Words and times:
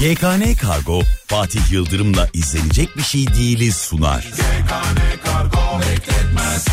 GKN 0.00 0.54
Kargo 0.54 1.00
Fatih 1.26 1.72
Yıldırım'la 1.72 2.28
izlenecek 2.32 2.96
bir 2.96 3.02
şey 3.02 3.26
değiliz 3.26 3.76
sunar. 3.76 4.22
GKN 4.22 5.24
Kargo 5.24 5.80
bekletmez. 5.80 6.66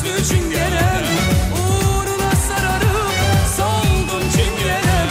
Süslü 0.00 0.24
çingenem 0.24 1.04
Uğruna 1.52 2.30
sararım 2.48 3.12
Soldum 3.56 4.22
çingenem. 4.30 5.08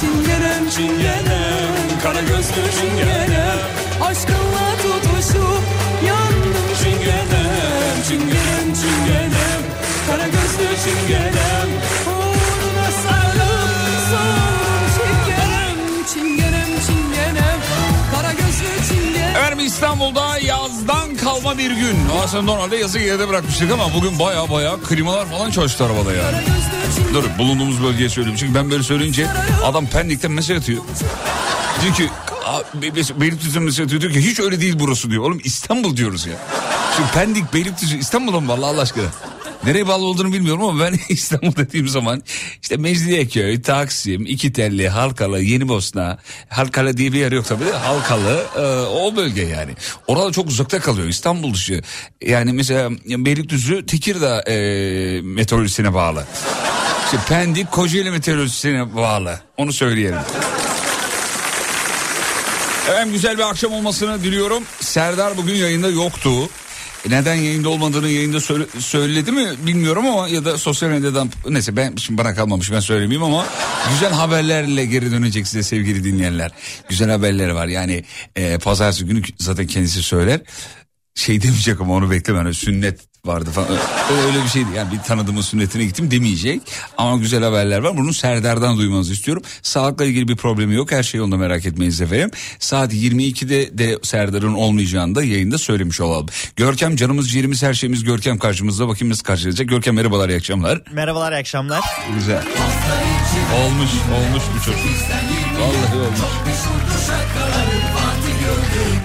Çingenem 0.00 0.70
çingenem 0.70 2.00
Kara 2.02 2.20
gözlü 2.20 2.80
çingenem. 2.80 3.39
Bırakmıştık 23.28 23.70
ama 23.72 23.94
bugün 23.94 24.18
baya 24.18 24.50
baya 24.50 24.76
klimalar 24.88 25.26
falan 25.26 25.50
çalıştı 25.50 25.84
arabada 25.84 26.12
yani. 26.12 26.36
Dur 27.14 27.24
bulunduğumuz 27.38 27.82
bölgeye 27.82 28.08
söyleyeyim. 28.08 28.36
Çünkü 28.40 28.54
ben 28.54 28.70
böyle 28.70 28.82
söyleyince 28.82 29.26
adam 29.64 29.86
Pendik'ten 29.86 30.32
mesaj 30.32 30.58
atıyor. 30.58 30.82
Diyor 31.82 31.94
ki 31.94 32.08
Beylikdüzü'nün 33.20 33.64
mesaj 33.64 33.84
atıyor 33.84 34.00
diyor 34.00 34.12
ki 34.12 34.20
hiç 34.30 34.40
öyle 34.40 34.60
değil 34.60 34.74
burası 34.78 35.10
diyor. 35.10 35.24
Oğlum 35.24 35.40
İstanbul 35.44 35.96
diyoruz 35.96 36.26
ya. 36.26 36.34
Çünkü 36.96 37.10
Pendik 37.12 37.54
Beylikdüzü 37.54 37.98
İstanbul'a 37.98 38.40
mı 38.40 38.48
vallahi 38.48 38.70
Allah 38.70 38.80
aşkına? 38.80 39.04
Nereye 39.64 39.88
bağlı 39.88 40.04
olduğunu 40.04 40.32
bilmiyorum 40.32 40.64
ama 40.64 40.84
ben 40.84 40.94
İstanbul 41.08 41.56
dediğim 41.56 41.88
zaman 41.88 42.22
işte 42.62 42.76
Mecidiyeköy, 42.76 43.62
Taksim, 43.62 44.26
İkitelli, 44.26 44.88
Halkalı, 44.88 45.40
Yeni 45.40 45.68
Bosna, 45.68 46.18
Halkalı 46.48 46.96
diye 46.96 47.12
bir 47.12 47.18
yer 47.18 47.32
yok 47.32 47.46
tabii. 47.46 47.70
Halkalı 47.70 48.46
e, 48.56 48.60
o 48.88 49.16
bölge 49.16 49.42
yani. 49.42 49.72
Orada 50.06 50.32
çok 50.32 50.46
uzakta 50.48 50.80
kalıyor 50.80 51.08
İstanbul 51.08 51.54
dışı. 51.54 51.82
Yani 52.22 52.52
mesela 52.52 52.90
Beylikdüzü 53.06 53.86
Tekirdağ 53.86 54.40
e, 54.40 54.54
meteorolojisine 55.20 55.94
bağlı. 55.94 56.24
İşte 57.04 57.18
Pendik 57.28 57.70
Kocaeli 57.70 58.10
meteorolojisine 58.10 58.96
bağlı. 58.96 59.40
Onu 59.56 59.72
söyleyelim. 59.72 60.18
Evet 62.90 63.06
güzel 63.12 63.38
bir 63.38 63.42
akşam 63.50 63.72
olmasını 63.72 64.22
diliyorum. 64.22 64.62
Serdar 64.80 65.36
bugün 65.36 65.54
yayında 65.54 65.88
yoktu. 65.88 66.30
Neden 67.08 67.34
yayında 67.34 67.68
olmadığını 67.68 68.08
yayında 68.08 68.40
söyle, 68.40 68.64
söyledi 68.78 69.32
mi 69.32 69.46
bilmiyorum 69.66 70.06
ama 70.06 70.28
ya 70.28 70.44
da 70.44 70.58
sosyal 70.58 70.90
medyadan 70.90 71.30
neyse 71.48 71.76
ben 71.76 71.96
şimdi 71.96 72.18
bana 72.18 72.34
kalmamış 72.34 72.72
ben 72.72 72.80
söylemeyeyim 72.80 73.22
ama 73.22 73.46
güzel 73.92 74.12
haberlerle 74.12 74.86
geri 74.86 75.10
dönecek 75.10 75.46
size 75.46 75.62
sevgili 75.62 76.04
dinleyenler. 76.04 76.50
Güzel 76.88 77.10
haberler 77.10 77.48
var 77.50 77.66
yani 77.66 78.04
e, 78.36 78.58
pazartesi 78.58 79.04
günü 79.04 79.22
zaten 79.38 79.66
kendisi 79.66 80.02
söyler 80.02 80.40
şey 81.14 81.42
demeyecek 81.42 81.80
ama 81.80 81.94
onu 81.94 82.10
bekleme 82.10 82.38
hani 82.38 82.54
sünnet 82.54 83.09
vardı 83.24 83.50
falan. 83.50 83.68
Öyle 84.26 84.44
bir 84.44 84.48
şeydi 84.48 84.68
yani 84.76 84.92
bir 84.92 84.98
tanıdığımın 84.98 85.40
sünnetine 85.40 85.84
gittim 85.84 86.10
demeyecek. 86.10 86.62
Ama 86.98 87.16
güzel 87.16 87.44
haberler 87.44 87.78
var. 87.78 87.96
Bunu 87.96 88.14
Serdar'dan 88.14 88.76
duymanızı 88.78 89.12
istiyorum. 89.12 89.42
Sağlıkla 89.62 90.04
ilgili 90.04 90.28
bir 90.28 90.36
problemi 90.36 90.74
yok. 90.74 90.92
Her 90.92 91.02
şey 91.02 91.18
yolunda 91.18 91.36
merak 91.36 91.66
etmeyiz 91.66 92.00
efendim. 92.00 92.30
Saat 92.58 92.94
22'de 92.94 93.78
de 93.78 93.98
Serdar'ın 94.02 94.54
olmayacağını 94.54 95.14
da 95.14 95.24
yayında 95.24 95.58
söylemiş 95.58 96.00
olalım. 96.00 96.26
Görkem 96.56 96.96
canımız 96.96 97.30
ciğerimiz 97.30 97.62
her 97.62 97.74
şeyimiz 97.74 98.04
Görkem 98.04 98.38
karşımızda. 98.38 98.88
Bakayım 98.88 99.10
nasıl 99.10 99.24
karşılayacak. 99.24 99.68
Görkem 99.68 99.94
merhabalar 99.94 100.28
iyi 100.28 100.36
akşamlar. 100.36 100.82
Merhabalar 100.92 101.32
iyi 101.32 101.38
akşamlar. 101.40 101.80
Güzel. 102.14 102.42
Olmuş 103.64 103.90
olmuş 103.90 104.42
bu 104.56 104.64
çocuk. 104.64 104.80
Vallahi 105.60 105.96
olmuş. 105.96 106.20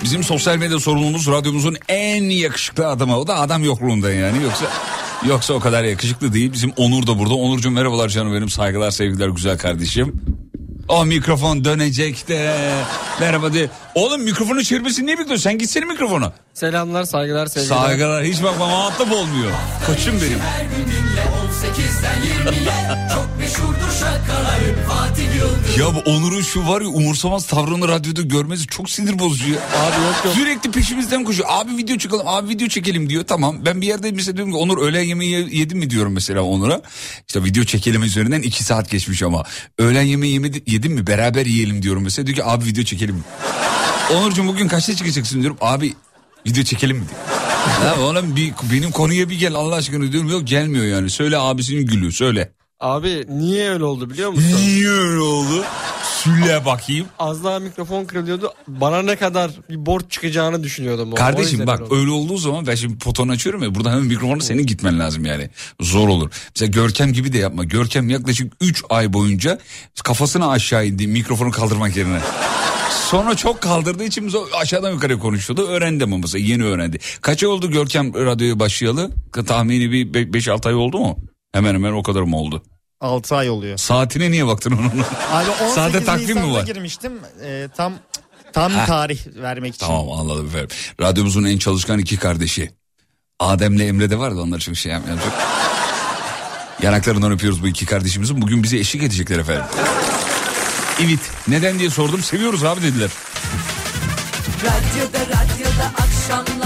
Bizim 0.03 0.23
sosyal 0.23 0.57
medya 0.57 0.79
sorumlumuz 0.79 1.27
radyomuzun 1.27 1.77
en 1.87 2.23
yakışıklı 2.23 2.87
adamı. 2.87 3.19
O 3.19 3.27
da 3.27 3.39
adam 3.39 3.63
yokluğunda 3.63 4.11
yani. 4.11 4.43
Yoksa 4.43 4.65
yoksa 5.27 5.53
o 5.53 5.59
kadar 5.59 5.83
yakışıklı 5.83 6.33
değil. 6.33 6.53
Bizim 6.53 6.73
Onur 6.77 7.07
da 7.07 7.19
burada. 7.19 7.33
Onurcuğum 7.33 7.71
merhabalar 7.71 8.09
canım 8.09 8.33
benim. 8.33 8.49
Saygılar 8.49 8.91
sevgiler 8.91 9.27
güzel 9.27 9.57
kardeşim. 9.57 10.13
O 10.87 11.05
mikrofon 11.05 11.65
dönecek 11.65 12.27
de. 12.27 12.55
Merhaba 13.19 13.53
de. 13.53 13.69
Oğlum 13.95 14.21
mikrofonu 14.21 14.63
çevirmesini 14.63 15.05
niye 15.05 15.17
bekliyorsun? 15.17 15.43
Sen 15.43 15.57
gitsene 15.57 15.85
mikrofona. 15.85 16.33
Selamlar 16.53 17.03
saygılar 17.03 17.47
sevgiler. 17.47 17.75
Saygılar 17.75 18.23
hiç 18.23 18.43
bakma 18.43 18.67
muhatap 18.67 19.11
olmuyor. 19.11 19.51
Koçum 19.87 20.15
benim. 20.21 20.39
Ya 25.79 25.95
bu 25.95 25.99
Onur'un 25.99 26.41
şu 26.41 26.67
var 26.67 26.81
ya 26.81 26.87
umursamaz 26.87 27.47
tavrını 27.47 27.87
radyoda 27.87 28.21
görmesi 28.21 28.67
çok 28.67 28.89
sinir 28.89 29.19
bozucu 29.19 29.51
ya. 29.53 29.59
Abi 29.59 30.05
yok 30.05 30.25
yok. 30.25 30.33
Sürekli 30.35 30.71
peşimizden 30.71 31.23
koşuyor. 31.23 31.49
Abi 31.51 31.77
video 31.77 31.97
çekelim, 31.97 32.27
abi 32.27 32.49
video 32.49 32.67
çekelim 32.67 33.09
diyor. 33.09 33.23
Tamam 33.27 33.65
ben 33.65 33.81
bir 33.81 33.87
yerde 33.87 34.11
mesela 34.11 34.35
diyorum 34.37 34.53
ki 34.53 34.57
Onur 34.57 34.77
öğlen 34.77 35.03
yemeği 35.03 35.57
yedin 35.57 35.77
mi 35.77 35.89
diyorum 35.89 36.13
mesela 36.13 36.41
Onur'a. 36.41 36.81
İşte 37.27 37.43
video 37.43 37.63
çekelim 37.63 38.03
üzerinden 38.03 38.41
iki 38.41 38.63
saat 38.63 38.89
geçmiş 38.89 39.23
ama. 39.23 39.43
Öğlen 39.77 40.01
yemeği 40.01 40.33
yemedi, 40.33 40.63
yedin 40.67 40.91
mi 40.91 41.07
beraber 41.07 41.45
yiyelim 41.45 41.81
diyorum 41.83 42.03
mesela. 42.03 42.27
Diyor 42.27 42.35
ki 42.35 42.43
abi 42.43 42.65
video 42.65 42.83
çekelim. 42.83 43.23
Onurcuğum 44.13 44.47
bugün 44.47 44.67
kaçta 44.67 44.95
çıkacaksın 44.95 45.41
diyorum. 45.41 45.57
Abi 45.61 45.93
video 46.47 46.63
çekelim 46.63 46.97
mi 46.97 47.03
diyor. 47.09 47.19
ya 47.85 48.01
oğlum 48.01 48.35
bir, 48.35 48.53
benim 48.71 48.91
konuya 48.91 49.29
bir 49.29 49.39
gel 49.39 49.53
Allah 49.55 49.75
aşkına 49.75 50.11
diyorum. 50.11 50.29
Yok 50.29 50.47
gelmiyor 50.47 50.85
yani. 50.85 51.09
Söyle 51.09 51.37
abisinin 51.37 51.85
gülü 51.85 52.11
söyle. 52.11 52.51
Abi 52.85 53.25
niye 53.29 53.69
öyle 53.69 53.83
oldu 53.83 54.09
biliyor 54.09 54.29
musun? 54.29 54.57
Niye 54.57 54.89
öyle 54.89 55.19
oldu? 55.19 55.63
Sülle 56.03 56.65
bakayım. 56.65 57.07
Az 57.19 57.43
daha 57.43 57.59
mikrofon 57.59 58.05
kırılıyordu. 58.05 58.53
Bana 58.67 59.01
ne 59.01 59.15
kadar 59.15 59.51
bir 59.69 59.85
borç 59.85 60.03
çıkacağını 60.09 60.63
düşünüyordum. 60.63 61.13
O. 61.13 61.15
Kardeşim 61.15 61.61
o 61.61 61.67
bak 61.67 61.81
öyle, 61.81 62.01
öyle 62.01 62.11
olduğu 62.11 62.37
zaman 62.37 62.67
ben 62.67 62.75
şimdi 62.75 62.97
potonu 62.97 63.31
açıyorum 63.31 63.63
ya 63.63 63.75
burada 63.75 63.91
hemen 63.91 64.05
mikrofonu 64.05 64.41
senin 64.41 64.65
gitmen 64.65 64.99
lazım 64.99 65.25
yani. 65.25 65.49
Zor 65.81 66.07
olur. 66.07 66.31
Mesela 66.55 66.71
Görkem 66.71 67.13
gibi 67.13 67.33
de 67.33 67.37
yapma. 67.37 67.63
Görkem 67.63 68.09
yaklaşık 68.09 68.53
3 68.61 68.83
ay 68.89 69.13
boyunca 69.13 69.59
kafasını 70.03 70.49
aşağı 70.49 70.85
indi 70.85 71.07
mikrofonu 71.07 71.51
kaldırmak 71.51 71.97
yerine. 71.97 72.19
Sonra 72.89 73.35
çok 73.35 73.61
kaldırdığı 73.61 74.03
için 74.03 74.31
aşağıdan 74.61 74.91
yukarı 74.91 75.19
konuşuyordu. 75.19 75.67
Öğrendim 75.67 76.13
ama 76.13 76.21
mesela 76.21 76.45
yeni 76.45 76.63
öğrendi. 76.63 76.99
Kaç 77.21 77.43
ay 77.43 77.49
oldu 77.49 77.71
Görkem 77.71 78.13
radyoya 78.13 78.59
başlayalı? 78.59 79.11
Tahmini 79.47 79.91
bir 79.91 80.33
5-6 80.33 80.67
ay 80.67 80.75
oldu 80.75 80.97
mu? 80.99 81.17
Hemen 81.53 81.73
hemen 81.73 81.91
o 81.91 82.03
kadar 82.03 82.21
mı 82.21 82.37
oldu? 82.37 82.63
6 83.01 83.35
ay 83.35 83.49
oluyor. 83.49 83.77
Saatine 83.77 84.31
niye 84.31 84.47
baktın 84.47 84.71
onun? 84.71 84.89
Abi 85.31 85.49
18 85.49 85.73
Sade 85.75 86.03
takvim 86.03 86.37
mi 86.37 86.53
var? 86.53 86.63
girmiştim. 86.65 87.13
Ee, 87.43 87.67
tam 87.77 87.93
tam 88.53 88.71
Heh. 88.73 88.85
tarih 88.85 89.19
vermek 89.35 89.75
için. 89.75 89.85
Tamam 89.85 90.11
anladım 90.11 90.45
efendim. 90.47 90.69
Radyomuzun 91.01 91.43
en 91.43 91.57
çalışkan 91.57 91.99
iki 91.99 92.17
kardeşi. 92.17 92.71
Adem'le 93.39 93.79
Emre 93.79 94.09
de 94.09 94.19
vardı 94.19 94.41
onlar 94.41 94.59
çok 94.59 94.75
şey 94.77 94.91
yapmayacak. 94.91 95.33
Yanaklarından 96.81 97.31
öpüyoruz 97.31 97.63
bu 97.63 97.67
iki 97.67 97.85
kardeşimizin. 97.85 98.41
Bugün 98.41 98.63
bize 98.63 98.77
eşlik 98.77 99.03
edecekler 99.03 99.39
efendim. 99.39 99.63
Evet. 101.05 101.19
Neden 101.47 101.79
diye 101.79 101.89
sordum. 101.89 102.21
Seviyoruz 102.23 102.63
abi 102.63 102.81
dediler. 102.81 103.09
Radyoda 104.63 105.19
radyoda 105.19 105.85
akşamlar 105.97 106.64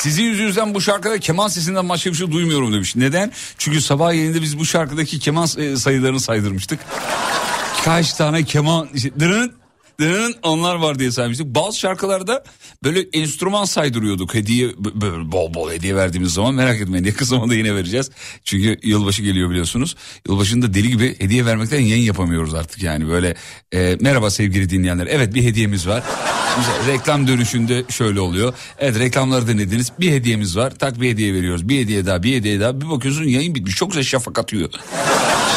Sizin 0.00 0.22
yüzünüzden 0.22 0.74
bu 0.74 0.80
şarkıda 0.80 1.18
keman 1.18 1.48
sesinden 1.48 1.88
başka 1.88 2.10
bir 2.10 2.16
şey 2.16 2.32
duymuyorum 2.32 2.72
demiş. 2.72 2.96
Neden? 2.96 3.32
Çünkü 3.58 3.80
sabah 3.80 4.12
yayında 4.12 4.42
biz 4.42 4.58
bu 4.58 4.64
şarkıdaki 4.64 5.18
keman 5.18 5.48
e, 5.58 5.76
sayılarını 5.76 6.20
saydırmıştık. 6.20 6.80
Kaç 7.84 8.12
tane 8.12 8.44
keman... 8.44 8.88
Dırın 9.18 9.52
onlar 10.42 10.74
var 10.74 10.98
diye 10.98 11.10
saymıştık. 11.10 11.46
Bazı 11.46 11.78
şarkılarda 11.78 12.44
böyle 12.84 13.00
enstrüman 13.12 13.64
saydırıyorduk. 13.64 14.34
Hediye 14.34 14.68
böyle 14.78 15.32
bol 15.32 15.54
bol 15.54 15.70
hediye 15.70 15.96
verdiğimiz 15.96 16.34
zaman 16.34 16.54
merak 16.54 16.80
etmeyin 16.80 17.04
yakın 17.04 17.24
zamanda 17.24 17.54
yine 17.54 17.74
vereceğiz. 17.74 18.10
Çünkü 18.44 18.78
yılbaşı 18.82 19.22
geliyor 19.22 19.50
biliyorsunuz. 19.50 19.96
Yılbaşında 20.28 20.74
deli 20.74 20.88
gibi 20.88 21.16
hediye 21.18 21.46
vermekten 21.46 21.80
yayın 21.80 22.04
yapamıyoruz 22.04 22.54
artık 22.54 22.82
yani 22.82 23.08
böyle. 23.08 23.36
E, 23.72 23.96
merhaba 24.00 24.30
sevgili 24.30 24.70
dinleyenler. 24.70 25.06
Evet 25.10 25.34
bir 25.34 25.42
hediyemiz 25.44 25.88
var. 25.88 26.02
Mesela 26.58 26.92
reklam 26.92 27.28
dönüşünde 27.28 27.84
şöyle 27.88 28.20
oluyor. 28.20 28.54
Evet 28.78 28.98
reklamları 28.98 29.48
dinlediniz. 29.48 29.92
Bir 30.00 30.10
hediyemiz 30.10 30.56
var. 30.56 30.70
Tak 30.78 31.00
bir 31.00 31.10
hediye 31.10 31.34
veriyoruz. 31.34 31.68
Bir 31.68 31.80
hediye 31.80 32.06
daha 32.06 32.22
bir 32.22 32.36
hediye 32.36 32.60
daha. 32.60 32.80
Bir 32.80 32.90
bakıyorsun 32.90 33.24
yayın 33.24 33.54
bitmiş. 33.54 33.76
Çok 33.76 33.90
güzel 33.90 34.04
şafak 34.04 34.38
atıyor. 34.38 34.70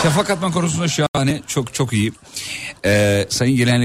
şafak 0.04 0.30
atma 0.30 0.52
konusunda 0.52 0.88
şahane. 0.88 1.42
Çok 1.48 1.74
çok 1.74 1.94
iyi. 1.94 2.12
Ee, 2.86 3.26
sayın 3.30 3.58
gelen 3.58 3.82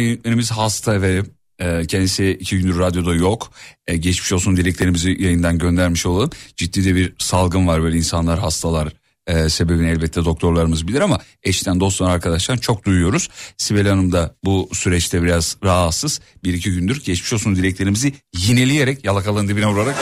yönetmenimiz 0.49 0.51
hasta 0.51 0.95
efendim. 0.95 1.33
Ee, 1.61 1.87
kendisi 1.87 2.37
iki 2.41 2.59
gündür 2.59 2.79
radyoda 2.79 3.15
yok. 3.15 3.51
Ee, 3.87 3.97
geçmiş 3.97 4.33
olsun 4.33 4.57
dileklerimizi 4.57 5.17
yayından 5.23 5.59
göndermiş 5.59 6.07
olalım. 6.07 6.31
Ciddi 6.57 6.85
de 6.85 6.95
bir 6.95 7.15
salgın 7.19 7.67
var 7.67 7.83
böyle 7.83 7.97
insanlar 7.97 8.39
hastalar. 8.39 8.89
Ee, 9.27 9.49
sebebini 9.49 9.91
elbette 9.91 10.25
doktorlarımız 10.25 10.89
bilir 10.89 11.01
ama 11.01 11.19
eşten 11.43 11.81
dosttan 11.81 12.07
arkadaşlar 12.07 12.59
çok 12.59 12.85
duyuyoruz. 12.85 13.29
Sibel 13.57 13.89
Hanım 13.89 14.13
da 14.13 14.35
bu 14.45 14.69
süreçte 14.73 15.23
biraz 15.23 15.57
rahatsız. 15.65 16.21
Bir 16.45 16.55
iki 16.55 16.71
gündür 16.71 17.05
geçmiş 17.05 17.33
olsun 17.33 17.57
dileklerimizi 17.57 18.13
yineleyerek 18.37 19.05
yalakalığın 19.05 19.49
dibine 19.49 19.67
vurarak 19.67 19.97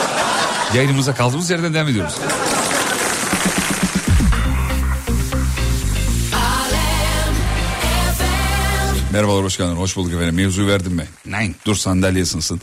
yayınımıza 0.75 1.15
kaldığımız 1.15 1.49
yerden 1.49 1.73
devam 1.73 1.87
ediyoruz. 1.87 2.15
Merhabalar 9.17 9.43
hoş 9.43 9.57
geldin. 9.57 9.75
Hoş 9.75 9.95
bulduk 9.95 10.13
efendim. 10.13 10.35
Mevzuyu 10.35 10.67
verdim 10.67 10.93
mi? 10.93 11.07
Nein. 11.25 11.55
Dur 11.65 11.75
sandalye 11.75 12.23
ısınsın. 12.23 12.61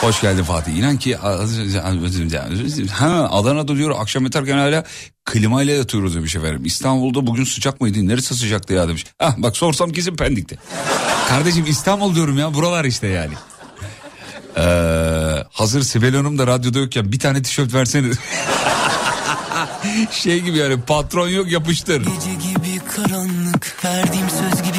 Hoş 0.00 0.20
geldin 0.20 0.44
Fatih. 0.44 0.72
İnan 0.72 0.96
ki 0.96 1.16
ha, 2.90 3.28
Adana'da 3.30 3.76
diyor 3.76 3.94
akşam 3.98 4.24
yatarken 4.24 4.58
hala 4.58 4.84
klimayla 5.24 5.74
yatıyoruz 5.74 6.14
demiş 6.14 6.36
efendim. 6.36 6.62
İstanbul'da 6.64 7.26
bugün 7.26 7.44
sıcak 7.44 7.80
mıydı? 7.80 8.08
Neresi 8.08 8.34
sıcaktı 8.34 8.74
ya 8.74 8.88
demiş. 8.88 9.06
Ah 9.20 9.34
bak 9.38 9.56
sorsam 9.56 9.92
kesin 9.92 10.16
Pendik'te. 10.16 10.56
Kardeşim 11.28 11.64
İstanbul 11.68 12.14
diyorum 12.14 12.38
ya 12.38 12.54
buralar 12.54 12.84
işte 12.84 13.06
yani. 13.06 13.34
Ee, 14.56 15.44
hazır 15.50 15.82
Sibel 15.82 16.16
Hanım 16.16 16.38
da 16.38 16.46
radyoda 16.46 16.78
yokken 16.78 17.12
bir 17.12 17.18
tane 17.18 17.42
tişört 17.42 17.74
versene. 17.74 18.06
şey 20.10 20.40
gibi 20.40 20.58
yani 20.58 20.80
patron 20.80 21.28
yok 21.28 21.52
yapıştır. 21.52 21.98
Gece 21.98 22.48
gibi 22.48 22.80
karanlık 22.96 23.84
verdiğim 23.84 24.26
söz 24.30 24.62
gibi. 24.62 24.71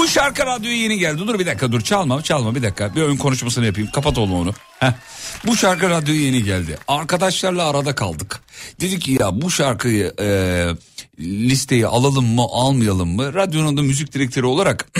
Bu 0.00 0.08
şarkı 0.08 0.46
radyoya 0.46 0.76
yeni 0.76 0.98
geldi. 0.98 1.18
Dur 1.18 1.38
bir 1.38 1.46
dakika 1.46 1.72
dur 1.72 1.80
çalma 1.80 2.22
çalma 2.22 2.54
bir 2.54 2.62
dakika. 2.62 2.94
Bir 2.94 3.02
ön 3.02 3.16
konuşmasını 3.16 3.66
yapayım. 3.66 3.90
Kapat 3.90 4.18
oğlum 4.18 4.34
onu. 4.34 4.54
Heh. 4.78 4.92
Bu 5.46 5.56
şarkı 5.56 5.90
radyoya 5.90 6.20
yeni 6.20 6.44
geldi. 6.44 6.78
Arkadaşlarla 6.88 7.70
arada 7.70 7.94
kaldık. 7.94 8.40
Dedik 8.80 9.02
ki 9.02 9.16
ya 9.20 9.40
bu 9.40 9.50
şarkıyı 9.50 10.14
e, 10.20 10.66
listeyi 11.18 11.86
alalım 11.86 12.26
mı 12.26 12.42
almayalım 12.42 13.16
mı? 13.16 13.34
Radyonun 13.34 13.76
da 13.76 13.82
müzik 13.82 14.12
direktörü 14.12 14.46
olarak 14.46 14.88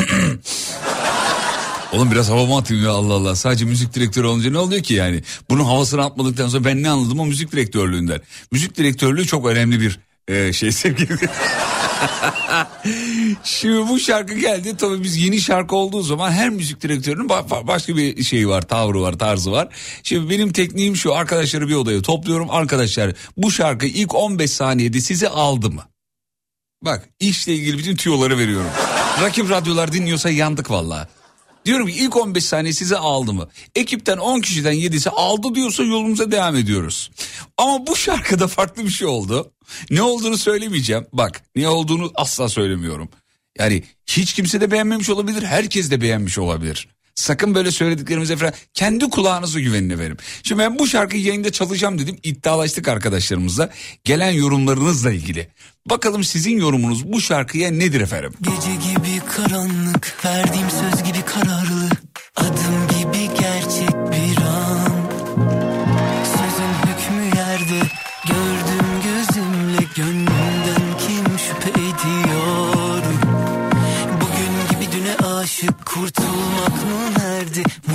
Oğlum 1.93 2.11
biraz 2.11 2.31
havamı 2.31 2.56
atayım 2.56 2.85
ya 2.85 2.91
Allah 2.91 3.14
Allah. 3.14 3.37
Sadece 3.37 3.64
müzik 3.64 3.94
direktörü 3.94 4.26
olunca 4.26 4.50
ne 4.50 4.58
oluyor 4.58 4.82
ki 4.82 4.94
yani? 4.94 5.23
Bunun 5.50 5.64
havasını 5.64 6.05
atmadıktan 6.05 6.49
sonra 6.49 6.64
ben 6.64 6.82
ne 6.82 6.91
anladım 6.91 7.20
o 7.20 7.26
müzik 7.26 7.52
direktörlüğünden. 7.52 8.20
Müzik 8.52 8.76
direktörlüğü 8.76 9.26
çok 9.26 9.47
önemli 9.47 9.81
bir 9.81 9.99
e, 10.29 10.52
şey 10.52 10.73
sevgili. 10.73 11.19
Şimdi 13.45 13.88
bu 13.88 13.99
şarkı 13.99 14.35
geldi 14.35 14.76
tabii 14.76 15.02
biz 15.02 15.16
yeni 15.16 15.40
şarkı 15.40 15.76
olduğu 15.76 16.02
zaman 16.02 16.30
her 16.30 16.50
müzik 16.50 16.80
direktörünün 16.80 17.28
başka 17.66 17.97
bir 17.97 18.23
şeyi 18.23 18.49
var 18.49 18.62
tavrı 18.62 19.00
var 19.00 19.19
tarzı 19.19 19.52
var. 19.52 19.69
Şimdi 20.02 20.30
benim 20.30 20.52
tekniğim 20.52 20.97
şu 20.97 21.14
arkadaşları 21.14 21.69
bir 21.69 21.75
odaya 21.75 22.02
topluyorum 22.02 22.50
arkadaşlar 22.50 23.12
bu 23.37 23.50
şarkı 23.50 23.87
ilk 23.87 24.14
15 24.14 24.50
saniyede 24.50 25.00
sizi 25.00 25.28
aldı 25.28 25.71
mı? 25.71 25.83
Bak 26.83 27.09
işle 27.21 27.54
ilgili 27.54 27.78
bütün 27.78 27.97
tüyoları 27.97 28.38
veriyorum. 28.38 28.71
Rakip 29.23 29.50
radyolar 29.50 29.92
dinliyorsa 29.92 30.30
yandık 30.30 30.71
vallahi. 30.71 31.09
Diyorum 31.64 31.87
ki 31.87 31.92
ilk 31.92 32.16
15 32.16 32.45
saniye 32.45 32.73
size 32.73 32.97
aldı 32.97 33.33
mı? 33.33 33.49
Ekipten 33.75 34.19
10 34.19 34.40
kişiden 34.40 34.75
7'si 34.75 35.09
aldı 35.09 35.54
diyorsa 35.54 35.83
yolumuza 35.83 36.30
devam 36.30 36.57
ediyoruz. 36.57 37.11
Ama 37.57 37.87
bu 37.87 37.97
şarkıda 37.97 38.49
farklı 38.49 38.85
bir 38.85 38.90
şey 38.90 39.09
oldu. 39.09 39.52
Ne 39.91 40.03
olduğunu 40.03 40.39
söylemeyeceğim. 40.39 41.07
Bak 41.12 41.43
ne 41.57 41.69
olduğunu 41.69 42.12
asla 42.15 42.49
söylemiyorum. 42.49 43.09
Yani 43.59 43.83
hiç 44.07 44.33
kimse 44.33 44.61
de 44.61 44.71
beğenmemiş 44.71 45.11
olabilir. 45.11 45.43
Herkes 45.43 45.91
de 45.91 46.00
beğenmiş 46.00 46.39
olabilir. 46.39 46.89
Sakın 47.15 47.55
böyle 47.55 47.71
söylediklerimize 47.71 48.37
falan 48.37 48.53
kendi 48.75 49.11
kulağınızı 49.11 49.61
güvenine 49.61 49.99
verin. 49.99 50.19
Şimdi 50.43 50.62
ben 50.62 50.79
bu 50.79 50.87
şarkıyı 50.87 51.23
yayında 51.23 51.53
çalacağım 51.53 51.99
dedim. 51.99 52.19
İddialaştık 52.23 52.89
arkadaşlarımızla. 52.89 53.71
Gelen 54.05 54.31
yorumlarınızla 54.31 55.12
ilgili. 55.12 55.49
Bakalım 55.87 56.25
sizin 56.25 56.59
yorumunuz 56.59 57.12
bu 57.12 57.21
şarkıya 57.21 57.71
nedir 57.71 58.00
efendim? 58.00 58.33
Gece 58.43 58.75
gibi 58.75 59.21
karanlık, 59.37 60.25
verdiğim 60.25 60.69
söz 60.71 61.03
gibi 61.03 61.25
kararlı. 61.25 61.89
Adım 62.37 62.89
gibi 62.89 63.39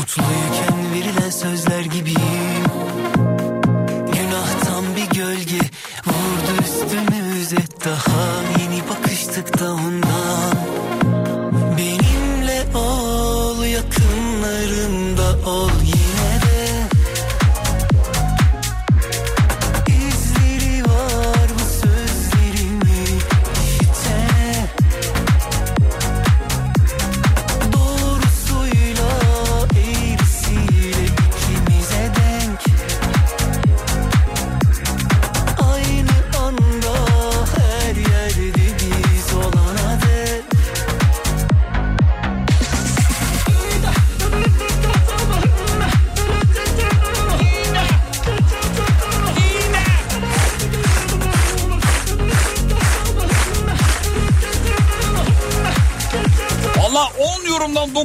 Mutluyken 0.05 0.93
verilen 0.93 1.29
sözler 1.29 1.81
gibiyim. 1.81 2.65
Günahtan 4.13 4.85
bir 4.95 5.19
gölge 5.19 5.59
vurdu 6.05 6.61
üstümüze 6.61 7.57
daha 7.85 8.44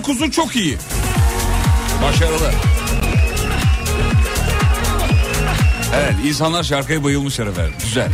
9'u 0.00 0.30
çok 0.30 0.56
iyi. 0.56 0.78
Başarılı. 2.02 2.50
Evet 5.94 6.14
insanlar 6.26 6.62
şarkıya 6.62 7.04
bayılmışlar 7.04 7.46
efendim. 7.46 7.74
Güzel. 7.84 8.08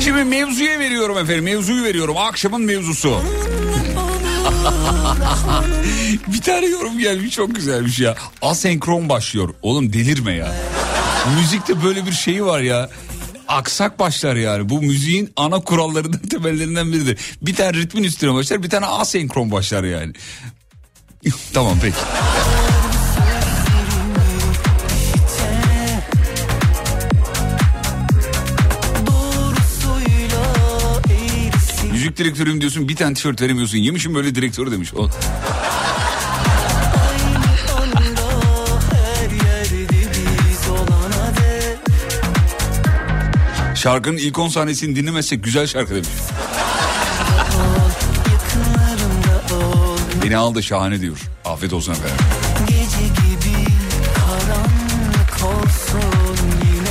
Şimdi 0.00 0.24
mevzuya 0.24 0.78
veriyorum 0.78 1.18
efendim. 1.18 1.44
Mevzuyu 1.44 1.84
veriyorum. 1.84 2.16
Akşamın 2.16 2.62
mevzusu. 2.62 3.22
Bir 6.26 6.40
tane 6.40 6.66
yorum 6.66 6.98
gelmiş 6.98 7.34
çok 7.34 7.54
güzelmiş 7.54 7.98
ya. 7.98 8.14
Asenkron 8.42 9.08
başlıyor. 9.08 9.54
Oğlum 9.62 9.92
delirme 9.92 10.32
ya. 10.32 10.52
Müzikte 11.40 11.84
böyle 11.84 12.06
bir 12.06 12.12
şey 12.12 12.44
var 12.44 12.60
ya. 12.60 12.90
Aksak 13.48 13.98
başlar 13.98 14.36
yani. 14.36 14.68
Bu 14.68 14.82
müziğin 14.82 15.32
ana 15.36 15.60
kurallarından 15.60 16.20
temellerinden 16.30 16.92
biridir. 16.92 17.18
Bir 17.42 17.54
tane 17.54 17.72
ritmin 17.72 18.04
üstüne 18.04 18.34
başlar 18.34 18.62
bir 18.62 18.70
tane 18.70 18.86
asenkron 18.86 19.50
başlar 19.50 19.84
yani. 19.84 20.12
tamam 21.52 21.78
peki. 21.82 21.96
Müzik 32.10 32.24
direktörüyüm 32.24 32.60
diyorsun 32.60 32.88
bir 32.88 32.96
tane 32.96 33.14
tişört 33.14 33.42
veremiyorsun. 33.42 33.78
Yemişim 33.78 34.14
böyle 34.14 34.34
direktörü 34.34 34.72
demiş. 34.72 34.94
O, 34.94 35.08
şarkının 43.74 44.16
ilk 44.16 44.38
10 44.38 44.48
sahnesini 44.48 44.96
dinlemezsek 44.96 45.44
güzel 45.44 45.66
şarkı 45.66 45.94
demiş. 45.94 46.08
Beni 50.24 50.36
aldı 50.36 50.62
şahane 50.62 51.00
diyor. 51.00 51.18
Afiyet 51.44 51.72
olsun 51.72 51.92
efendim. 51.92 52.16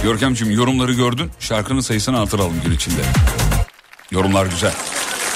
Görkemciğim 0.03 0.53
yorumları 0.53 0.93
gördün. 0.93 1.31
Şarkının 1.39 1.81
sayısını 1.81 2.19
artıralım 2.19 2.61
gün 2.65 2.71
içinde. 2.71 3.01
Yorumlar 4.11 4.45
güzel. 4.45 4.73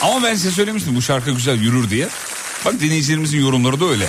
Ama 0.04 0.24
ben 0.24 0.36
size 0.36 0.52
söylemiştim 0.52 0.96
bu 0.96 1.02
şarkı 1.02 1.32
güzel 1.32 1.62
yürür 1.62 1.90
diye. 1.90 2.08
Bak 2.66 2.80
dinleyicilerimizin 2.80 3.40
yorumları 3.40 3.80
da 3.80 3.86
öyle. 3.86 4.08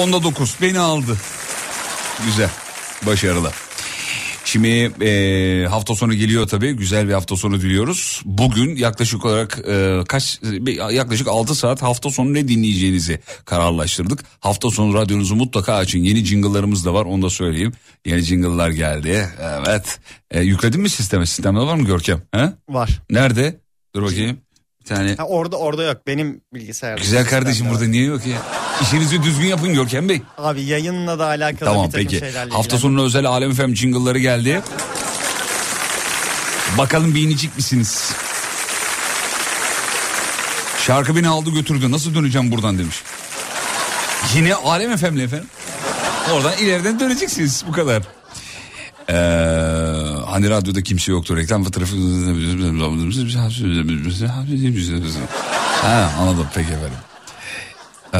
Onda 0.00 0.22
9 0.22 0.54
beni 0.62 0.78
aldı. 0.78 1.16
Güzel. 2.26 2.50
Başarılı. 3.06 3.50
Şimdi 4.44 4.92
e, 5.04 5.66
hafta 5.66 5.94
sonu 5.94 6.14
geliyor 6.14 6.48
tabii. 6.48 6.72
Güzel 6.72 7.08
bir 7.08 7.12
hafta 7.12 7.36
sonu 7.36 7.60
diliyoruz. 7.60 8.22
Bugün 8.24 8.76
yaklaşık 8.76 9.24
olarak 9.24 9.58
e, 9.68 10.00
kaç 10.08 10.40
yaklaşık 10.90 11.28
6 11.28 11.54
saat 11.54 11.82
hafta 11.82 12.10
sonu 12.10 12.34
ne 12.34 12.48
dinleyeceğinizi 12.48 13.20
kararlaştırdık. 13.44 14.24
Hafta 14.40 14.70
sonu 14.70 14.94
radyonuzu 14.94 15.36
mutlaka 15.36 15.74
açın. 15.74 15.98
Yeni 15.98 16.24
jingle'larımız 16.24 16.84
da 16.84 16.94
var 16.94 17.04
onu 17.04 17.22
da 17.22 17.30
söyleyeyim. 17.30 17.72
Yeni 18.06 18.20
jingle'lar 18.20 18.70
geldi. 18.70 19.28
Evet. 19.66 19.98
E, 20.30 20.40
yükledin 20.40 20.80
mi 20.80 20.90
sisteme? 20.90 21.26
Sistemde 21.26 21.60
var 21.60 21.74
mı 21.74 21.86
Görkem? 21.86 22.22
He? 22.34 22.52
Var. 22.68 23.02
Nerede? 23.10 23.63
Dur 23.96 24.02
bakayım. 24.02 24.40
Bir 24.80 24.84
tane. 24.86 25.14
Ha, 25.16 25.24
orada 25.24 25.56
orada 25.56 25.82
yok. 25.82 26.06
Benim 26.06 26.40
bilgisayarda. 26.54 27.00
Güzel 27.02 27.26
kardeşim 27.26 27.70
burada 27.70 27.84
niye 27.86 28.04
yok 28.04 28.26
ya? 28.26 28.38
İşinizi 28.82 29.22
düzgün 29.22 29.46
yapın 29.46 29.74
Görkem 29.74 30.08
Bey. 30.08 30.22
Abi 30.38 30.62
yayınla 30.62 31.18
da 31.18 31.26
alakalı 31.26 31.68
Tamam 31.68 31.86
bir 31.86 31.90
takım 31.92 32.06
peki. 32.06 32.18
şeylerle 32.18 32.50
Hafta 32.54 32.78
sonu 32.78 33.04
özel 33.04 33.26
Alem 33.26 33.52
FM 33.54 33.74
jingle'ları 33.74 34.18
geldi. 34.18 34.62
Bakalım 36.78 37.14
beğenecek 37.14 37.56
misiniz? 37.56 38.12
Şarkı 40.86 41.16
beni 41.16 41.28
aldı 41.28 41.50
götürdü. 41.50 41.90
Nasıl 41.90 42.14
döneceğim 42.14 42.50
buradan 42.52 42.78
demiş. 42.78 43.02
Yine 44.34 44.54
Alem 44.54 44.96
FM'le 44.96 45.18
efendim. 45.18 45.48
Oradan 46.32 46.52
ileriden 46.58 47.00
döneceksiniz 47.00 47.64
bu 47.68 47.72
kadar. 47.72 48.02
Ee, 49.08 49.14
hani 50.26 50.50
radyoda 50.50 50.82
kimse 50.82 51.12
yoktu 51.12 51.36
reklam 51.36 51.64
fotoğrafı. 51.64 51.96
ha, 55.82 56.10
anladım 56.20 56.46
peki 56.54 56.68
efendim. 56.72 56.98
Ee, 58.14 58.18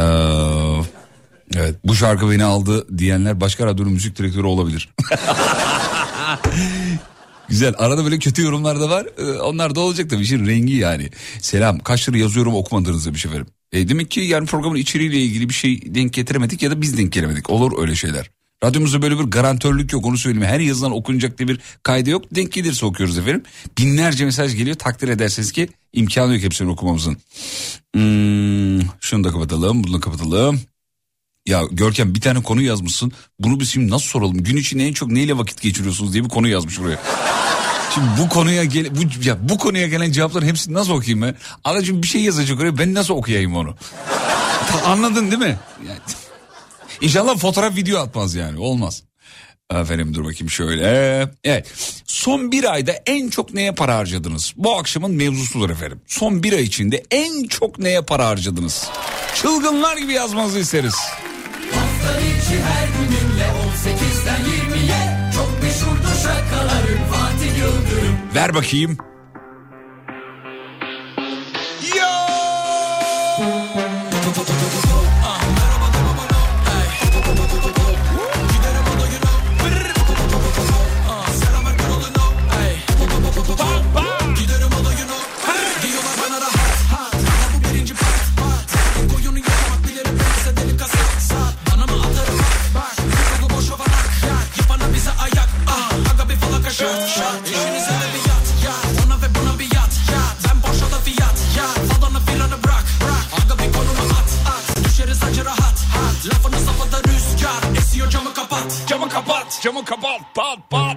evet 1.58 1.74
bu 1.84 1.94
şarkı 1.94 2.30
beni 2.30 2.44
aldı 2.44 2.98
diyenler 2.98 3.40
başka 3.40 3.66
radyonun 3.66 3.92
müzik 3.92 4.18
direktörü 4.18 4.46
olabilir. 4.46 4.88
Güzel 7.48 7.74
arada 7.78 8.04
böyle 8.04 8.18
kötü 8.18 8.42
yorumlar 8.42 8.80
da 8.80 8.90
var. 8.90 9.06
Ee, 9.18 9.22
onlar 9.40 9.74
da 9.74 9.80
olacak 9.80 10.10
tabii 10.10 10.22
işin 10.22 10.46
rengi 10.46 10.74
yani. 10.74 11.10
Selam 11.40 11.78
kaç 11.78 12.08
lira 12.08 12.18
yazıyorum 12.18 12.54
okumadınız 12.54 13.06
demiş 13.06 13.26
efendim. 13.26 13.46
E, 13.72 13.88
demek 13.88 14.10
ki 14.10 14.20
yani 14.20 14.46
programın 14.46 14.76
içeriğiyle 14.76 15.18
ilgili 15.18 15.48
bir 15.48 15.54
şey 15.54 15.94
denk 15.94 16.12
getiremedik 16.12 16.62
ya 16.62 16.70
da 16.70 16.82
biz 16.82 16.98
denk 16.98 17.12
gelemedik. 17.12 17.50
Olur 17.50 17.82
öyle 17.82 17.94
şeyler. 17.94 18.30
Radyomuzda 18.64 19.02
böyle 19.02 19.18
bir 19.18 19.24
garantörlük 19.24 19.92
yok 19.92 20.06
onu 20.06 20.18
söyleyeyim. 20.18 20.48
Her 20.48 20.60
yazılan 20.60 20.92
okunacak 20.92 21.38
diye 21.38 21.48
bir 21.48 21.60
kaydı 21.82 22.10
yok. 22.10 22.24
Denk 22.34 22.52
gelirse 22.52 22.86
okuyoruz 22.86 23.18
efendim. 23.18 23.42
Binlerce 23.78 24.24
mesaj 24.24 24.56
geliyor 24.56 24.76
takdir 24.76 25.08
ederseniz 25.08 25.52
ki 25.52 25.68
imkanı 25.92 26.34
yok 26.34 26.42
hepsini 26.42 26.70
okumamızın. 26.70 27.16
Hmm, 27.94 28.80
şunu 29.00 29.24
da 29.24 29.30
kapatalım 29.30 29.84
bunu 29.84 29.94
da 29.94 30.00
kapatalım. 30.00 30.60
Ya 31.46 31.62
Görkem 31.70 32.14
bir 32.14 32.20
tane 32.20 32.42
konu 32.42 32.62
yazmışsın. 32.62 33.12
Bunu 33.38 33.60
biz 33.60 33.70
şimdi 33.70 33.90
nasıl 33.90 34.06
soralım? 34.06 34.44
Gün 34.44 34.56
içinde 34.56 34.86
en 34.86 34.92
çok 34.92 35.10
neyle 35.10 35.38
vakit 35.38 35.60
geçiriyorsunuz 35.60 36.12
diye 36.12 36.24
bir 36.24 36.28
konu 36.28 36.48
yazmış 36.48 36.80
buraya. 36.80 36.98
Şimdi 37.94 38.06
bu 38.18 38.28
konuya 38.28 38.64
gel 38.64 38.86
bu 38.96 39.26
ya 39.28 39.48
bu 39.48 39.58
konuya 39.58 39.86
gelen 39.86 40.12
cevapların 40.12 40.46
hepsini 40.46 40.74
nasıl 40.74 40.92
okuyayım 40.92 41.22
ben? 41.22 41.36
Anacığım 41.64 42.02
bir 42.02 42.06
şey 42.06 42.20
yazacak 42.22 42.60
oraya 42.60 42.78
ben 42.78 42.94
nasıl 42.94 43.14
okuyayım 43.14 43.56
onu? 43.56 43.74
Anladın 44.86 45.30
değil 45.30 45.42
mi? 45.42 45.58
Yani, 45.88 45.98
İnşallah 47.04 47.38
fotoğraf 47.38 47.76
video 47.76 48.00
atmaz 48.00 48.34
yani 48.34 48.58
olmaz. 48.58 49.02
Efendim 49.70 50.14
dur 50.14 50.24
bakayım 50.24 50.50
şöyle. 50.50 50.82
Evet 51.44 51.72
son 52.06 52.52
bir 52.52 52.72
ayda 52.72 52.92
en 53.06 53.28
çok 53.28 53.54
neye 53.54 53.72
para 53.72 53.96
harcadınız? 53.96 54.52
Bu 54.56 54.76
akşamın 54.76 55.10
mevzusudur 55.10 55.70
efendim. 55.70 56.00
Son 56.06 56.42
bir 56.42 56.52
ay 56.52 56.62
içinde 56.62 57.02
en 57.10 57.44
çok 57.44 57.78
neye 57.78 58.02
para 58.02 58.26
harcadınız? 58.26 58.88
Çılgınlar 59.34 59.96
gibi 59.96 60.12
yazmanızı 60.12 60.58
isteriz. 60.58 60.94
Ver 68.34 68.54
bakayım. 68.54 68.98
Camı 108.86 109.08
kapat, 109.08 109.60
camı 109.62 109.84
kapat, 109.84 110.20
pat 110.34 110.70
pat. 110.70 110.96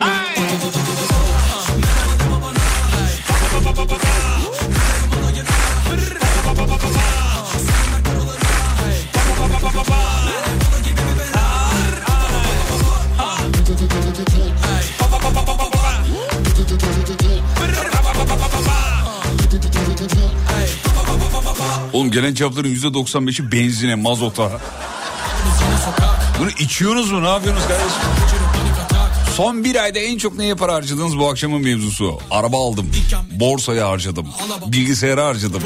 Ay! 0.00 0.33
Oğlum 21.94 22.10
gelen 22.10 22.34
cevapların 22.34 22.74
%95'i 22.74 23.52
benzine, 23.52 23.94
mazota. 23.94 24.50
Bunu 26.38 26.50
içiyorsunuz 26.50 27.10
mu? 27.12 27.22
Ne 27.22 27.28
yapıyorsunuz 27.28 27.68
kardeşim? 27.68 27.90
Son 29.36 29.64
bir 29.64 29.82
ayda 29.82 29.98
en 29.98 30.18
çok 30.18 30.34
neye 30.38 30.54
para 30.54 30.74
harcadınız 30.74 31.18
bu 31.18 31.28
akşamın 31.28 31.62
mevzusu? 31.62 32.20
Araba 32.30 32.68
aldım, 32.68 32.90
borsaya 33.30 33.88
harcadım, 33.88 34.26
bilgisayara 34.66 35.26
harcadım. 35.26 35.62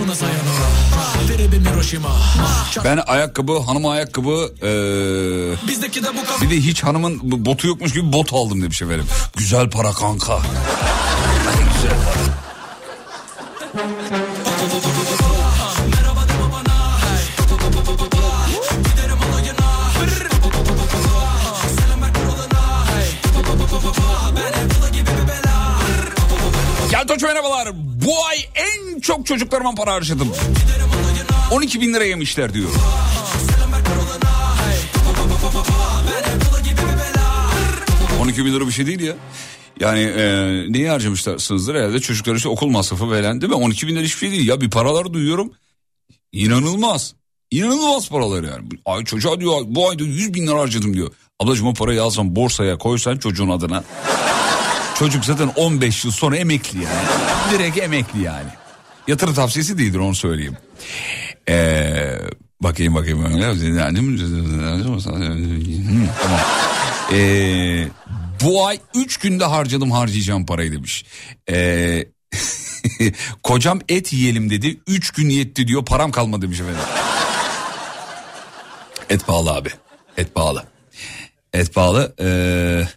Ben 2.85 3.01
ayakkabı, 3.07 3.59
hanıma 3.59 3.93
ayakkabı, 3.93 4.53
eee, 4.63 5.69
bir 6.43 6.51
de 6.51 6.57
hiç 6.57 6.85
hanımın 6.85 7.21
botu 7.23 7.67
yokmuş 7.67 7.93
gibi 7.93 8.13
bot 8.13 8.33
aldım 8.33 8.63
demiş 8.63 8.83
efendim. 8.83 9.07
Güzel 9.37 9.71
para 9.71 9.93
kanka. 9.93 10.39
Güzel 11.75 11.97
para. 12.05 12.39
Çocuklarıma 29.29 29.75
para 29.75 29.93
harcadım. 29.93 30.33
12 31.51 31.81
bin 31.81 31.95
lira 31.95 32.05
yemişler 32.05 32.55
diyor. 32.55 32.69
...12 38.23 38.45
bin 38.45 38.53
lira 38.53 38.67
bir 38.67 38.73
şey 38.73 38.87
değil 38.87 39.01
ya. 39.01 39.15
Yani 39.81 40.01
e, 40.01 40.25
neyi 40.69 40.89
harcamışlarsınızdır 40.89 41.75
herhalde 41.75 42.01
çocuklar 42.01 42.35
için 42.35 42.49
okul 42.49 42.69
masrafı 42.69 43.09
falan 43.09 43.41
değil 43.41 43.53
mi? 43.53 43.59
12 43.59 43.87
bin 43.87 43.97
lira 43.97 44.05
hiçbir 44.05 44.19
şey 44.19 44.31
değil 44.31 44.49
ya 44.49 44.61
bir 44.61 44.71
paralar 44.71 45.13
duyuyorum. 45.13 45.53
İnanılmaz. 46.33 47.15
İnanılmaz 47.51 48.09
paralar 48.09 48.43
yani. 48.43 48.69
Ay 48.85 49.05
çocuğa 49.05 49.41
diyor 49.41 49.61
bu 49.67 49.91
ayda 49.91 50.05
100 50.05 50.35
bin 50.35 50.47
lira 50.47 50.59
harcadım 50.59 50.95
diyor. 50.95 51.13
Ablacığım 51.41 51.67
o 51.67 51.75
parayı 51.75 52.03
alsan 52.03 52.37
borsaya 52.37 52.79
koysan 52.79 53.17
çocuğun 53.17 53.49
adına. 53.49 53.85
Çocuk 54.99 55.25
zaten 55.25 55.53
15 55.57 56.05
yıl 56.05 56.13
sonra 56.13 56.37
emekli 56.37 56.79
yani. 56.79 57.07
Direkt 57.53 57.79
emekli 57.79 58.23
yani. 58.23 58.49
Yatırım 59.09 59.35
tavsiyesi 59.35 59.79
değildir 59.79 59.99
onu 59.99 60.15
söyleyeyim. 60.15 60.57
Ee, 61.49 62.19
bakayım 62.61 62.95
bakayım. 62.95 63.23
Tamam. 66.23 66.41
Ee, 67.12 67.88
bu 68.45 68.67
ay 68.67 68.81
3 68.95 69.17
günde 69.17 69.45
harcadım 69.45 69.91
harcayacağım 69.91 70.47
parayı 70.47 70.73
demiş. 70.73 71.05
Ee, 71.50 72.05
kocam 73.43 73.81
et 73.88 74.12
yiyelim 74.12 74.50
dedi. 74.50 74.81
3 74.87 75.11
gün 75.11 75.29
yetti 75.29 75.69
diyor 75.69 75.85
param 75.85 76.11
kalmadı 76.11 76.43
demiş 76.43 76.61
efendim. 76.61 76.81
Et 79.11 79.27
pahalı 79.27 79.53
abi. 79.53 79.71
Et 80.17 80.35
pahalı. 80.35 80.65
Et 81.53 81.75
pahalı. 81.75 82.15
Ee, 82.21 82.88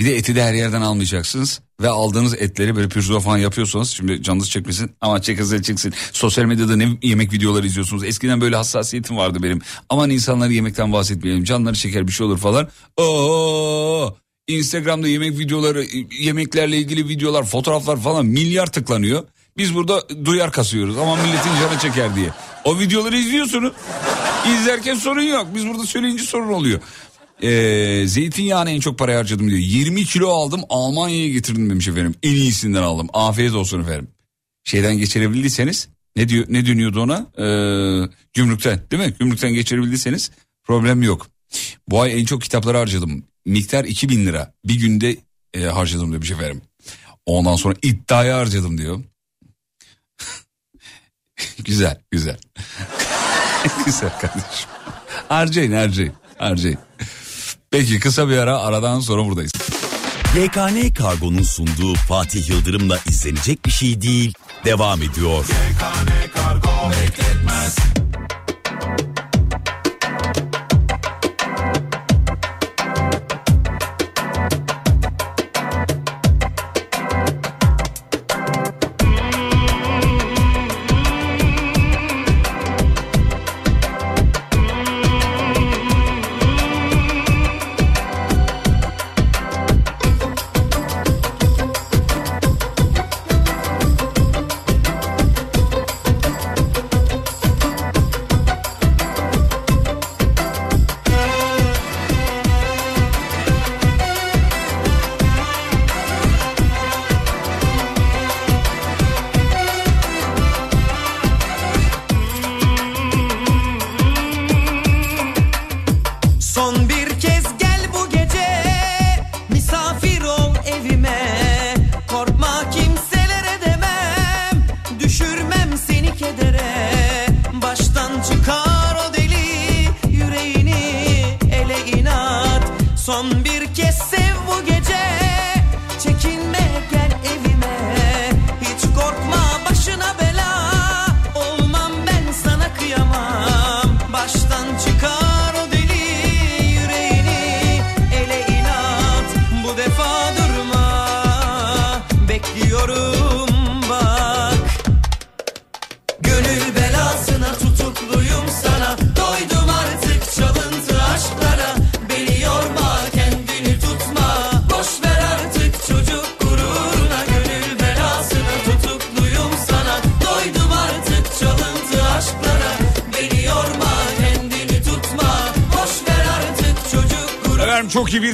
bir 0.00 0.04
de 0.04 0.16
eti 0.16 0.34
de 0.34 0.44
her 0.44 0.54
yerden 0.54 0.82
almayacaksınız. 0.82 1.60
Ve 1.82 1.88
aldığınız 1.88 2.34
etleri 2.34 2.76
böyle 2.76 2.88
pürzula 2.88 3.20
falan 3.20 3.38
yapıyorsanız 3.38 3.90
şimdi 3.90 4.22
canınız 4.22 4.50
çekmesin 4.50 4.90
ama 5.00 5.22
çekilse 5.22 5.62
çıksın. 5.62 5.92
Sosyal 6.12 6.44
medyada 6.44 6.76
ne 6.76 6.88
yemek 7.02 7.32
videoları 7.32 7.66
izliyorsunuz. 7.66 8.04
Eskiden 8.04 8.40
böyle 8.40 8.56
hassasiyetim 8.56 9.16
vardı 9.16 9.38
benim. 9.42 9.60
Aman 9.88 10.10
insanları 10.10 10.52
yemekten 10.52 10.92
bahsetmeyelim. 10.92 11.44
Canları 11.44 11.74
çeker 11.74 12.06
bir 12.06 12.12
şey 12.12 12.26
olur 12.26 12.38
falan. 12.38 12.68
Oo, 12.96 14.16
Instagram'da 14.48 15.08
yemek 15.08 15.38
videoları, 15.38 15.86
yemeklerle 16.20 16.78
ilgili 16.78 17.08
videolar, 17.08 17.44
fotoğraflar 17.44 18.00
falan 18.00 18.26
milyar 18.26 18.66
tıklanıyor. 18.66 19.24
Biz 19.56 19.74
burada 19.74 20.24
duyar 20.24 20.52
kasıyoruz 20.52 20.98
ama 20.98 21.16
milletin 21.16 21.50
canı 21.60 21.78
çeker 21.80 22.16
diye. 22.16 22.28
O 22.64 22.78
videoları 22.78 23.16
izliyorsunuz. 23.16 23.72
İzlerken 24.46 24.94
sorun 24.94 25.22
yok. 25.22 25.46
Biz 25.54 25.68
burada 25.68 25.86
söyleyince 25.86 26.24
sorun 26.24 26.52
oluyor. 26.52 26.80
Ee, 27.42 28.04
zeytinyağına 28.06 28.70
en 28.70 28.80
çok 28.80 28.98
para 28.98 29.18
harcadım 29.18 29.48
diyor. 29.48 29.58
20 29.58 30.04
kilo 30.04 30.28
aldım 30.28 30.60
Almanya'ya 30.68 31.28
getirdim 31.28 31.70
demiş 31.70 31.88
efendim. 31.88 32.14
En 32.22 32.32
iyisinden 32.32 32.82
aldım. 32.82 33.08
Afiyet 33.12 33.54
olsun 33.54 33.82
efendim. 33.82 34.08
Şeyden 34.64 34.98
geçirebildiyseniz 34.98 35.88
ne 36.16 36.28
diyor 36.28 36.44
ne 36.48 36.66
dönüyordu 36.66 37.02
ona? 37.02 37.26
Ee, 37.38 37.44
gümrükten 38.32 38.80
değil 38.90 39.02
mi? 39.02 39.14
Gümrükten 39.18 39.54
geçirebildiyseniz 39.54 40.30
problem 40.64 41.02
yok. 41.02 41.26
Bu 41.88 42.00
ay 42.00 42.20
en 42.20 42.24
çok 42.24 42.42
kitapları 42.42 42.78
harcadım. 42.78 43.24
Miktar 43.46 43.84
2000 43.84 44.26
lira. 44.26 44.54
Bir 44.64 44.80
günde 44.80 45.16
e, 45.54 45.64
harcadım 45.64 46.12
demiş 46.12 46.30
efendim. 46.30 46.62
Ondan 47.26 47.56
sonra 47.56 47.74
iddiaya 47.82 48.38
harcadım 48.38 48.78
diyor. 48.78 49.00
güzel 51.64 52.00
güzel. 52.10 52.38
güzel 53.86 54.20
kardeşim. 54.20 54.70
Harcayın 55.28 55.72
harcayın 55.72 56.12
harcayın. 56.38 56.78
Peki 57.72 58.00
kısa 58.00 58.28
bir 58.28 58.36
ara 58.36 58.58
aradan 58.58 59.00
sonra 59.00 59.24
buradayız. 59.24 59.52
YKN 60.36 60.94
Kargo'nun 60.94 61.42
sunduğu 61.42 61.94
Fatih 61.94 62.48
Yıldırım'la 62.50 62.98
izlenecek 63.08 63.66
bir 63.66 63.70
şey 63.70 64.02
değil 64.02 64.34
devam 64.64 65.02
ediyor. 65.02 65.44
Son 65.44 66.92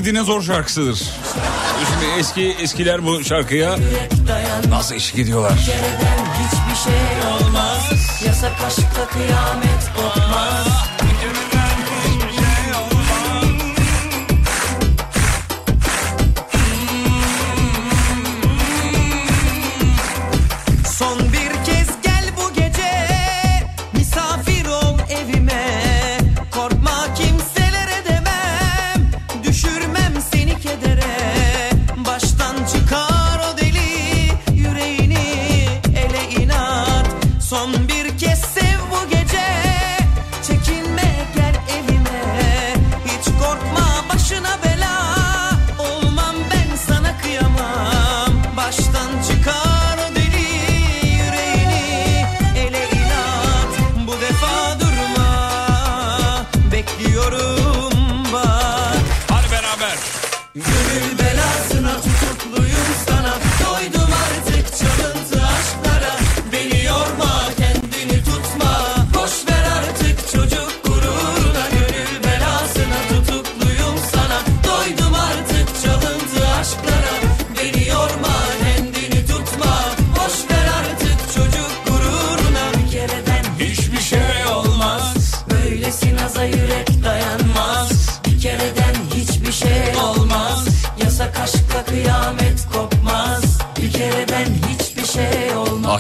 dinozor 0.09 0.43
şarkısıdır. 0.43 0.99
Şimdi 1.87 2.13
eski 2.19 2.57
eskiler 2.63 3.05
bu 3.05 3.25
şarkıya 3.25 3.77
nasıl 4.69 4.95
eşlik 4.95 5.19
ediyorlar? 5.19 5.53
Hiçbir 5.53 6.91
şey 6.91 7.31
olmaz 7.33 8.23
Yasak 8.27 8.53
aşkta 8.67 9.07
kıyamet 9.09 9.93
kopmaz 9.97 10.88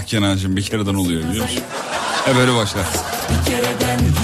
Kenan'cığım 0.08 0.56
bir 0.56 0.62
kereden 0.62 0.94
oluyor 0.94 1.28
biliyor 1.30 1.44
musun? 1.44 1.62
E 2.28 2.36
böyle 2.36 2.54
başlar. 2.54 2.86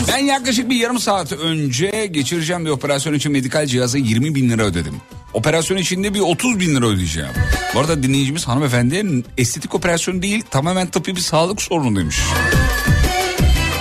Ben 0.09 0.19
yaklaşık 0.19 0.71
bir 0.71 0.77
yarım 0.77 0.99
saat 0.99 1.33
önce 1.33 2.09
geçireceğim 2.11 2.65
bir 2.65 2.71
operasyon 2.71 3.15
için 3.15 3.33
medikal 3.33 3.67
cihaza 3.67 3.99
20 3.99 4.35
bin 4.35 4.51
lira 4.51 4.63
ödedim. 4.63 4.95
Operasyon 5.33 5.77
içinde 5.77 6.15
bir 6.15 6.21
30 6.21 6.61
bin 6.61 6.75
lira 6.75 6.87
ödeyeceğim. 6.87 7.31
Bu 7.75 7.81
arada 7.81 8.03
dinleyicimiz 8.03 8.49
hanımefendi 8.49 9.23
estetik 9.39 9.75
operasyon 9.75 10.23
değil 10.23 10.43
tamamen 10.51 10.87
tıbbi 10.87 11.17
bir 11.17 11.21
sağlık 11.21 11.63
sorunu 11.63 11.99
demiş. 12.01 12.19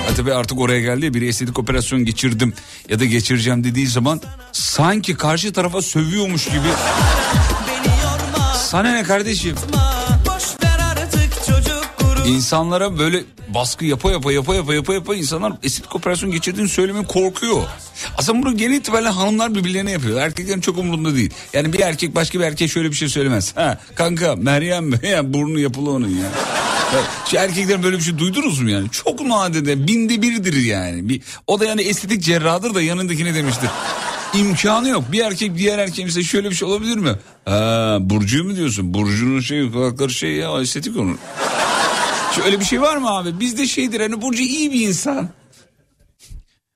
Ha 0.08 0.16
tabii 0.16 0.34
artık 0.34 0.60
oraya 0.60 0.82
geldi 0.82 1.14
biri 1.14 1.28
estetik 1.28 1.60
operasyon 1.60 2.06
geçirdim 2.06 2.54
ya 2.90 3.00
da 3.00 3.06
geçireceğim 3.06 3.64
dediği 3.64 3.88
zaman 3.88 4.22
sanki 4.52 5.16
karşı 5.16 5.54
tarafa 5.54 5.82
sövüyormuş 5.82 6.46
gibi. 6.46 6.68
Sana 8.56 8.92
ne 8.92 9.04
kardeşim? 9.04 9.56
Boş 9.56 10.03
İnsanlara 12.28 13.00
böyle 13.00 13.24
baskı 13.54 13.86
yapa 13.86 14.12
yapa 14.12 14.32
yapa 14.34 14.56
yapa 14.56 14.74
yapa 14.74 14.94
yapa 14.94 15.16
insanlar 15.16 15.54
estetik 15.64 15.96
operasyon 15.96 16.32
geçirdiğini 16.32 16.70
söylemeye 16.70 17.06
korkuyor. 17.06 17.64
Aslında 18.18 18.42
bunu 18.46 18.58
genel 18.58 18.76
itibariyle 18.76 19.10
hanımlar 19.10 19.56
birbirlerine 19.56 19.92
yapıyor. 19.92 20.20
Erkeklerin 20.22 20.62
çok 20.62 20.78
umurunda 20.78 21.16
değil. 21.16 21.34
Yani 21.54 21.74
bir 21.74 21.80
erkek 21.80 22.16
başka 22.16 22.40
bir 22.40 22.44
erkeğe 22.44 22.68
şöyle 22.68 22.90
bir 22.90 22.96
şey 22.96 23.10
söylemez. 23.10 23.56
Ha 23.58 23.78
kanka 23.96 24.36
Meryem 24.36 24.86
mi? 24.90 25.00
Ya 25.04 25.34
burnu 25.34 25.60
yapılı 25.60 25.92
onun 25.92 26.10
ya. 26.10 26.24
Ya, 26.94 27.00
Şu 27.26 27.38
erkeklerin 27.38 27.84
böyle 27.84 27.98
bir 27.98 28.04
şey 28.04 28.18
duydunuz 28.18 28.62
mu 28.62 28.70
yani? 28.70 28.90
Çok 28.90 29.22
nadide 29.22 29.88
binde 29.88 30.22
birdir 30.22 30.64
yani. 30.64 31.10
Bir, 31.10 31.22
o 31.48 31.60
da 31.60 31.66
yani 31.66 31.82
estetik 31.82 32.24
cerrahdır 32.24 32.74
da 32.76 32.82
yanındakine 32.82 33.36
demiştir. 33.36 33.70
İmkanı 34.34 34.90
yok. 34.90 35.04
Bir 35.12 35.20
erkek 35.20 35.58
diğer 35.58 35.80
erkeğe 35.80 36.06
mesela 36.06 36.24
şöyle 36.24 36.50
bir 36.50 36.56
şey 36.56 36.68
olabilir 36.68 36.98
mi? 36.98 37.16
Ha, 37.46 37.98
Burcu'yu 38.02 38.44
mu 38.44 38.56
diyorsun? 38.56 38.94
Burcu'nun 38.94 39.40
şey 39.40 39.72
kulakları 39.72 40.10
şey 40.10 40.32
ya 40.32 40.62
estetik 40.62 40.98
onun. 40.98 41.18
Şöyle 42.36 42.60
bir 42.60 42.66
şey 42.66 42.82
var 42.82 42.98
mı 42.98 43.10
abi? 43.10 43.40
Bizde 43.40 43.68
şeydir 43.68 44.00
hani 44.00 44.22
Burcu 44.22 44.44
iyi 44.44 44.72
bir 44.74 44.88
insan. 44.88 45.30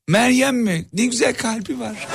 Meryem 0.07 0.57
mi? 0.57 0.85
Ne 0.93 1.05
güzel 1.05 1.33
kalbi 1.33 1.79
var. 1.79 2.07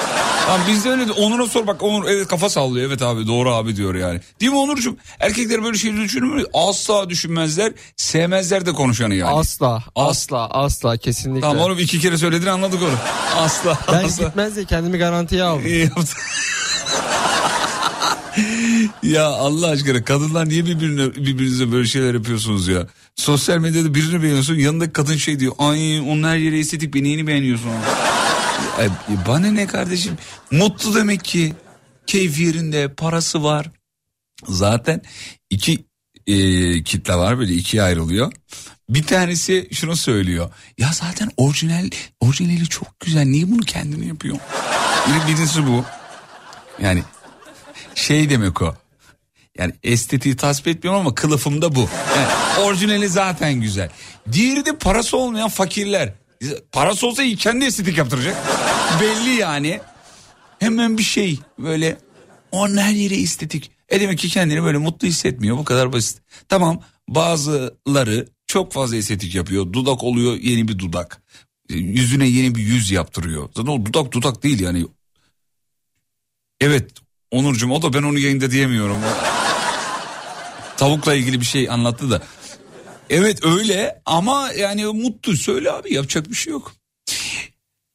Tamam 0.46 0.61
bizde 0.68 0.90
öyle 0.90 1.09
de 1.09 1.12
Onur'a 1.12 1.46
sor 1.46 1.66
bak 1.66 1.83
Onur 1.83 2.05
evet 2.09 2.28
kafa 2.28 2.48
sallıyor. 2.48 2.87
Evet 2.88 3.02
abi 3.02 3.26
doğru 3.26 3.55
abi 3.55 3.76
diyor 3.76 3.94
yani. 3.94 4.20
Değil 4.40 4.52
mi 4.52 4.59
Onurcuğum? 4.59 4.96
Erkekler 5.20 5.64
böyle 5.64 5.78
şey 5.78 5.96
düşünür 5.96 6.35
mü? 6.35 6.44
Asla 6.55 7.11
düşünmezler. 7.11 7.72
Sevmezler 7.96 8.66
de 8.66 8.72
konuşanı 8.72 9.14
yani. 9.14 9.35
Asla, 9.35 9.83
asla, 9.94 10.48
asla 10.50 10.96
kesinlikle. 10.96 11.40
Tamam 11.40 11.59
oğlum 11.59 11.78
iki 11.78 12.00
kere 12.00 12.18
söyledin 12.18 12.46
anladık 12.46 12.83
onu. 12.83 12.96
Asla. 13.37 13.78
Ben 13.92 14.05
asla. 14.05 14.24
gitmez 14.24 14.57
diye 14.57 14.64
kendimi 14.66 14.98
garantiye 14.98 15.42
aldım. 15.42 15.66
İyi 15.66 15.85
yaptın. 15.85 16.05
ya 19.03 19.27
Allah 19.27 19.68
aşkına 19.68 20.05
kadınlar 20.05 20.49
niye 20.49 20.66
birbirine, 20.66 21.14
birbirinize 21.14 21.73
böyle 21.73 21.87
şeyler 21.88 22.14
yapıyorsunuz 22.14 22.68
ya? 22.68 22.87
Sosyal 23.16 23.59
medyada 23.59 23.95
birini 23.95 24.23
beğeniyorsun 24.23 24.55
yanındaki 24.55 24.92
kadın 24.92 25.16
şey 25.16 25.40
diyor. 25.40 25.53
Ay 25.59 26.01
onun 26.01 26.23
her 26.23 26.37
yeri 26.37 26.59
estetik 26.59 26.95
beni 26.95 27.09
yeni 27.09 27.27
beğeniyorsun. 27.27 27.71
Ay, 28.79 28.88
bana 29.27 29.47
ne 29.47 29.66
kardeşim 29.66 30.18
mutlu 30.51 30.95
demek 30.95 31.25
ki 31.25 31.53
keyif 32.07 32.40
yerinde 32.40 32.95
parası 32.95 33.45
var. 33.45 33.71
Zaten 34.49 35.03
iki 35.51 35.85
e, 36.27 36.83
kitle 36.83 37.14
var 37.14 37.38
böyle 37.38 37.55
ikiye 37.55 37.83
ayrılıyor. 37.83 38.33
Bir 38.88 39.03
tanesi 39.03 39.68
şunu 39.73 39.97
söylüyor. 39.97 40.51
Ya 40.79 40.90
zaten 40.92 41.31
orijinal 41.37 41.90
orijinali 42.21 42.68
çok 42.68 43.01
güzel. 43.01 43.25
Niye 43.25 43.51
bunu 43.51 43.61
kendini 43.61 44.07
yapıyor? 44.07 44.37
Bir 45.09 45.27
birincisi 45.33 45.66
bu. 45.66 45.85
Yani 46.83 47.03
şey 47.94 48.30
demek 48.30 48.62
o. 48.62 48.74
Yani 49.58 49.72
estetiği 49.82 50.37
tasvip 50.37 50.68
etmiyorum 50.68 51.00
ama 51.00 51.14
kılıfım 51.14 51.62
da 51.62 51.74
bu. 51.74 51.88
Yani 52.16 52.28
orijinali 52.66 53.08
zaten 53.08 53.61
güzel. 53.61 53.90
Diğeri 54.32 54.66
de 54.66 54.76
parası 54.78 55.16
olmayan 55.16 55.48
fakirler. 55.48 56.12
Parası 56.72 57.06
olsa 57.06 57.22
iyi 57.22 57.37
kendi 57.37 57.64
estetik 57.64 57.98
yaptıracak. 57.98 58.37
Belli 59.00 59.35
yani. 59.35 59.80
Hemen 60.58 60.98
bir 60.98 61.02
şey 61.02 61.38
böyle 61.58 61.98
onun 62.52 62.76
her 62.76 62.92
yeri 62.92 63.22
estetik. 63.22 63.70
E 63.88 64.00
demek 64.00 64.18
ki 64.18 64.28
kendini 64.28 64.62
böyle 64.62 64.78
mutlu 64.78 65.08
hissetmiyor 65.08 65.58
bu 65.58 65.64
kadar 65.64 65.92
basit. 65.92 66.22
Tamam 66.48 66.80
bazıları 67.08 68.28
çok 68.46 68.72
fazla 68.72 68.96
estetik 68.96 69.35
yapıyor. 69.35 69.72
Dudak 69.72 70.02
oluyor 70.04 70.35
yeni 70.35 70.68
bir 70.68 70.78
dudak. 70.78 71.22
E, 71.70 71.74
Yüzüne 71.74 72.26
yeni 72.26 72.54
bir 72.54 72.62
yüz 72.62 72.90
yaptırıyor. 72.90 73.48
Zaten 73.56 73.72
o 73.72 73.87
dudak 73.87 74.12
dudak 74.12 74.42
değil 74.42 74.61
yani. 74.61 74.87
Evet 76.61 76.90
Onurcuğum 77.33 77.71
o 77.71 77.83
da 77.83 77.92
ben 77.92 78.03
onu 78.03 78.18
yayında 78.18 78.51
diyemiyorum. 78.51 78.97
Tavukla 80.77 81.14
ilgili 81.14 81.40
bir 81.40 81.45
şey 81.45 81.71
anlattı 81.71 82.11
da. 82.11 82.23
Evet 83.11 83.45
öyle 83.45 84.01
ama 84.07 84.53
yani 84.59 84.85
mutlu 84.85 85.37
söyle 85.37 85.73
abi 85.73 85.95
yapacak 85.95 86.31
bir 86.31 86.35
şey 86.35 86.53
yok. 86.53 86.73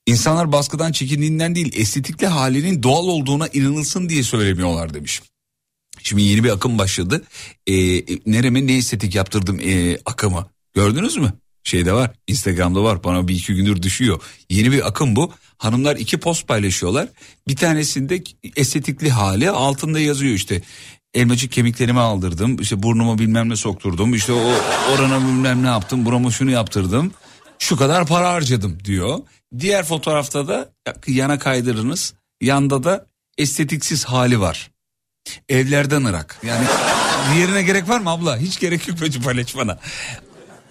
İnsanlar 0.06 0.52
baskıdan 0.52 0.92
çekindiğinden 0.92 1.56
değil 1.56 1.74
estetikli 1.76 2.28
halinin 2.28 2.84
doğal 2.84 3.08
olduğuna 3.08 3.48
inanılsın 3.48 4.10
diye 4.10 4.24
söylemiyorlar 4.24 4.94
demiş. 4.94 5.22
Şimdi 6.04 6.22
yeni 6.22 6.44
bir 6.44 6.50
akım 6.50 6.78
başladı. 6.78 7.24
Ee, 7.68 7.74
nereme 8.26 8.68
ne 8.68 8.78
estetik 8.78 9.16
yaptırdım 9.16 9.60
ee, 9.60 9.98
akımı. 10.06 10.50
Gördünüz 10.74 11.18
mü? 11.18 11.34
Şeyde 11.68 11.94
var 11.94 12.12
Instagram'da 12.28 12.84
var 12.84 13.04
bana 13.04 13.28
bir 13.28 13.36
iki 13.36 13.56
gündür 13.56 13.82
düşüyor. 13.82 14.22
Yeni 14.50 14.72
bir 14.72 14.88
akım 14.88 15.16
bu. 15.16 15.34
Hanımlar 15.58 15.96
iki 15.96 16.18
post 16.18 16.48
paylaşıyorlar. 16.48 17.08
Bir 17.48 17.56
tanesinde 17.56 18.24
estetikli 18.56 19.10
hali 19.10 19.50
altında 19.50 20.00
yazıyor 20.00 20.34
işte. 20.34 20.62
Elmacık 21.14 21.52
kemiklerimi 21.52 22.00
aldırdım. 22.00 22.58
işte 22.62 22.84
burnumu 22.84 23.20
bilmem 23.20 23.50
ne 23.50 23.56
sokturdum. 23.56 24.14
işte 24.14 24.34
o 24.34 24.54
orana 24.92 25.20
bilmem 25.20 25.64
ne 25.64 25.68
yaptım. 25.68 26.06
Burama 26.06 26.32
şunu 26.32 26.52
yaptırdım. 26.52 27.12
Şu 27.60 27.78
kadar 27.78 28.06
para 28.06 28.30
harcadım 28.34 28.78
diyor. 28.86 29.20
Diğer 29.60 29.86
fotoğrafta 29.86 30.48
da 30.48 30.70
yana 31.08 31.40
kaydırınız. 31.40 32.14
Yanda 32.42 32.84
da 32.84 33.06
estetiksiz 33.38 34.06
hali 34.06 34.40
var. 34.40 34.72
Evlerden 35.50 36.04
ırak. 36.04 36.40
Yani 36.44 36.66
diğerine 37.34 37.64
gerek 37.64 37.90
var 37.90 38.00
mı 38.00 38.10
abla? 38.10 38.38
Hiç 38.38 38.60
gerek 38.60 38.88
yok 38.88 38.98
bence 39.02 39.20
paylaşmana. 39.20 39.80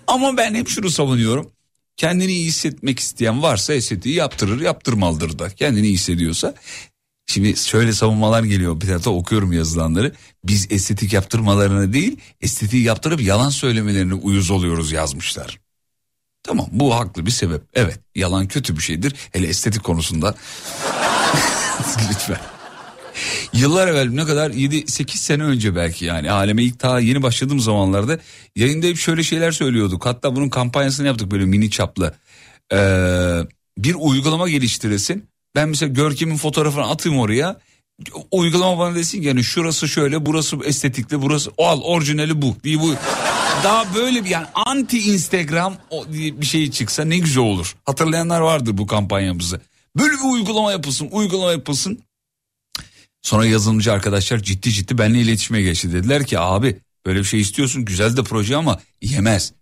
Ama 0.07 0.37
ben 0.37 0.55
hep 0.55 0.69
şunu 0.69 0.91
savunuyorum. 0.91 1.51
Kendini 1.97 2.33
iyi 2.33 2.47
hissetmek 2.47 2.99
isteyen 2.99 3.43
varsa 3.43 3.75
estetiği 3.75 4.15
yaptırır 4.15 4.61
yaptırmalıdır 4.61 5.39
da. 5.39 5.51
Kendini 5.51 5.87
iyi 5.87 5.95
hissediyorsa. 5.95 6.55
Şimdi 7.27 7.57
şöyle 7.57 7.93
savunmalar 7.93 8.43
geliyor 8.43 8.81
bir 8.81 8.87
tarafta 8.87 9.11
okuyorum 9.11 9.53
yazılanları. 9.53 10.13
Biz 10.45 10.67
estetik 10.71 11.13
yaptırmalarına 11.13 11.93
değil 11.93 12.17
estetiği 12.41 12.83
yaptırıp 12.83 13.21
yalan 13.21 13.51
söylemelerine 13.51 14.15
uyuz 14.15 14.51
oluyoruz 14.51 14.93
yazmışlar. 14.93 15.61
Tamam 16.43 16.67
bu 16.71 16.95
haklı 16.95 17.27
bir 17.27 17.31
sebep. 17.31 17.63
Evet 17.75 18.01
yalan 18.15 18.49
kötü 18.49 18.77
bir 18.77 18.83
şeydir. 18.83 19.15
Hele 19.33 19.47
estetik 19.47 19.85
konusunda. 19.85 20.35
Lütfen. 22.11 22.56
Yıllar 23.53 23.89
evvel 23.89 24.09
ne 24.09 24.25
kadar 24.25 24.51
7-8 24.51 25.17
sene 25.17 25.43
önce 25.43 25.77
belki 25.77 26.05
yani 26.05 26.31
aleme 26.31 26.63
ilk 26.63 26.79
ta 26.79 27.01
yeni 27.01 27.23
başladığım 27.23 27.61
zamanlarda 27.61 28.19
yayında 28.57 28.87
hep 28.87 28.97
şöyle 28.97 29.23
şeyler 29.23 29.53
söylüyorduk. 29.53 30.07
Hatta 30.07 30.37
bunun 30.37 30.49
kampanyasını 30.49 31.07
yaptık 31.07 31.31
böyle 31.31 31.45
mini 31.45 31.71
çaplı. 31.71 32.15
Ee, 32.73 33.41
bir 33.79 33.97
uygulama 33.99 34.49
geliştiresin. 34.49 35.25
Ben 35.55 35.69
mesela 35.69 35.93
Görkem'in 35.93 36.37
fotoğrafını 36.37 36.85
atayım 36.89 37.19
oraya. 37.19 37.61
Uygulama 38.31 38.79
bana 38.79 38.95
desin 38.95 39.23
yani 39.23 39.45
şurası 39.45 39.89
şöyle 39.89 40.27
burası 40.27 40.57
estetikli 40.65 41.23
burası 41.23 41.51
al 41.59 41.81
orijinali 41.83 42.43
bu. 42.43 42.57
Bir 42.65 42.81
bu. 42.81 42.95
Daha 43.65 43.95
böyle 43.95 44.25
bir 44.25 44.31
yani 44.31 44.47
anti 44.55 44.99
Instagram 44.99 45.75
diye 46.13 46.41
bir 46.41 46.47
şey 46.47 46.71
çıksa 46.71 47.05
ne 47.05 47.19
güzel 47.19 47.45
olur. 47.45 47.77
Hatırlayanlar 47.85 48.41
vardır 48.41 48.79
bu 48.79 48.87
kampanyamızı. 48.87 49.61
Böyle 49.99 50.13
bir 50.13 50.33
uygulama 50.33 50.73
yapılsın, 50.73 51.09
uygulama 51.13 51.53
yapılsın. 51.53 51.99
Sonra 53.27 53.47
yazılımcı 53.47 53.93
arkadaşlar 53.93 54.39
ciddi 54.39 54.73
ciddi 54.73 54.99
benimle 54.99 55.21
iletişime 55.21 55.63
geçti. 55.63 55.93
Dediler 55.93 56.27
ki 56.27 56.39
abi 56.39 56.81
böyle 57.07 57.19
bir 57.19 57.25
şey 57.25 57.41
istiyorsun 57.41 57.85
güzel 57.85 58.17
de 58.17 58.23
proje 58.23 58.57
ama 58.57 58.81
yemez. 59.03 59.53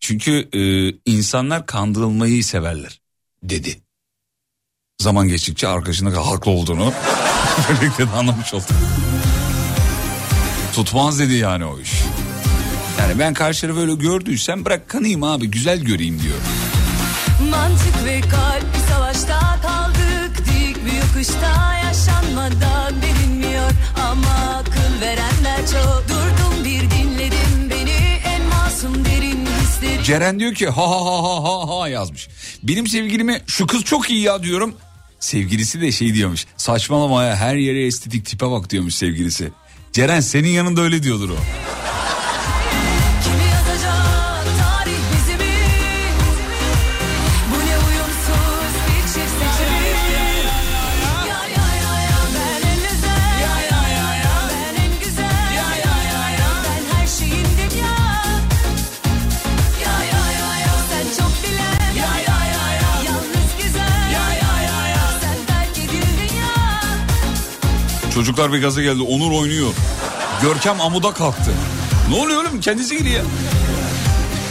Çünkü 0.00 0.48
e, 0.52 0.60
insanlar 1.12 1.66
kandırılmayı 1.66 2.44
severler 2.44 3.00
dedi. 3.42 3.80
Zaman 5.02 5.28
geçtikçe 5.28 5.68
arkadaşının 5.68 6.14
haklı 6.14 6.50
olduğunu 6.50 6.92
böylelikle 7.68 8.06
de 8.06 8.10
anlamış 8.10 8.54
oldum. 8.54 8.76
Tutmaz 10.74 11.18
dedi 11.18 11.34
yani 11.34 11.64
o 11.64 11.80
iş. 11.80 11.92
Yani 12.98 13.18
ben 13.18 13.34
karşıları 13.34 13.76
böyle 13.76 13.94
gördüysem 13.94 14.64
bırak 14.64 14.88
kanayım 14.88 15.22
abi 15.22 15.50
güzel 15.50 15.80
göreyim 15.80 16.22
diyor. 16.22 16.38
Mantık 17.50 18.04
ve 18.04 18.20
kalp 18.20 18.76
savaşta 18.90 19.60
kaldık 19.62 20.38
Dik 20.38 20.76
bir 20.86 20.92
yokuşta 20.92 21.79
yaşanmadan 22.30 22.94
bilinmiyor 23.02 23.70
Ama 24.10 24.58
akıl 24.58 25.00
verenler 25.00 25.66
çok 25.66 26.04
Durdum 26.08 26.64
bir 26.64 26.90
dinledim 26.90 27.70
beni 27.70 28.20
en 28.24 28.42
masum 28.42 29.04
derin 29.04 29.46
hisleri 29.46 30.04
Ceren 30.04 30.40
diyor 30.40 30.54
ki 30.54 30.68
ha 30.68 30.90
ha 30.90 31.04
ha 31.04 31.22
ha 31.22 31.44
ha 31.44 31.80
ha 31.80 31.88
yazmış. 31.88 32.28
Benim 32.62 32.86
sevgilime 32.86 33.42
şu 33.46 33.66
kız 33.66 33.84
çok 33.84 34.10
iyi 34.10 34.20
ya 34.20 34.42
diyorum. 34.42 34.74
Sevgilisi 35.20 35.80
de 35.80 35.92
şey 35.92 36.14
diyormuş. 36.14 36.46
Saçmalama 36.56 37.24
ya 37.24 37.36
her 37.36 37.54
yere 37.56 37.86
estetik 37.86 38.26
tipe 38.26 38.50
bak 38.50 38.70
diyormuş 38.70 38.94
sevgilisi. 38.94 39.52
Ceren 39.92 40.20
senin 40.20 40.48
yanında 40.48 40.80
öyle 40.80 41.02
diyordur 41.02 41.30
o. 41.30 41.36
Çocuklar 68.30 68.52
bir 68.52 68.62
gaza 68.62 68.82
geldi. 68.82 69.02
Onur 69.02 69.32
oynuyor. 69.32 69.72
Görkem 70.42 70.80
amuda 70.80 71.12
kalktı. 71.12 71.50
Ne 72.10 72.14
oluyor 72.14 72.44
oğlum? 72.44 72.60
Kendisi 72.60 72.98
gidiyor. 72.98 73.24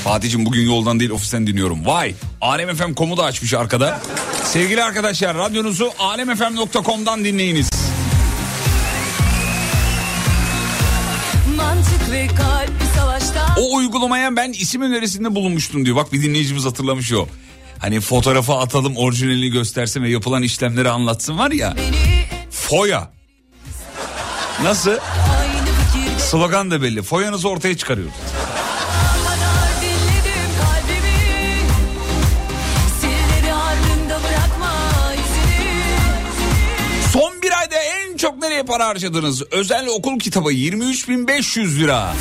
Fatih'im 0.03 0.45
bugün 0.45 0.61
yoldan 0.61 0.99
değil 0.99 1.11
ofisten 1.11 1.47
dinliyorum. 1.47 1.85
Vay 1.85 2.15
Alem 2.41 2.75
FM 2.75 2.93
komu 2.93 3.17
da 3.17 3.23
açmış 3.23 3.53
arkada. 3.53 4.01
Sevgili 4.43 4.83
arkadaşlar 4.83 5.37
radyonuzu 5.37 5.91
alemfm.com'dan 5.99 7.23
dinleyiniz. 7.23 7.69
O 13.57 13.75
uygulamaya 13.75 14.35
ben 14.35 14.51
isim 14.51 14.81
önerisinde 14.81 15.35
bulunmuştum 15.35 15.85
diyor. 15.85 15.95
Bak 15.95 16.13
bir 16.13 16.21
dinleyicimiz 16.21 16.65
hatırlamış 16.65 17.13
o. 17.13 17.27
Hani 17.79 17.99
fotoğrafı 17.99 18.53
atalım 18.53 18.97
orijinalini 18.97 19.49
göstersin 19.49 20.03
ve 20.03 20.09
yapılan 20.09 20.43
işlemleri 20.43 20.89
anlatsın 20.89 21.37
var 21.37 21.51
ya. 21.51 21.75
Foya. 22.51 23.18
Nasıl? 24.63 24.91
Slogan 26.17 26.71
da 26.71 26.81
belli. 26.81 27.03
Foyanızı 27.03 27.49
ortaya 27.49 27.77
çıkarıyoruz. 27.77 28.13
Son 37.13 37.41
bir 37.41 37.59
ayda 37.59 37.75
en 37.75 38.17
çok 38.17 38.37
nereye 38.41 38.63
para 38.63 38.87
harcadınız? 38.87 39.43
Özel 39.51 39.87
okul 39.87 40.19
kitabı 40.19 40.51
23.500 40.51 41.79
lira. 41.79 42.13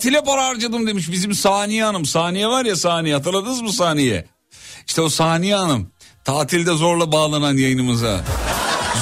Tatile 0.00 0.24
para 0.24 0.46
harcadım 0.46 0.86
demiş 0.86 1.10
bizim 1.10 1.34
Saniye 1.34 1.84
Hanım. 1.84 2.04
Saniye 2.04 2.48
var 2.48 2.64
ya 2.64 2.76
Saniye 2.76 3.14
hatırladınız 3.14 3.60
mı 3.60 3.72
Saniye? 3.72 4.26
İşte 4.86 5.00
o 5.00 5.08
Saniye 5.08 5.54
Hanım 5.54 5.90
tatilde 6.24 6.74
zorla 6.74 7.12
bağlanan 7.12 7.56
yayınımıza. 7.56 8.24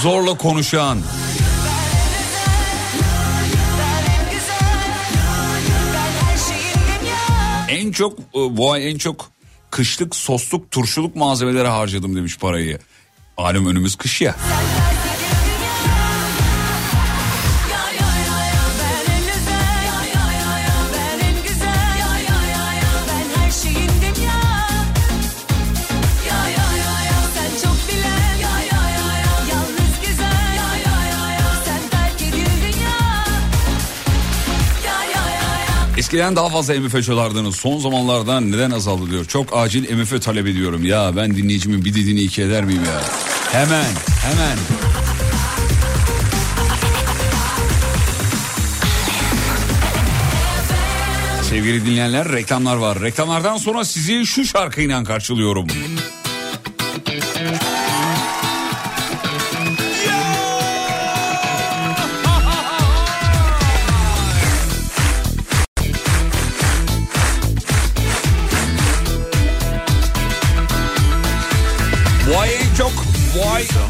Zorla 0.02 0.36
konuşan. 0.36 0.98
En 7.68 7.92
çok 7.92 8.18
e, 8.18 8.22
bu 8.34 8.72
ay 8.72 8.90
en 8.90 8.98
çok 8.98 9.30
kışlık 9.70 10.16
sosluk 10.16 10.70
turşuluk 10.70 11.16
malzemelere 11.16 11.68
harcadım 11.68 12.16
demiş 12.16 12.38
parayı. 12.38 12.78
Malum 13.38 13.66
önümüz 13.66 13.96
kış 13.96 14.20
ya. 14.20 14.36
Ya 14.50 14.87
Eskiden 36.08 36.36
daha 36.36 36.48
fazla 36.48 36.80
MF 36.80 37.04
çalardınız. 37.04 37.56
Son 37.56 37.78
zamanlarda 37.78 38.40
neden 38.40 38.70
azaldı 38.70 39.10
diyor. 39.10 39.24
Çok 39.24 39.56
acil 39.56 39.96
MF 39.96 40.22
talep 40.22 40.46
ediyorum. 40.46 40.84
Ya 40.84 41.16
ben 41.16 41.36
dinleyicimin 41.36 41.84
bir 41.84 41.94
dediğini 41.94 42.20
iki 42.20 42.42
eder 42.42 42.64
miyim 42.64 42.84
ya? 42.84 43.00
Hemen, 43.52 43.84
hemen. 44.22 44.58
Sevgili 51.42 51.86
dinleyenler 51.86 52.32
reklamlar 52.32 52.76
var. 52.76 53.00
Reklamlardan 53.00 53.56
sonra 53.56 53.84
sizi 53.84 54.26
şu 54.26 54.44
şarkıyla 54.44 55.04
karşılıyorum. 55.04 55.66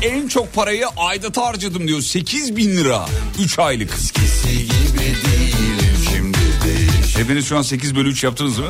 En 0.03 0.29
çok 0.29 0.55
parayı 0.55 0.87
aidat 0.97 1.37
harcadım 1.37 1.89
diyor. 1.89 2.01
8 2.01 2.57
bin 2.57 2.77
lira 2.77 3.07
3 3.39 3.59
aylık. 3.59 3.95
gibi 4.93 4.99
değilim 4.99 5.97
şimdi 6.13 6.39
değiş 6.65 7.17
Hepiniz 7.17 7.47
şu 7.47 7.59
an 7.59 7.63
8 7.63 7.97
bölü 7.97 8.09
3 8.11 8.25
yaptınız 8.25 8.59
mı? 8.59 8.67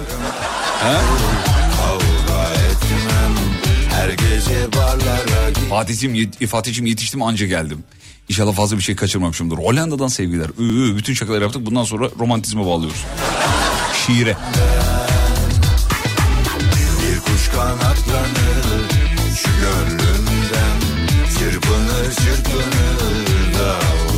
Fatih'cim, 5.70 6.14
yet- 6.14 6.46
Fatih'cim 6.46 6.86
yetiştim 6.86 7.22
anca 7.22 7.46
geldim. 7.46 7.84
İnşallah 8.28 8.54
fazla 8.54 8.76
bir 8.76 8.82
şey 8.82 8.96
kaçırmamışımdır. 8.96 9.56
Hollanda'dan 9.58 10.08
sevgiler. 10.08 10.46
Ü, 10.58 10.96
bütün 10.96 11.14
şakalar 11.14 11.42
yaptık. 11.42 11.66
Bundan 11.66 11.84
sonra 11.84 12.08
romantizme 12.18 12.66
bağlıyoruz. 12.66 13.04
Şiire. 14.06 14.36
Bir 14.54 14.88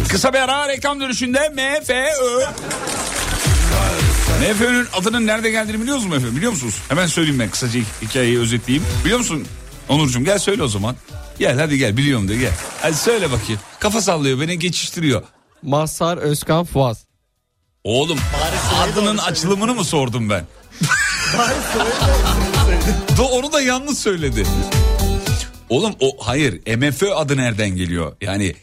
Kısa 0.08 0.32
bir 0.32 0.38
ara 0.38 0.68
reklam 0.68 1.00
dönüşünde 1.00 1.48
MFÖ. 1.48 2.04
MFÖ'nün 4.40 4.86
adının 4.92 5.26
nerede 5.26 5.50
geldiğini 5.50 5.80
biliyor 5.82 5.96
musunuz 5.96 6.16
efendim? 6.16 6.36
Biliyor 6.36 6.52
musunuz? 6.52 6.74
Hemen 6.88 7.06
söyleyeyim 7.06 7.38
ben 7.40 7.50
kısaca 7.50 7.80
hikayeyi 8.02 8.38
özetleyeyim. 8.38 8.86
Biliyor 9.04 9.18
musun? 9.18 9.46
Onurcuğum 9.88 10.24
gel 10.24 10.38
söyle 10.38 10.62
o 10.62 10.68
zaman. 10.68 10.96
Gel 11.38 11.58
hadi 11.58 11.78
gel 11.78 11.96
biliyorum 11.96 12.28
de 12.28 12.36
gel. 12.36 12.52
Hadi 12.82 12.96
söyle 12.96 13.32
bakayım. 13.32 13.60
Kafa 13.80 14.00
sallıyor 14.00 14.40
beni 14.40 14.58
geçiştiriyor. 14.58 15.22
Mazhar 15.62 16.16
Özkan 16.18 16.64
Fuaz. 16.64 17.04
Oğlum 17.84 18.18
adının 18.82 19.18
açılımını 19.18 19.74
mı 19.74 19.84
sordum 19.84 20.30
ben? 20.30 20.44
Do 23.16 23.22
onu 23.24 23.52
da 23.52 23.60
yanlış 23.60 23.98
söyledi. 23.98 24.46
Oğlum 25.70 25.94
o 26.00 26.16
hayır 26.20 26.76
MFÖ 26.76 27.14
adı 27.14 27.36
nereden 27.36 27.68
geliyor? 27.76 28.12
Yani 28.20 28.54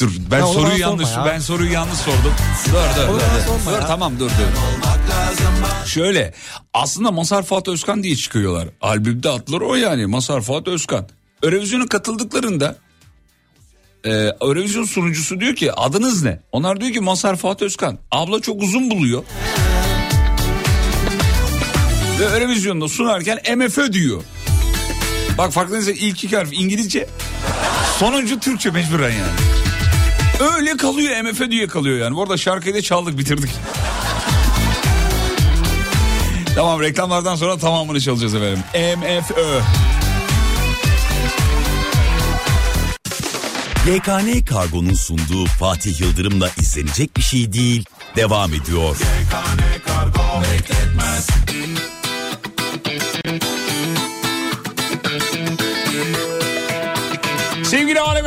dur 0.00 0.10
ben 0.30 0.38
Ya 0.38 0.46
soruyu 0.46 0.78
yanlış 0.80 1.08
ya. 1.12 1.24
ben 1.26 1.38
soruyu 1.38 1.72
yanlış 1.72 1.98
sordum. 1.98 2.32
Dur 2.66 2.72
dur 2.72 3.08
dur. 3.08 3.20
Dur, 3.66 3.72
dur, 3.72 3.80
tamam 3.86 4.12
dur 4.18 4.30
dur. 4.30 5.86
Şöyle 5.86 6.34
aslında 6.74 7.10
Masar 7.10 7.42
Fuat 7.42 7.68
Özkan 7.68 8.02
diye 8.02 8.16
çıkıyorlar. 8.16 8.68
Albümde 8.80 9.28
adları 9.28 9.66
o 9.66 9.74
yani 9.74 10.06
Masar 10.06 10.40
Fuat 10.40 10.68
Özkan. 10.68 11.08
Eurovision'a 11.42 11.86
katıldıklarında 11.86 12.76
e, 14.04 14.10
Eurovision 14.40 14.84
sunucusu 14.84 15.40
diyor 15.40 15.54
ki 15.54 15.72
adınız 15.72 16.22
ne? 16.22 16.40
Onlar 16.52 16.80
diyor 16.80 16.92
ki 16.92 17.00
Masar 17.00 17.36
Fuat 17.36 17.62
Özkan. 17.62 17.98
Abla 18.10 18.40
çok 18.40 18.62
uzun 18.62 18.90
buluyor. 18.90 19.24
Ve 22.20 22.24
Eurovision'da 22.24 22.88
sunarken 22.88 23.58
MFÖ 23.58 23.92
diyor. 23.92 24.22
Bak 25.38 25.52
farkındaysa 25.52 25.90
ilk 25.90 26.24
iki 26.24 26.36
harf 26.36 26.52
İngilizce. 26.52 27.06
Sonuncu 27.98 28.40
Türkçe 28.40 28.70
mecburen 28.70 29.10
yani. 29.10 29.54
Öyle 30.54 30.76
kalıyor 30.76 31.22
MFÖ 31.22 31.50
diye 31.50 31.66
kalıyor 31.66 31.98
yani. 31.98 32.16
Bu 32.16 32.22
arada 32.22 32.36
şarkıyı 32.36 32.74
da 32.74 32.82
çaldık 32.82 33.18
bitirdik. 33.18 33.50
tamam 36.54 36.80
reklamlardan 36.80 37.36
sonra 37.36 37.58
tamamını 37.58 38.00
çalacağız 38.00 38.34
efendim. 38.34 38.62
MFÖ. 38.74 39.60
YKN 43.90 44.44
Kargo'nun 44.44 44.94
sunduğu 44.94 45.46
Fatih 45.46 46.00
Yıldırım'la 46.00 46.50
izlenecek 46.60 47.16
bir 47.16 47.22
şey 47.22 47.52
değil 47.52 47.84
devam 48.16 48.54
ediyor. 48.54 48.96
Sevgili 48.96 49.34
Alem 50.34 51.43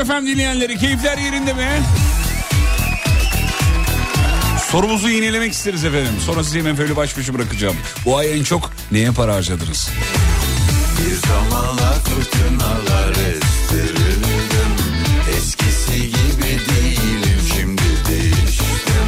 Efem 0.08 0.28
dinleyenleri 0.28 0.78
keyifler 0.78 1.18
yerinde 1.18 1.54
mi? 1.54 1.68
Sorumuzu 4.72 5.10
yinelemek 5.10 5.54
isteriz 5.54 5.86
efendim. 5.86 6.14
Sonra 6.26 6.44
sizi 6.44 6.60
hemen 6.60 6.78
böyle 6.78 6.96
baş 6.96 7.18
başa 7.18 7.34
bırakacağım. 7.34 7.76
Bu 8.06 8.18
ay 8.18 8.40
en 8.40 8.44
çok 8.44 8.72
neye 8.92 9.12
para 9.12 9.36
harcadınız? 9.36 9.90
Bir 10.98 11.28
zamanlar 11.28 11.94
fırtınalar 11.94 13.12
estirildim 13.12 14.74
Eskisi 15.38 16.00
gibi 16.00 16.60
değilim 16.70 17.40
şimdi 17.56 17.82
değiştim 18.10 19.08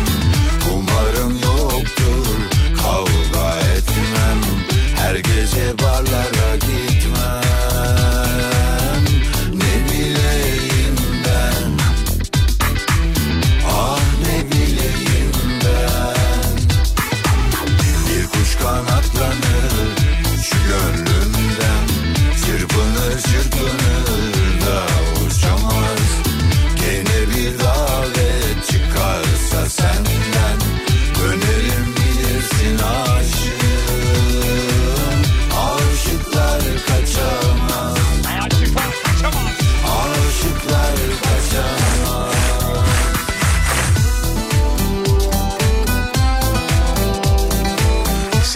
Umarım 0.73 1.39
yoktur 1.43 2.27
kavga 2.77 3.59
etmem 3.59 4.41
Her 4.95 5.15
gece 5.15 5.73
barlara 5.81 6.38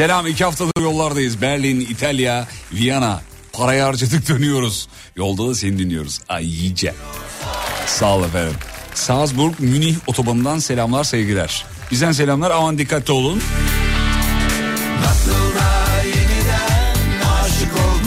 Selam 0.04 0.28
iki 0.28 0.44
haftadır 0.44 0.82
yollardayız. 0.82 1.42
Berlin, 1.42 1.80
İtalya, 1.80 2.48
Viyana. 2.74 3.22
Parayı 3.54 3.82
harcadık 3.82 4.30
dönüyoruz. 4.30 4.88
Yolda 5.16 5.48
da 5.48 5.56
seni 5.56 5.80
dinliyoruz. 5.80 6.20
Ay 6.30 6.46
iyice. 6.46 6.94
Sağ 7.88 8.16
ol 8.16 8.24
efendim. 8.24 8.56
Salzburg, 8.94 9.54
Münih 9.60 9.96
otobanından 10.08 10.60
selamlar 10.60 11.04
sevgiler. 11.04 11.66
Bizden 11.92 12.12
selamlar 12.12 12.52
aman 12.52 12.78
dikkatli 12.78 13.14
olun. 13.14 13.42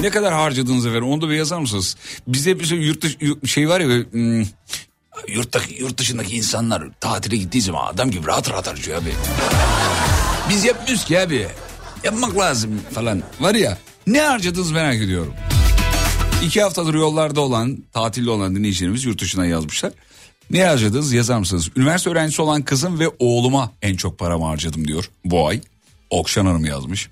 Ne 0.00 0.10
kadar 0.10 0.34
harcadınız 0.34 0.86
efendim 0.86 1.08
onu 1.08 1.20
da 1.20 1.28
bir 1.28 1.34
yazar 1.34 1.58
mısınız? 1.58 1.96
Bizde 2.28 2.60
bir 2.60 2.64
şey, 2.64 2.78
yurt 2.78 3.02
dışı, 3.02 3.18
şey 3.46 3.68
var 3.68 3.80
ya 3.80 4.04
hmm, 4.10 4.44
yurttaki, 5.28 5.82
yurt 5.82 5.98
dışındaki 5.98 6.36
insanlar 6.36 6.82
tatile 7.00 7.36
gittiği 7.36 7.62
zaman 7.62 7.86
adam 7.86 8.10
gibi 8.10 8.26
rahat 8.26 8.50
rahat 8.50 8.66
harcıyor 8.66 9.02
abi. 9.02 9.12
Biz 10.50 10.64
yapmıyoruz 10.64 11.04
ki 11.04 11.20
abi. 11.20 11.48
Yapmak 12.06 12.38
lazım 12.38 12.80
falan. 12.92 13.22
Var 13.40 13.54
ya 13.54 13.78
ne 14.06 14.20
harcadınız 14.20 14.72
merak 14.72 14.96
ediyorum. 14.96 15.34
İki 16.44 16.62
haftadır 16.62 16.94
yollarda 16.94 17.40
olan, 17.40 17.78
tatilde 17.92 18.30
olan 18.30 18.56
dinleyicilerimiz 18.56 19.04
yurt 19.04 19.20
dışına 19.20 19.46
yazmışlar. 19.46 19.92
Ne 20.50 20.64
harcadınız 20.64 21.12
yazar 21.12 21.38
mısınız? 21.38 21.70
Üniversite 21.76 22.10
öğrencisi 22.10 22.42
olan 22.42 22.62
kızım 22.62 22.98
ve 22.98 23.08
oğluma 23.18 23.72
en 23.82 23.96
çok 23.96 24.18
paramı 24.18 24.44
harcadım 24.44 24.88
diyor 24.88 25.10
bu 25.24 25.48
ay. 25.48 25.60
Okşan 26.10 26.46
Hanım 26.46 26.64
yazmış. 26.64 27.08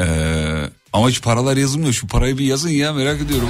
Ee, 0.00 0.04
ama 0.92 1.08
hiç 1.10 1.22
paralar 1.22 1.56
yazılmıyor. 1.56 1.92
Şu 1.92 2.06
parayı 2.06 2.38
bir 2.38 2.44
yazın 2.44 2.70
ya 2.70 2.92
merak 2.92 3.20
ediyorum. 3.20 3.48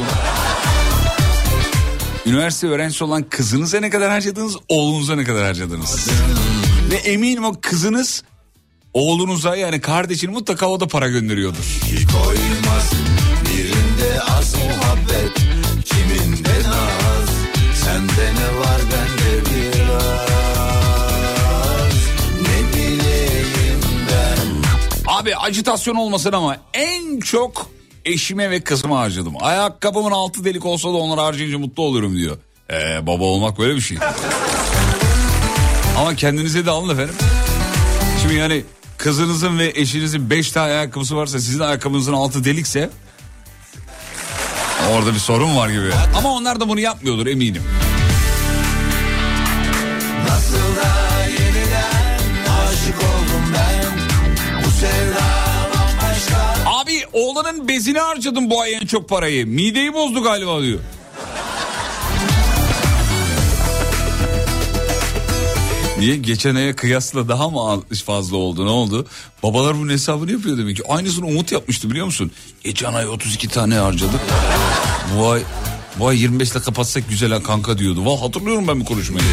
Üniversite 2.26 2.66
öğrencisi 2.66 3.04
olan 3.04 3.22
kızınıza 3.22 3.80
ne 3.80 3.90
kadar 3.90 4.10
harcadınız, 4.10 4.56
oğlunuza 4.68 5.16
ne 5.16 5.24
kadar 5.24 5.44
harcadınız? 5.44 6.08
Ve 6.90 6.96
eminim 6.96 7.44
o 7.44 7.54
kızınız 7.60 8.22
oğlunuza 8.98 9.56
yani 9.56 9.80
kardeşini 9.80 10.30
mutlaka 10.30 10.66
o 10.66 10.80
da 10.80 10.88
para 10.88 11.08
gönderiyordur. 11.08 11.80
koymaz 12.12 12.92
Birinde 13.44 14.22
az 14.22 14.54
muhabbet 14.54 15.34
Kiminde 15.84 16.68
naz 16.68 17.28
Sende 17.74 18.34
ne 18.34 18.58
var 18.58 18.80
bende 18.92 19.44
biraz 19.50 20.28
Ne 22.42 22.76
bileyim 22.76 23.80
ben 24.10 24.48
Abi 25.06 25.36
acitasyon 25.36 25.94
olmasın 25.94 26.32
ama 26.32 26.56
en 26.74 27.20
çok 27.20 27.70
eşime 28.04 28.50
ve 28.50 28.60
kızıma 28.60 28.98
harcadım. 29.00 29.34
Ayakkabımın 29.40 30.10
altı 30.10 30.44
delik 30.44 30.66
olsa 30.66 30.88
da 30.88 30.96
onları 30.96 31.20
harcayınca 31.20 31.58
mutlu 31.58 31.82
olurum 31.82 32.16
diyor. 32.16 32.36
Ee, 32.72 33.06
baba 33.06 33.24
olmak 33.24 33.58
böyle 33.58 33.76
bir 33.76 33.80
şey. 33.80 33.98
ama 35.98 36.14
kendinize 36.14 36.66
de 36.66 36.70
alın 36.70 36.88
efendim. 36.88 37.14
Şimdi 38.22 38.34
yani 38.34 38.62
kızınızın 38.98 39.58
ve 39.58 39.72
eşinizin 39.74 40.30
beş 40.30 40.52
tane 40.52 40.72
ayakkabısı 40.72 41.16
varsa 41.16 41.38
sizin 41.38 41.60
ayakkabınızın 41.60 42.12
altı 42.12 42.44
delikse 42.44 42.90
orada 44.90 45.14
bir 45.14 45.18
sorun 45.18 45.56
var 45.56 45.68
gibi. 45.68 45.90
Ama 46.16 46.32
onlar 46.32 46.60
da 46.60 46.68
bunu 46.68 46.80
yapmıyordur 46.80 47.26
eminim. 47.26 47.62
Abi 56.66 57.02
oğlanın 57.12 57.68
bezini 57.68 57.98
harcadım 57.98 58.50
bu 58.50 58.60
ay 58.60 58.74
en 58.74 58.86
çok 58.86 59.08
parayı. 59.08 59.46
Mideyi 59.46 59.94
bozdu 59.94 60.22
galiba 60.22 60.62
diyor. 60.62 60.78
Niye? 65.98 66.16
Geçen 66.16 66.54
aya 66.54 66.76
kıyasla 66.76 67.28
daha 67.28 67.48
mı 67.48 67.60
az- 67.70 68.02
fazla 68.02 68.36
oldu? 68.36 68.66
Ne 68.66 68.70
oldu? 68.70 69.06
Babalar 69.42 69.78
bunun 69.78 69.92
hesabını 69.92 70.32
yapıyor 70.32 70.58
demek 70.58 70.76
ki. 70.76 70.82
Aynısını 70.88 71.26
Umut 71.26 71.52
yapmıştı 71.52 71.90
biliyor 71.90 72.06
musun? 72.06 72.30
Geçen 72.64 72.92
ay 72.94 73.08
32 73.08 73.48
tane 73.48 73.74
harcadık. 73.74 74.20
Bu 75.18 75.30
ay, 75.30 75.42
bu 75.98 76.08
ay 76.08 76.24
25'le 76.24 76.60
kapatsak 76.60 77.08
güzel 77.08 77.32
ha 77.32 77.42
kanka 77.42 77.78
diyordu. 77.78 78.04
Valla 78.06 78.22
hatırlıyorum 78.22 78.68
ben 78.68 78.80
bu 78.80 78.84
konuşmayı. 78.84 79.24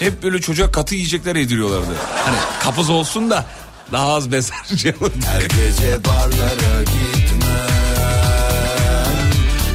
Hep 0.00 0.22
böyle 0.22 0.40
çocuğa 0.40 0.70
katı 0.72 0.94
yiyecekler 0.94 1.36
yediriyorlardı. 1.36 1.94
Hani 2.24 2.36
kapız 2.62 2.90
olsun 2.90 3.30
da 3.30 3.46
daha 3.92 4.14
az 4.14 4.32
bez 4.32 4.50
harcayalım. 4.50 5.12
Her 5.26 5.40
gece 5.40 6.04
barlara 6.04 6.82
gitmem 6.82 7.68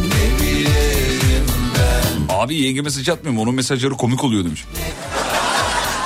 Ne 0.08 0.44
bileyim 0.44 1.46
ben 2.30 2.34
Abi 2.36 2.56
yenge 2.56 2.82
mesaj 2.82 3.10
atmıyorum 3.10 3.42
onun 3.42 3.56
mesajları 3.56 3.94
komik 3.94 4.24
oluyor 4.24 4.46
demiş. 4.46 4.64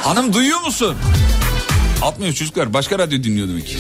Hanım 0.03 0.33
duyuyor 0.33 0.61
musun? 0.61 0.95
Atmıyor 2.01 2.33
çocuklar 2.33 2.73
başka 2.73 2.99
radyo 2.99 3.23
dinliyor 3.23 3.47
demek 3.47 3.67
ki. 3.67 3.77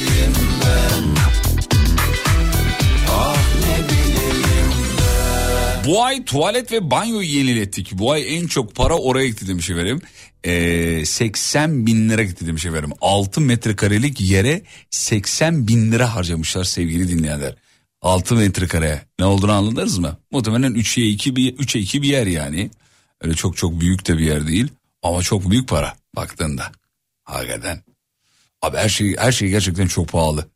Bu 5.87 6.03
ay 6.03 6.25
tuvalet 6.25 6.71
ve 6.71 6.91
banyoyu 6.91 7.27
yenilettik. 7.27 7.91
Bu 7.93 8.11
ay 8.11 8.37
en 8.37 8.47
çok 8.47 8.75
para 8.75 8.97
oraya 8.97 9.27
gitti 9.27 9.47
demiş 9.47 9.69
efendim. 9.69 10.01
Ee, 10.43 11.05
80 11.05 11.85
bin 11.85 12.09
lira 12.09 12.23
gitti 12.23 12.47
demiş 12.47 12.65
efendim. 12.65 12.91
6 13.01 13.41
metrekarelik 13.41 14.21
yere 14.21 14.63
80 14.89 15.67
bin 15.67 15.91
lira 15.91 16.15
harcamışlar 16.15 16.63
sevgili 16.63 17.09
dinleyenler. 17.09 17.55
6 18.01 18.35
metrekare 18.35 19.01
ne 19.19 19.25
olduğunu 19.25 19.51
anladınız 19.51 19.97
mı? 19.97 20.17
Muhtemelen 20.31 20.73
3'e 20.73 21.03
2 21.03 21.35
bir 21.35 21.57
3'e 21.57 21.81
2 21.81 22.01
bir 22.01 22.07
yer 22.07 22.27
yani. 22.27 22.71
Öyle 23.21 23.33
çok 23.33 23.57
çok 23.57 23.79
büyük 23.79 24.07
de 24.07 24.17
bir 24.17 24.25
yer 24.25 24.47
değil 24.47 24.67
ama 25.03 25.21
çok 25.21 25.49
büyük 25.49 25.69
para 25.69 25.93
baktığında. 26.15 26.71
Hakikaten. 27.23 27.83
Abi 28.61 28.77
her 28.77 28.89
şey 28.89 29.17
her 29.17 29.31
şey 29.31 29.49
gerçekten 29.49 29.87
çok 29.87 30.09
pahalı. 30.09 30.49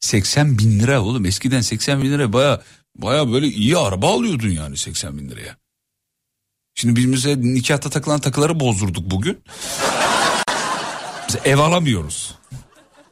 80 0.00 0.58
bin 0.58 0.80
lira 0.80 1.02
oğlum 1.02 1.26
eskiden 1.26 1.60
80 1.60 2.02
bin 2.02 2.10
lira 2.12 2.32
baya 2.32 2.62
baya 2.96 3.32
böyle 3.32 3.46
iyi 3.46 3.78
araba 3.78 4.14
alıyordun 4.14 4.48
yani 4.48 4.76
80 4.76 5.18
bin 5.18 5.30
liraya. 5.30 5.56
Şimdi 6.74 6.96
biz 6.96 7.04
mesela 7.06 7.36
nikahta 7.36 7.90
takılan 7.90 8.20
takıları 8.20 8.60
bozdurduk 8.60 9.10
bugün. 9.10 9.42
Mesela 11.22 11.44
ev 11.44 11.58
alamıyoruz. 11.58 12.34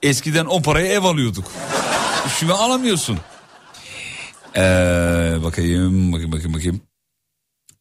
Eskiden 0.02 0.46
o 0.46 0.62
paraya 0.62 0.86
ev 0.92 1.04
alıyorduk. 1.04 1.52
Şimdi 2.38 2.52
alamıyorsun. 2.52 3.18
Ee, 4.56 4.60
bakayım 5.44 6.12
bakayım 6.12 6.32
bakayım 6.32 6.54
bakayım. 6.54 6.80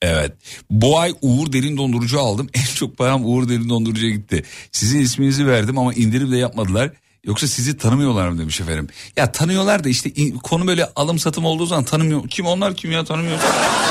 Evet. 0.01 0.31
Bu 0.69 0.99
ay 0.99 1.13
Uğur 1.21 1.53
Derin 1.53 1.77
Dondurucu 1.77 2.19
aldım. 2.19 2.49
En 2.53 2.75
çok 2.75 2.97
param 2.97 3.25
Uğur 3.25 3.49
Derin 3.49 3.69
Dondurucu'ya 3.69 4.11
gitti. 4.11 4.43
Sizin 4.71 4.99
isminizi 4.99 5.47
verdim 5.47 5.77
ama 5.77 5.93
indirim 5.93 6.31
de 6.31 6.37
yapmadılar. 6.37 6.91
Yoksa 7.23 7.47
sizi 7.47 7.77
tanımıyorlar 7.77 8.29
mı 8.29 8.39
demiş 8.39 8.61
efendim. 8.61 8.87
Ya 9.17 9.31
tanıyorlar 9.31 9.83
da 9.83 9.89
işte 9.89 10.11
konu 10.43 10.67
böyle 10.67 10.85
alım 10.95 11.19
satım 11.19 11.45
olduğu 11.45 11.65
zaman 11.65 11.83
tanımıyor. 11.83 12.29
Kim 12.29 12.45
onlar 12.45 12.75
kim 12.75 12.91
ya 12.91 13.03
tanımıyor. 13.03 13.39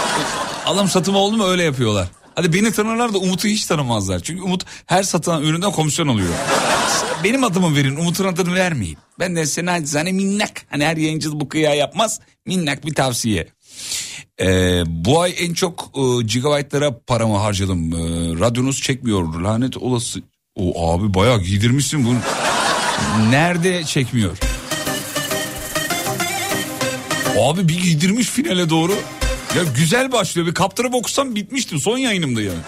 alım 0.67 0.89
satım 0.89 1.17
oldu 1.17 1.37
mu 1.37 1.47
öyle 1.47 1.63
yapıyorlar. 1.63 2.09
Hadi 2.35 2.53
beni 2.53 2.73
tanırlar 2.73 3.15
da 3.15 3.19
Umut'u 3.19 3.49
hiç 3.49 3.67
tanımazlar. 3.67 4.21
Çünkü 4.21 4.43
Umut 4.43 4.65
her 4.87 5.03
satılan 5.03 5.43
üründen 5.43 5.73
komisyon 5.73 6.09
alıyor. 6.09 6.35
Benim 7.25 7.45
adımı 7.45 7.77
verin 7.77 7.97
Umut'un 7.97 8.25
adını 8.25 8.55
vermeyin. 8.55 8.99
Ben 9.19 9.37
de 9.37 9.47
size 9.47 9.65
nacizane 9.65 10.13
minnak. 10.13 10.63
Hani 10.71 10.87
her 10.87 10.97
yayıncı 10.97 11.41
bu 11.41 11.49
kıya 11.49 11.75
yapmaz. 11.75 12.21
Minnak 12.47 12.87
bir 12.87 12.95
tavsiye. 12.95 13.49
Ee, 14.41 14.83
bu 14.87 15.21
ay 15.21 15.35
en 15.39 15.55
çok 15.55 15.93
e, 15.95 16.23
gigabaytlara 16.23 16.99
paramı 17.07 17.37
harcadım. 17.37 17.93
Ee, 17.93 17.97
radyonuz 18.41 18.83
çekmiyor 18.83 19.41
lanet 19.41 19.77
olası. 19.77 20.21
O 20.57 20.93
abi 20.93 21.15
bayağı 21.15 21.43
giydirmişsin 21.43 22.05
bunu. 22.05 22.19
Nerede 23.31 23.85
çekmiyor? 23.85 24.39
Abi 27.41 27.69
bir 27.69 27.83
giydirmiş 27.83 28.27
finale 28.29 28.71
doğru. 28.71 28.93
Ya 29.57 29.63
güzel 29.77 30.13
başlıyor. 30.13 30.47
Bir 30.49 30.55
kaptırıp 30.55 30.95
okusam 30.95 31.35
bitmiştim. 31.35 31.81
Son 31.81 31.99
yayınımda 31.99 32.43
yani. 32.43 32.59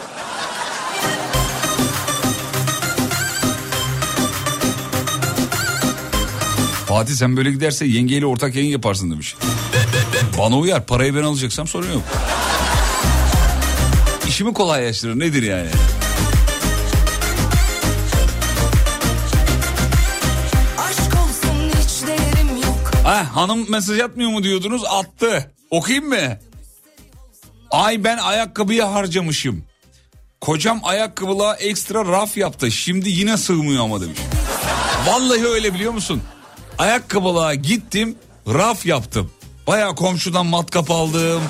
Fatih 6.87 7.15
sen 7.15 7.37
böyle 7.37 7.51
giderse 7.53 7.87
yengeyle 7.87 8.27
ortak 8.27 8.55
yayın 8.55 8.71
yaparsın 8.71 9.11
demiş. 9.11 9.37
Bana 10.39 10.59
uyar. 10.59 10.87
Parayı 10.87 11.14
ben 11.14 11.22
alacaksam 11.22 11.66
sorun 11.66 11.93
yok. 11.93 12.03
İşimi 14.28 14.53
kolaylaştırır. 14.55 15.18
Nedir 15.18 15.43
yani? 15.43 15.68
Ha, 23.05 23.26
hanım 23.37 23.70
mesaj 23.70 24.01
atmıyor 24.01 24.30
mu 24.30 24.43
diyordunuz? 24.43 24.83
Attı. 24.85 25.51
Okuyayım 25.70 26.09
mı? 26.09 26.39
Ay 27.70 28.05
ben 28.05 28.18
ayakkabıya 28.18 28.93
harcamışım. 28.95 29.64
Kocam 30.41 30.80
ayakkabılığa 30.85 31.55
ekstra 31.57 32.05
raf 32.05 32.37
yaptı. 32.37 32.70
Şimdi 32.70 33.11
yine 33.11 33.37
sığmıyor 33.37 33.85
ama 33.85 34.01
demiş. 34.01 34.18
Vallahi 35.07 35.47
öyle 35.47 35.74
biliyor 35.74 35.93
musun? 35.93 36.22
Ayakkabılığa 36.78 37.55
gittim 37.55 38.16
raf 38.49 38.87
yaptım. 38.87 39.30
Baya 39.67 39.95
komşudan 39.95 40.47
matkap 40.47 40.91
aldım. 40.91 41.43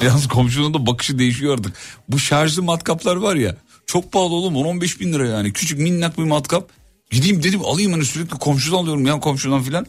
Bir 0.00 0.06
Yalnız 0.06 0.28
komşunun 0.28 0.74
da 0.74 0.86
bakışı 0.86 1.18
değişiyor 1.18 1.58
artık. 1.58 1.76
Bu 2.08 2.18
şarjlı 2.18 2.62
matkaplar 2.62 3.16
var 3.16 3.36
ya 3.36 3.56
çok 3.86 4.12
pahalı 4.12 4.34
oğlum 4.34 4.54
10-15 4.54 5.00
bin 5.00 5.12
lira 5.12 5.26
yani. 5.26 5.52
Küçük 5.52 5.78
minnak 5.78 6.18
bir 6.18 6.24
matkap. 6.24 6.70
Gideyim 7.10 7.42
dedim 7.42 7.64
alayım 7.64 7.92
hani 7.92 8.04
sürekli 8.04 8.38
komşudan 8.38 8.76
alıyorum 8.76 9.06
ya 9.06 9.20
komşudan 9.20 9.62
filan. 9.62 9.86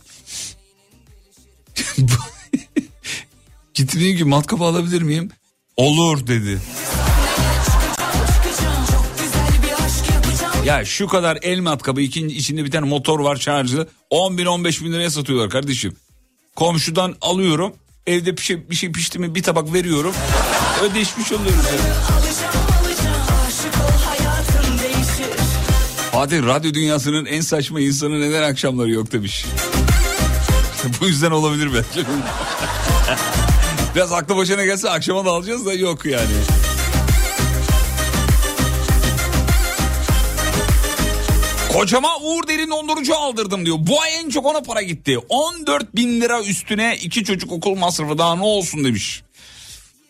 Gittim 3.73 4.17
ki 4.17 4.23
matkap 4.23 4.61
alabilir 4.61 5.01
miyim? 5.01 5.31
Olur 5.77 6.27
dedi. 6.27 6.61
Ya 10.67 10.85
şu 10.85 11.07
kadar 11.07 11.39
el 11.41 11.59
matkabı 11.59 12.01
ikinci, 12.01 12.35
içinde 12.35 12.65
bir 12.65 12.71
tane 12.71 12.85
motor 12.87 13.19
var 13.19 13.35
şarjlı. 13.35 13.87
10 14.09 14.37
bin 14.37 14.45
15 14.45 14.83
bin 14.83 14.93
liraya 14.93 15.09
satıyorlar 15.09 15.49
kardeşim. 15.49 15.95
Komşudan 16.55 17.15
alıyorum. 17.21 17.73
Evde 18.07 18.37
bir 18.37 18.41
şey, 18.41 18.69
bir 18.69 18.75
şey 18.75 18.91
pişti 18.91 19.19
mi 19.19 19.35
bir 19.35 19.43
tabak 19.43 19.73
veriyorum. 19.73 20.13
Ödeşmiş 20.83 21.31
oluyoruz. 21.31 21.65
yani. 21.65 21.93
Fatih 26.11 26.43
radyo 26.43 26.73
dünyasının 26.73 27.25
en 27.25 27.41
saçma 27.41 27.79
insanı 27.79 28.21
neden 28.21 28.43
akşamları 28.43 28.89
yok 28.89 29.11
demiş. 29.11 29.45
Bu 31.01 31.07
yüzden 31.07 31.31
olabilir 31.31 31.69
belki. 31.73 32.09
Biraz 33.95 34.11
aklı 34.11 34.35
başına 34.35 34.65
gelse 34.65 34.89
akşama 34.89 35.25
da 35.25 35.29
alacağız 35.29 35.65
da 35.65 35.73
yok 35.73 36.05
yani. 36.05 36.66
Kocama 41.77 42.17
Uğur 42.21 42.47
Derin 42.47 42.69
dondurucu 42.69 43.15
aldırdım 43.15 43.65
diyor. 43.65 43.77
Bu 43.79 44.01
ay 44.01 44.15
en 44.15 44.29
çok 44.29 44.45
ona 44.45 44.61
para 44.61 44.81
gitti. 44.81 45.17
14 45.29 45.95
bin 45.95 46.21
lira 46.21 46.43
üstüne 46.43 46.97
iki 47.01 47.23
çocuk 47.23 47.51
okul 47.51 47.75
masrafı 47.75 48.17
daha 48.17 48.35
ne 48.35 48.43
olsun 48.43 48.83
demiş. 48.83 49.23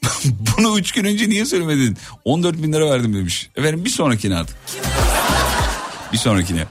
Bunu 0.26 0.80
üç 0.80 0.92
gün 0.92 1.06
önce 1.06 1.30
niye 1.30 1.46
söylemedin? 1.46 1.98
14 2.26 2.64
bin 2.64 2.74
lira 2.74 2.92
verdim 2.92 3.14
demiş. 3.14 3.50
Efendim 3.56 3.86
bir 3.86 3.90
sonrakine 3.90 4.36
artık. 4.36 4.56
Bir 6.14 6.18
sonrakine. 6.18 6.66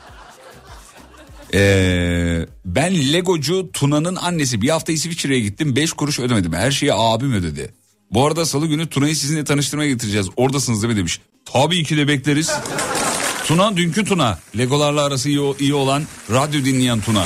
Ee, 1.54 2.46
ben 2.64 3.12
Legocu 3.12 3.70
Tuna'nın 3.72 4.16
annesi 4.16 4.62
bir 4.62 4.68
hafta 4.68 4.92
İsviçre'ye 4.92 5.40
gittim 5.40 5.76
5 5.76 5.92
kuruş 5.92 6.20
ödemedim. 6.20 6.52
Her 6.52 6.70
şeyi 6.70 6.94
abim 6.94 7.32
ödedi. 7.32 7.74
Bu 8.10 8.26
arada 8.26 8.46
salı 8.46 8.66
günü 8.66 8.88
Tuna'yı 8.88 9.16
sizinle 9.16 9.44
tanıştırmaya 9.44 9.88
getireceğiz. 9.88 10.28
Oradasınız 10.36 10.82
değil 10.82 10.92
mi 10.92 10.98
demiş. 10.98 11.20
Tabii 11.44 11.84
ki 11.84 11.96
de 11.96 12.08
bekleriz. 12.08 12.50
Tuna 13.46 13.76
dünkü 13.76 14.04
Tuna. 14.04 14.38
Legolarla 14.58 15.04
arası 15.04 15.28
iyi, 15.28 15.40
iyi 15.58 15.74
olan 15.74 16.02
radyo 16.30 16.64
dinleyen 16.64 17.00
Tuna. 17.00 17.24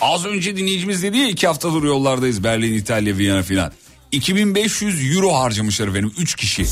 Az 0.00 0.26
önce 0.26 0.56
dinleyicimiz 0.56 1.02
dedi 1.02 1.18
ya 1.18 1.28
iki 1.28 1.46
haftadır 1.46 1.82
yollardayız. 1.82 2.44
Berlin, 2.44 2.74
İtalya, 2.74 3.16
Viyana 3.16 3.42
filan. 3.42 3.72
2500 4.12 5.16
euro 5.16 5.34
harcamışlar 5.34 5.88
efendim 5.88 6.12
3 6.18 6.34
kişi. 6.34 6.66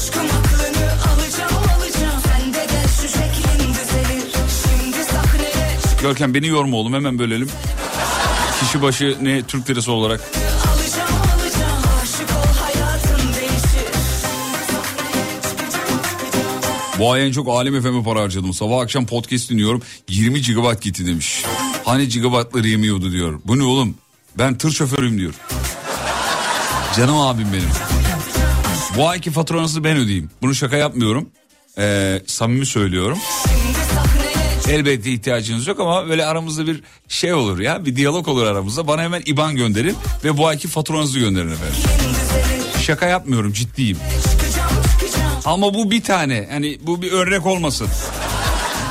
Görkem 6.02 6.34
beni 6.34 6.46
yorma 6.46 6.76
oğlum 6.76 6.94
hemen 6.94 7.18
bölelim. 7.18 7.48
Kişi 8.60 8.82
başı 8.82 9.16
ne 9.22 9.42
Türk 9.42 9.70
lirası 9.70 9.92
olarak. 9.92 10.20
Bu 16.98 17.12
ay 17.12 17.26
en 17.26 17.32
çok 17.32 17.48
Alem 17.48 17.82
FM'e 17.82 18.02
para 18.02 18.20
harcadım. 18.22 18.54
Sabah 18.54 18.80
akşam 18.80 19.06
podcast 19.06 19.50
dinliyorum. 19.50 19.82
20 20.08 20.42
GB 20.42 20.80
gitti 20.82 21.06
demiş. 21.06 21.44
Hani 21.84 22.08
gigabaytları 22.08 22.68
yemiyordu 22.68 23.12
diyor. 23.12 23.40
Bu 23.44 23.58
ne 23.58 23.62
oğlum? 23.62 23.94
Ben 24.38 24.58
tır 24.58 24.70
şoförüyüm 24.70 25.18
diyor. 25.18 25.34
Canım 26.96 27.16
abim 27.16 27.48
benim. 27.52 27.70
Bu 28.96 29.08
ayki 29.08 29.30
faturanızı 29.30 29.84
ben 29.84 29.96
ödeyeyim. 29.96 30.30
Bunu 30.42 30.54
şaka 30.54 30.76
yapmıyorum. 30.76 31.28
Ee, 31.78 32.22
samimi 32.26 32.66
söylüyorum. 32.66 33.18
Elbette 34.68 35.10
ihtiyacınız 35.10 35.66
yok 35.66 35.80
ama 35.80 36.08
böyle 36.08 36.26
aramızda 36.26 36.66
bir 36.66 36.82
şey 37.08 37.32
olur 37.32 37.58
ya. 37.58 37.84
Bir 37.84 37.96
diyalog 37.96 38.28
olur 38.28 38.46
aramızda. 38.46 38.86
Bana 38.86 39.02
hemen 39.02 39.22
IBAN 39.26 39.56
gönderin 39.56 39.96
ve 40.24 40.36
bu 40.36 40.46
ayki 40.46 40.68
faturanızı 40.68 41.18
gönderin 41.18 41.50
efendim. 41.50 41.74
Şaka 42.82 43.06
yapmıyorum 43.06 43.52
ciddiyim. 43.52 43.98
Ama 45.44 45.74
bu 45.74 45.90
bir 45.90 46.02
tane. 46.02 46.48
Hani 46.50 46.78
bu 46.82 47.02
bir 47.02 47.12
örnek 47.12 47.46
olmasın. 47.46 47.88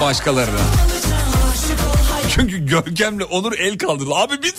Başkalarına. 0.01 0.59
Çünkü 2.35 2.65
Görkem'le 2.65 3.21
Onur 3.21 3.53
el 3.59 3.77
kaldırdı. 3.77 4.13
Abi 4.13 4.33
biz... 4.43 4.55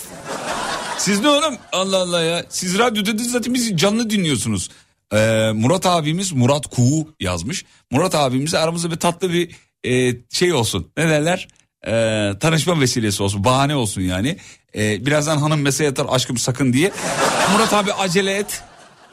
Siz 0.97 1.19
ne 1.19 1.29
oğlum? 1.29 1.55
Allah 1.71 1.97
Allah 1.97 2.23
ya. 2.23 2.45
Siz 2.49 2.77
radyoda 2.77 3.23
zaten 3.23 3.53
bizi 3.53 3.77
canlı 3.77 4.09
dinliyorsunuz. 4.09 4.69
Ee, 5.13 5.51
Murat 5.55 5.85
abimiz 5.85 6.31
Murat 6.31 6.67
Kuğu 6.67 7.07
yazmış. 7.19 7.65
Murat 7.91 8.15
abimize 8.15 8.57
aramızda 8.57 8.91
bir 8.91 8.95
tatlı 8.95 9.33
bir 9.33 9.55
e, 9.85 10.17
şey 10.31 10.53
olsun. 10.53 10.91
Ne 10.97 11.09
derler? 11.09 11.47
Ee, 11.87 12.31
tanışma 12.39 12.81
vesilesi 12.81 13.23
olsun. 13.23 13.43
Bahane 13.43 13.75
olsun 13.75 14.01
yani. 14.01 14.37
Ee, 14.75 15.05
birazdan 15.05 15.37
hanım 15.37 15.61
mesaj 15.61 15.87
atar 15.87 16.05
aşkım 16.09 16.37
sakın 16.37 16.73
diye. 16.73 16.91
Murat 17.53 17.73
abi 17.73 17.93
acele 17.93 18.37
et. 18.37 18.63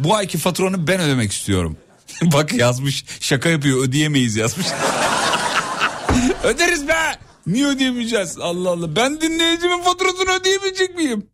Bu 0.00 0.14
ayki 0.14 0.38
faturanı 0.38 0.86
ben 0.86 1.00
ödemek 1.00 1.32
istiyorum. 1.32 1.76
Bak 2.22 2.52
yazmış 2.52 3.04
şaka 3.20 3.48
yapıyor 3.48 3.84
ödeyemeyiz 3.84 4.36
yazmış. 4.36 4.66
Öderiz 6.44 6.88
be. 6.88 7.18
Niye 7.46 7.66
ödeyemeyeceğiz? 7.66 8.38
Allah 8.38 8.70
Allah. 8.70 8.96
Ben 8.96 9.20
dinleyicimin 9.20 9.82
faturasını 9.82 10.32
ödeyemeyecek 10.40 10.96
miyim? 10.96 11.26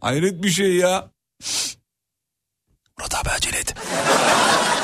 Hayret 0.00 0.42
bir 0.42 0.50
şey 0.50 0.76
ya. 0.76 1.10
Murat 2.98 3.14
abi 3.14 3.30
acele 3.30 3.58
et. 3.58 3.74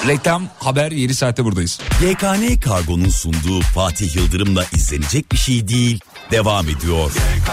Reklam 0.06 0.48
haber 0.58 0.92
7 0.92 1.14
saatte 1.14 1.44
buradayız. 1.44 1.80
YKN 2.02 2.61
Kargo'nun 2.61 3.08
sunduğu 3.08 3.61
Fatih 3.61 4.16
Yıldırım'la 4.16 4.64
izlenecek 4.72 5.32
bir 5.32 5.36
şey 5.36 5.68
değil. 5.68 6.00
Devam 6.30 6.68
ediyor. 6.68 7.12
Geri 7.12 7.44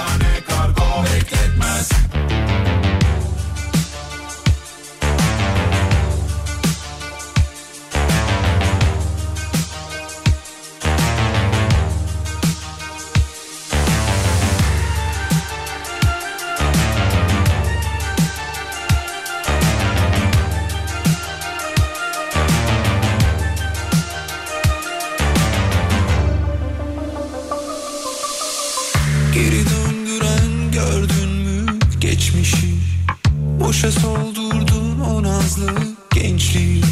Boşa 33.78 33.92
soldurdun 33.92 35.00
o 35.00 35.24
nazlı 35.24 35.72
gençliği. 36.14 36.84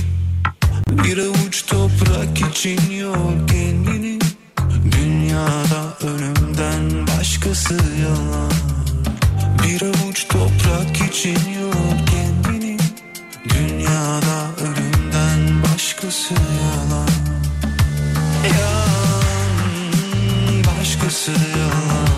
Bir 0.89 1.17
avuç 1.17 1.65
toprak 1.65 2.41
için 2.51 2.91
yor 2.91 3.47
kendini. 3.47 4.19
Dünyada 4.91 5.97
ölümden 6.03 7.07
başkası 7.07 7.73
yalan. 7.73 8.51
Bir 9.63 9.81
avuç 9.81 10.27
toprak 10.27 11.09
için 11.09 11.39
yor 11.59 11.73
kendini. 12.11 12.77
Dünyada 13.49 14.47
ölümden 14.61 15.63
başkası 15.63 16.33
yalan. 16.33 17.09
Yalan 18.59 19.57
başkası 20.79 21.31
yalan 21.31 22.14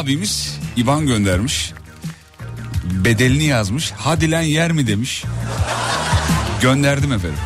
abimiz 0.00 0.58
İban 0.76 1.06
göndermiş. 1.06 1.72
Bedelini 2.84 3.44
yazmış. 3.44 3.92
Hadi 3.96 4.30
lan 4.30 4.42
yer 4.42 4.72
mi 4.72 4.86
demiş. 4.86 5.24
Gönderdim 6.62 7.12
efendim. 7.12 7.38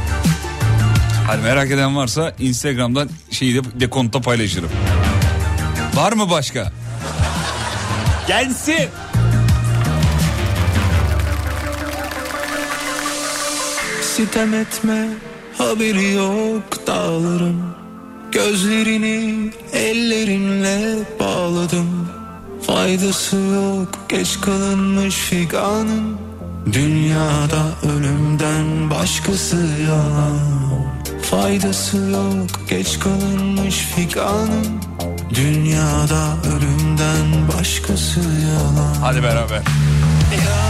Hani 1.27 1.43
merak 1.43 1.71
eden 1.71 1.97
varsa 1.97 2.35
Instagram'dan 2.39 3.11
şeyi 3.31 3.55
de 3.55 3.81
dekontta 3.81 4.21
paylaşırım. 4.21 4.71
Var 5.95 6.13
mı 6.13 6.31
başka? 6.31 6.73
Gelsin. 8.29 8.89
Sitem 14.03 14.55
etme 14.55 15.09
haberi 15.59 16.13
yok 16.13 16.87
dağların 16.87 17.75
Gözlerini 18.35 19.51
ellerinle 19.73 20.99
bağladım 21.21 21.94
Faydası 22.75 23.37
yok 23.37 23.89
geç 24.09 24.41
kalınmış 24.41 25.15
figanın. 25.15 26.17
Dünyada 26.73 27.63
ölümden 27.83 28.91
başkası 28.91 29.57
yalan 29.89 30.39
Faydası 31.23 31.97
yok 31.97 32.49
geç 32.69 32.99
kalınmış 32.99 33.75
figanın. 33.75 34.67
Dünyada 35.35 36.37
ölümden 36.47 37.49
başkası 37.59 38.21
yalan 38.21 38.95
Hadi 39.01 39.23
beraber. 39.23 39.61
Başkası 39.61 40.64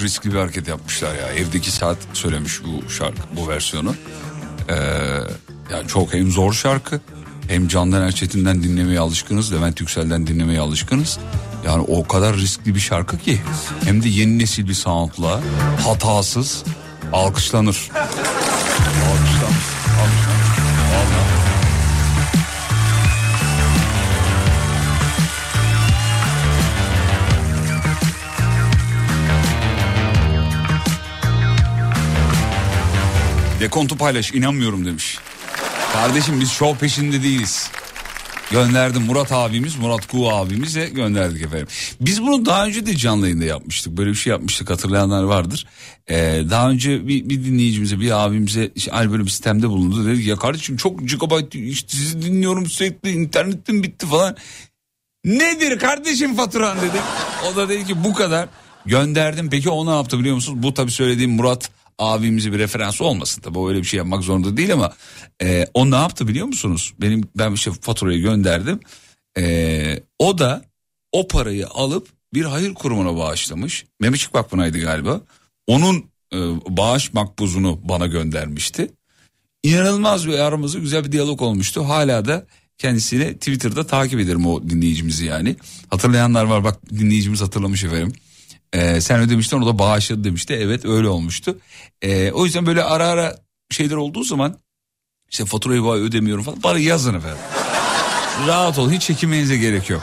riskli 0.00 0.32
bir 0.32 0.38
hareket 0.38 0.68
yapmışlar 0.68 1.14
ya. 1.14 1.32
Evdeki 1.32 1.70
saat 1.70 1.96
söylemiş 2.12 2.60
bu 2.64 2.90
şarkı, 2.90 3.20
bu 3.36 3.48
versiyonu. 3.48 3.94
Ee, 4.68 4.74
yani 5.72 5.88
çok 5.88 6.14
hem 6.14 6.30
zor 6.30 6.52
şarkı 6.52 7.00
hem 7.48 7.68
Candan 7.68 8.02
Erçetin'den 8.02 8.62
dinlemeye 8.62 9.00
alışkınız. 9.00 9.52
Levent 9.52 9.80
Yüksel'den 9.80 10.26
dinlemeye 10.26 10.60
alışkınız. 10.60 11.18
Yani 11.66 11.84
o 11.88 12.06
kadar 12.06 12.36
riskli 12.36 12.74
bir 12.74 12.80
şarkı 12.80 13.18
ki. 13.18 13.40
Hem 13.84 14.02
de 14.02 14.08
yeni 14.08 14.38
nesil 14.38 14.68
bir 14.68 14.74
soundla 14.74 15.40
hatasız. 15.84 16.64
Alkışlanır. 17.12 17.90
Dekontu 33.60 33.96
paylaş 33.96 34.32
inanmıyorum 34.32 34.86
demiş. 34.86 35.18
Kardeşim 35.92 36.40
biz 36.40 36.50
şov 36.50 36.76
peşinde 36.76 37.22
değiliz. 37.22 37.70
Gönderdim 38.50 39.02
Murat 39.02 39.32
abimiz, 39.32 39.76
Murat 39.76 40.06
Kuğu 40.06 40.30
abimize 40.30 40.88
gönderdik 40.88 41.42
efendim. 41.42 41.66
Biz 42.00 42.22
bunu 42.22 42.46
daha 42.46 42.66
önce 42.66 42.86
de 42.86 42.96
canlı 42.96 43.26
yayında 43.26 43.44
yapmıştık. 43.44 43.96
Böyle 43.96 44.10
bir 44.10 44.14
şey 44.14 44.30
yapmıştık 44.30 44.70
hatırlayanlar 44.70 45.22
vardır. 45.22 45.66
Ee, 46.10 46.42
daha 46.50 46.70
önce 46.70 47.08
bir, 47.08 47.28
bir 47.28 47.44
dinleyicimize, 47.44 48.00
bir 48.00 48.24
abimize 48.24 48.70
işte 48.74 48.92
aynı 48.92 49.12
böyle 49.12 49.24
bir 49.24 49.30
sistemde 49.30 49.68
bulundu. 49.68 50.06
Dedik 50.06 50.26
ya 50.26 50.36
kardeşim 50.36 50.76
çok 50.76 51.08
gigabyte 51.08 51.58
işte 51.58 51.96
sizi 51.96 52.22
dinliyorum 52.22 52.66
sürekli 52.66 53.10
internetim 53.10 53.82
bitti 53.82 54.06
falan. 54.06 54.36
Nedir 55.24 55.78
kardeşim 55.78 56.36
faturan 56.36 56.78
dedik. 56.78 57.02
O 57.52 57.56
da 57.56 57.68
dedi 57.68 57.86
ki 57.86 58.04
bu 58.04 58.14
kadar. 58.14 58.48
Gönderdim 58.86 59.50
peki 59.50 59.70
o 59.70 59.86
ne 59.86 59.90
yaptı 59.90 60.18
biliyor 60.18 60.34
musunuz? 60.34 60.62
Bu 60.62 60.74
tabii 60.74 60.90
söylediğim 60.90 61.30
Murat 61.30 61.70
abimizi 61.98 62.52
bir 62.52 62.58
referans 62.58 63.00
olmasın 63.00 63.42
tabii 63.42 63.58
öyle 63.68 63.78
bir 63.78 63.84
şey 63.84 63.98
yapmak 63.98 64.22
zorunda 64.22 64.56
değil 64.56 64.72
ama 64.72 64.92
e, 65.42 65.66
o 65.74 65.90
ne 65.90 65.96
yaptı 65.96 66.28
biliyor 66.28 66.46
musunuz? 66.46 66.94
Benim 67.00 67.28
ben 67.36 67.52
işte 67.52 67.70
faturayı 67.80 68.20
gönderdim. 68.20 68.80
E, 69.38 70.02
o 70.18 70.38
da 70.38 70.64
o 71.12 71.28
parayı 71.28 71.68
alıp 71.68 72.08
bir 72.34 72.44
hayır 72.44 72.74
kurumuna 72.74 73.16
bağışlamış. 73.16 73.84
Mehmetçik 74.00 74.34
Vakfı'naydı 74.34 74.78
galiba. 74.78 75.20
Onun 75.66 75.96
e, 76.32 76.38
bağış 76.68 77.12
makbuzunu 77.12 77.80
bana 77.84 78.06
göndermişti. 78.06 78.90
İnanılmaz 79.62 80.26
bir 80.26 80.38
aramızda 80.38 80.78
güzel 80.78 81.04
bir 81.04 81.12
diyalog 81.12 81.42
olmuştu. 81.42 81.88
Hala 81.88 82.24
da 82.24 82.46
kendisini 82.78 83.34
Twitter'da 83.34 83.86
takip 83.86 84.20
ederim 84.20 84.46
o 84.46 84.68
dinleyicimizi 84.68 85.24
yani. 85.24 85.56
Hatırlayanlar 85.90 86.44
var 86.44 86.64
bak 86.64 86.90
dinleyicimiz 86.90 87.42
hatırlamış 87.42 87.84
efendim. 87.84 88.12
Ee, 88.72 89.00
sen 89.00 89.20
ödemiştin 89.20 89.60
o 89.60 89.66
da 89.66 89.78
bağışladı 89.78 90.24
demişti. 90.24 90.54
Evet 90.54 90.84
öyle 90.84 91.08
olmuştu. 91.08 91.58
Ee, 92.02 92.32
o 92.32 92.44
yüzden 92.44 92.66
böyle 92.66 92.82
ara 92.82 93.08
ara 93.08 93.36
şeyler 93.70 93.96
olduğu 93.96 94.24
zaman 94.24 94.58
işte 95.30 95.44
faturayı 95.44 95.82
ödemiyorum 95.82 96.44
falan 96.44 96.62
bana 96.62 96.78
yazın 96.78 97.14
efendim. 97.14 97.38
Rahat 98.46 98.78
ol 98.78 98.90
hiç 98.90 99.02
çekinmenize 99.02 99.56
gerek 99.56 99.90
yok. 99.90 100.02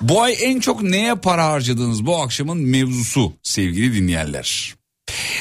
Bu 0.00 0.22
ay 0.22 0.36
en 0.40 0.60
çok 0.60 0.82
neye 0.82 1.14
para 1.14 1.46
harcadınız 1.46 2.06
bu 2.06 2.22
akşamın 2.22 2.58
mevzusu 2.58 3.32
sevgili 3.42 3.94
dinleyenler. 3.94 4.74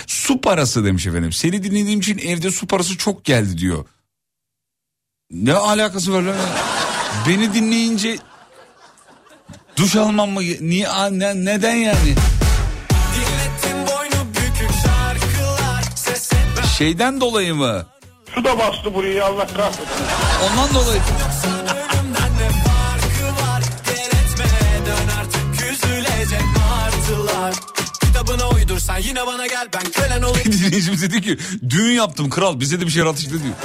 Su 0.07 0.41
parası 0.41 0.85
demiş 0.85 1.07
efendim. 1.07 1.31
Seni 1.31 1.63
dinlediğim 1.63 1.99
için 1.99 2.17
evde 2.17 2.51
su 2.51 2.67
parası 2.67 2.97
çok 2.97 3.25
geldi 3.25 3.57
diyor. 3.57 3.85
Ne 5.31 5.53
alakası 5.53 6.13
var 6.13 6.21
lan? 6.21 6.35
Beni 7.27 7.53
dinleyince 7.53 8.17
duş 9.77 9.95
almam 9.95 10.29
mı? 10.29 10.41
Niye? 10.41 10.87
Ne- 11.11 11.45
neden 11.45 11.75
yani? 11.75 12.15
Şeyden 16.79 17.21
dolayı 17.21 17.55
mı? 17.55 17.85
Su 18.35 18.43
da 18.43 18.59
bastı 18.59 18.93
burayı 18.93 19.25
Allah 19.25 19.47
kahretsin. 19.47 19.83
Ondan 20.43 20.73
dolayı. 20.73 21.01
Kitabına 28.01 28.49
uydursan 28.49 28.97
yine 28.97 29.27
bana 29.27 29.47
gel 29.47 29.67
ben 29.73 29.91
kölen 29.91 30.21
olayım 30.21 30.51
Dinleyicimiz 30.51 31.01
dedi 31.01 31.21
ki 31.21 31.37
düğün 31.69 31.91
yaptım 31.91 32.29
kral 32.29 32.59
bize 32.59 32.81
de 32.81 32.85
bir 32.85 32.91
şey 32.91 33.03
atıştı 33.03 33.43
diyor. 33.43 33.55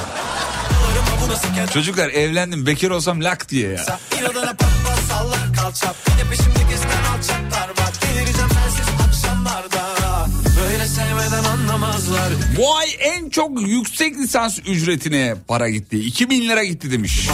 Çocuklar 1.73 2.09
evlendim 2.09 2.67
bekar 2.67 2.91
olsam 2.91 3.25
lak 3.25 3.49
diye 3.49 3.71
ya. 3.71 3.99
İnadına 4.21 4.55
patlar 4.55 4.97
sallar 5.09 5.53
kalçap 5.57 5.97
Bir 6.07 6.25
de 6.25 6.31
peşimde 6.31 6.71
gezen 6.71 7.05
alçaklar 7.17 7.69
var 7.69 7.93
Delireceğim 8.03 8.35
sensiz 8.35 8.54
akşamlarda 8.54 8.54
Böyle 8.54 8.54
sevmeden 10.95 11.45
anlamazlar 11.45 12.33
Bu 12.57 12.77
ay 12.77 12.87
en 13.01 13.31
çok 13.31 13.69
yüksek 13.69 14.17
lisans 14.17 14.59
ücretine 14.59 15.35
para 15.49 15.69
gitti. 15.69 15.99
2000 15.99 16.49
lira 16.49 16.65
gitti 16.65 16.91
demiş. 16.93 17.29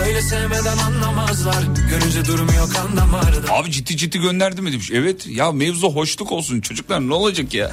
Böyle 0.00 0.22
sevmeden 0.22 0.78
anlamazlar 0.78 1.62
Görünce 1.90 2.24
durum 2.24 2.48
yok 2.56 2.70
anlamarda 2.76 3.52
Abi 3.52 3.70
ciddi 3.70 3.96
ciddi 3.96 4.18
gönderdi 4.20 4.62
mi 4.62 4.72
demiş. 4.72 4.90
Evet 4.94 5.26
ya 5.26 5.52
mevzu 5.52 5.88
hoşluk 5.94 6.32
olsun 6.32 6.60
çocuklar 6.60 7.00
ne 7.00 7.14
olacak 7.14 7.54
ya. 7.54 7.70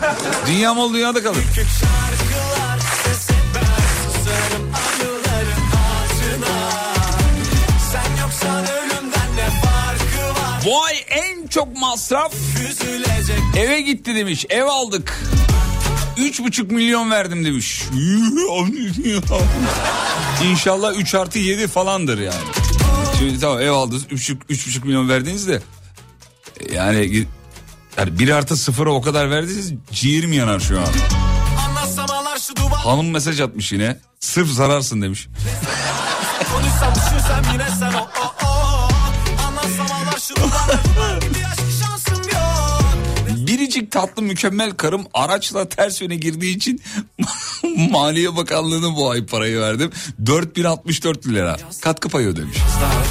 Dünya 0.47 0.73
mal 0.73 0.93
dünyada 0.93 1.23
kalır. 1.23 1.43
Küçük 1.49 1.67
şarkılar 1.69 2.55
Bu 10.66 10.84
ay 10.84 10.95
en 11.07 11.47
çok 11.47 11.78
masraf 11.78 12.34
Üzülecek 12.70 13.39
eve 13.57 13.82
gitti 13.82 14.16
demiş. 14.16 14.45
Ev 14.49 14.66
aldık. 14.66 15.24
Üç 16.18 16.39
buçuk 16.39 16.72
milyon 16.72 17.11
verdim 17.11 17.45
demiş. 17.45 17.84
İnşallah 20.43 20.93
3 20.93 21.16
artı 21.16 21.39
7 21.39 21.68
falandır 21.68 22.18
yani. 22.18 22.45
Şimdi 23.20 23.39
tamam 23.39 23.61
ev 23.61 23.72
aldınız 23.72 24.05
3,5 24.05 24.38
üç 24.49 24.68
buçuk 24.68 24.86
milyon 24.86 25.09
verdiniz 25.09 25.47
de 25.47 25.61
yani 26.74 27.26
yani 27.97 28.20
1 28.20 28.30
artı 28.30 28.53
0'a 28.53 28.91
o 28.91 29.01
kadar 29.01 29.32
verdiniz 29.32 29.74
ciğerim 29.91 30.34
yanar 30.34 30.59
şu 30.59 30.80
an. 30.80 30.88
Hanım 32.76 33.11
mesaj 33.11 33.41
atmış 33.41 33.72
yine. 33.72 33.97
Sırf 34.20 34.49
zararsın 34.49 35.01
demiş. 35.01 35.28
Konuşsam 36.53 36.95
düşünsem 36.95 37.53
yine 37.53 37.68
sen 37.80 37.93
o 37.93 38.24
Biricik 43.76 43.91
tatlı 43.91 44.21
mükemmel 44.21 44.71
karım 44.71 45.05
araçla 45.13 45.69
ters 45.69 46.01
yöne 46.01 46.15
girdiği 46.15 46.55
için 46.55 46.82
Maliye 47.91 48.36
Bakanlığı'na 48.36 48.95
bu 48.95 49.09
ay 49.09 49.26
parayı 49.26 49.59
verdim. 49.59 49.91
4064 50.26 51.28
lira. 51.28 51.57
Katkı 51.82 52.09
payı 52.09 52.28
ödemiş. 52.28 52.57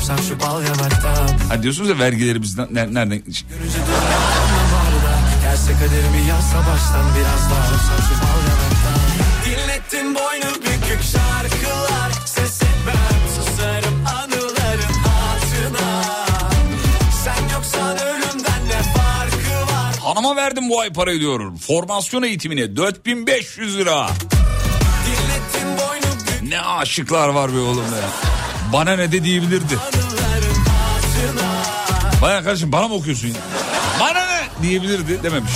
Sen 0.06 0.16
şu 0.16 0.40
bal 0.40 0.62
yanaktan 0.62 1.38
Ha 1.48 1.62
diyorsunuz 1.62 1.88
ya 1.90 1.98
vergilerimizden 1.98 2.66
ner- 2.66 2.94
nereden? 2.94 3.22
Biraz 7.16 7.50
daha 7.50 7.64
boynu 10.14 10.54
bükük 10.54 11.02
şarkılar 11.02 11.63
verdim 20.37 20.68
bu 20.70 20.80
ay 20.80 20.93
parayı 20.93 21.20
diyor. 21.20 21.57
Formasyon 21.59 22.22
eğitimine 22.22 22.76
4500 22.76 23.78
lira. 23.78 24.11
Ne 26.43 26.61
aşıklar 26.61 27.28
var 27.28 27.55
be 27.55 27.59
oğlum 27.59 27.85
be. 27.85 28.07
Bana 28.72 28.97
ne 28.97 29.12
de 29.12 29.24
diyebilirdi. 29.24 29.78
Baya 32.22 32.43
kardeşim 32.43 32.72
bana 32.72 32.89
mı 32.89 32.95
okuyorsun 32.95 33.28
ya? 33.28 33.35
Bana 34.01 34.26
ne 34.26 34.62
diyebilirdi 34.62 35.22
dememiş. 35.22 35.53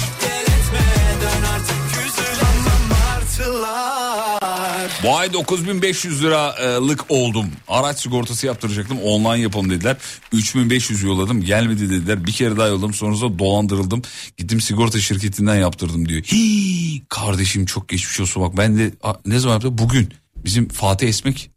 Bu 5.03 5.17
ay 5.17 5.33
9500 5.33 6.23
liralık 6.23 7.05
oldum. 7.09 7.47
Araç 7.69 7.99
sigortası 8.01 8.47
yaptıracaktım. 8.47 8.99
Online 9.03 9.43
yapalım 9.43 9.71
dediler. 9.71 9.97
3500 10.33 11.03
yolladım. 11.03 11.43
Gelmedi 11.45 11.91
dediler. 11.91 12.27
Bir 12.27 12.33
kere 12.33 12.57
daha 12.57 12.67
yolladım. 12.67 12.95
Sonrasında 12.95 13.39
dolandırıldım. 13.39 14.03
Gittim 14.37 14.61
sigorta 14.61 14.99
şirketinden 15.01 15.57
yaptırdım 15.57 16.09
diyor. 16.09 16.23
Hii, 16.23 17.03
kardeşim 17.09 17.67
çok 17.67 17.89
geçmiş 17.89 18.21
olsun. 18.21 18.43
Bak 18.43 18.57
ben 18.57 18.79
de 18.79 18.93
ne 19.27 19.39
zaman 19.39 19.55
yaptım? 19.55 19.79
Bugün 19.79 20.09
bizim 20.37 20.69
Fatih 20.69 21.09
Esmek 21.09 21.51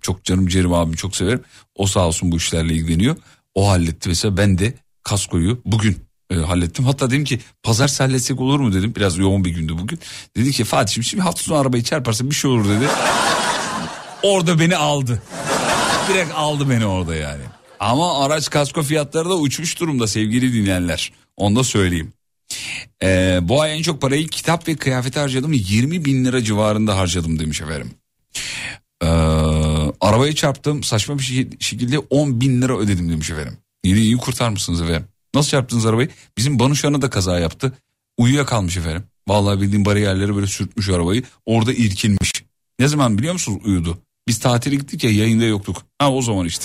çok 0.00 0.24
canım 0.24 0.46
ciğerim 0.46 0.72
abim 0.72 0.94
çok 0.94 1.16
severim. 1.16 1.40
O 1.74 1.86
sağ 1.86 2.06
olsun 2.06 2.32
bu 2.32 2.36
işlerle 2.36 2.74
ilgileniyor. 2.74 3.16
O 3.54 3.68
halletti 3.68 4.08
mesela 4.08 4.36
ben 4.36 4.58
de 4.58 4.74
kaskoyu 5.02 5.60
bugün 5.64 6.05
e, 6.30 6.34
hallettim. 6.34 6.84
Hatta 6.84 7.10
dedim 7.10 7.24
ki 7.24 7.40
pazar 7.62 7.90
halletsek 7.98 8.40
olur 8.40 8.60
mu 8.60 8.72
dedim. 8.72 8.92
Biraz 8.96 9.18
yoğun 9.18 9.44
bir 9.44 9.50
gündü 9.50 9.72
bugün. 9.78 9.98
Dedi 10.36 10.52
ki 10.52 10.64
Fatih'im 10.64 11.04
şimdi 11.04 11.22
hafta 11.22 11.42
sonu 11.42 11.58
arabayı 11.58 11.82
çarparsa 11.82 12.30
bir 12.30 12.34
şey 12.34 12.50
olur 12.50 12.68
dedi. 12.68 12.88
orada 14.22 14.58
beni 14.58 14.76
aldı. 14.76 15.22
Direkt 16.08 16.34
aldı 16.34 16.70
beni 16.70 16.86
orada 16.86 17.14
yani. 17.14 17.42
Ama 17.80 18.24
araç 18.24 18.50
kasko 18.50 18.82
fiyatları 18.82 19.28
da 19.28 19.36
uçmuş 19.36 19.80
durumda 19.80 20.06
sevgili 20.06 20.52
dinleyenler. 20.52 21.12
Onu 21.36 21.56
da 21.56 21.64
söyleyeyim. 21.64 22.12
Ee, 23.02 23.38
bu 23.42 23.62
ay 23.62 23.78
en 23.78 23.82
çok 23.82 24.00
parayı 24.00 24.28
kitap 24.28 24.68
ve 24.68 24.76
kıyafete 24.76 25.20
harcadım. 25.20 25.52
20 25.52 26.04
bin 26.04 26.24
lira 26.24 26.44
civarında 26.44 26.96
harcadım 26.96 27.38
demiş 27.38 27.60
efendim. 27.60 27.90
Ee, 29.02 29.06
arabayı 30.00 30.34
çarptım 30.34 30.82
saçma 30.82 31.18
bir 31.18 31.48
şekilde 31.60 31.98
10 31.98 32.40
bin 32.40 32.62
lira 32.62 32.78
ödedim 32.78 33.10
demiş 33.10 33.30
efendim. 33.30 33.56
Yine 33.84 33.98
iyi 33.98 34.16
kurtarmışsınız 34.16 34.82
efendim. 34.82 35.08
Nasıl 35.36 35.50
çarptınız 35.50 35.86
arabayı? 35.86 36.08
Bizim 36.38 36.58
Banuşan'a 36.58 37.02
da 37.02 37.10
kaza 37.10 37.38
yaptı. 37.38 37.72
Uyuyakalmış 38.18 38.76
efendim. 38.76 39.04
Vallahi 39.28 39.60
bildiğim 39.60 39.84
bariyerleri 39.84 40.36
böyle 40.36 40.46
sürtmüş 40.46 40.88
arabayı. 40.88 41.22
Orada 41.46 41.72
irkilmiş. 41.72 42.32
Ne 42.78 42.88
zaman 42.88 43.18
biliyor 43.18 43.32
musunuz 43.32 43.62
uyudu? 43.64 43.98
Biz 44.28 44.38
tatile 44.38 44.74
gittik 44.74 45.04
ya 45.04 45.10
yayında 45.10 45.44
yoktuk. 45.44 45.82
Ha 45.98 46.12
o 46.12 46.22
zaman 46.22 46.46
işte. 46.46 46.64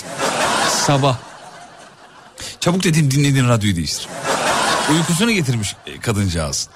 Sabah. 0.68 1.18
Çabuk 2.60 2.84
dedim 2.84 3.10
dinlediğin 3.10 3.48
radyoyu 3.48 3.76
değiştir. 3.76 4.08
Uykusunu 4.92 5.32
getirmiş 5.32 5.76
e, 5.86 6.00
kadıncağız. 6.00 6.68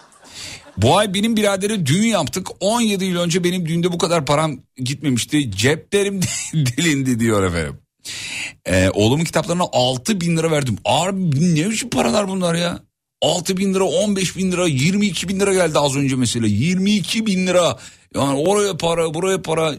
Bu 0.76 0.98
ay 0.98 1.14
benim 1.14 1.36
biradere 1.36 1.86
düğün 1.86 2.06
yaptık. 2.06 2.48
17 2.60 3.04
yıl 3.04 3.20
önce 3.20 3.44
benim 3.44 3.66
düğünde 3.66 3.92
bu 3.92 3.98
kadar 3.98 4.26
param 4.26 4.58
gitmemişti. 4.76 5.50
Ceplerim 5.50 6.20
delindi 6.54 7.20
diyor 7.20 7.42
efendim. 7.42 7.78
Ee, 8.66 8.90
oğlumun 8.94 9.24
kitaplarına 9.24 9.64
6 9.72 10.20
bin 10.20 10.36
lira 10.36 10.50
verdim. 10.50 10.78
Abi 10.84 11.54
ne 11.54 11.70
biçim 11.70 11.90
paralar 11.90 12.28
bunlar 12.28 12.54
ya? 12.54 12.78
6 13.22 13.56
bin 13.56 13.74
lira, 13.74 13.84
15 13.84 14.36
bin 14.36 14.52
lira, 14.52 14.66
22 14.66 15.28
bin 15.28 15.40
lira 15.40 15.54
geldi 15.54 15.78
az 15.78 15.96
önce 15.96 16.16
mesela. 16.16 16.46
22 16.46 17.26
bin 17.26 17.46
lira. 17.46 17.78
Yani 18.14 18.38
oraya 18.38 18.76
para, 18.76 19.14
buraya 19.14 19.42
para. 19.42 19.74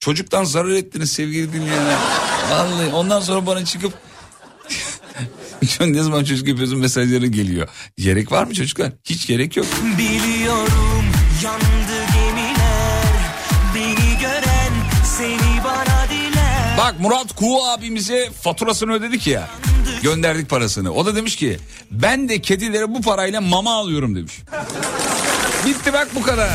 Çocuktan 0.00 0.44
zarar 0.44 0.70
ettiniz 0.70 1.12
sevgili 1.12 1.52
dinleyenler. 1.52 1.98
Vallahi 2.50 2.94
ondan 2.94 3.20
sonra 3.20 3.46
bana 3.46 3.64
çıkıp 3.64 3.92
ne 5.80 6.02
zaman 6.02 6.24
çocuk 6.24 6.48
yapıyorsun 6.48 6.78
mesajları 6.78 7.26
geliyor. 7.26 7.68
Gerek 7.96 8.32
var 8.32 8.44
mı 8.44 8.54
çocuklar? 8.54 8.92
Hiç 9.04 9.26
gerek 9.26 9.56
yok. 9.56 9.66
Biliyorum 9.98 10.93
Bak 16.84 17.00
Murat 17.00 17.36
Kuğu 17.36 17.64
abimize 17.64 18.30
faturasını 18.42 18.92
ödedik 18.92 19.26
ya. 19.26 19.48
Gönderdik 20.02 20.50
parasını. 20.50 20.92
O 20.92 21.06
da 21.06 21.16
demiş 21.16 21.36
ki 21.36 21.58
ben 21.90 22.28
de 22.28 22.40
kedilere 22.40 22.94
bu 22.94 23.00
parayla 23.00 23.40
mama 23.40 23.74
alıyorum 23.74 24.16
demiş. 24.16 24.32
Bitti 25.66 25.92
bak 25.92 26.08
bu 26.14 26.22
kadar. 26.22 26.50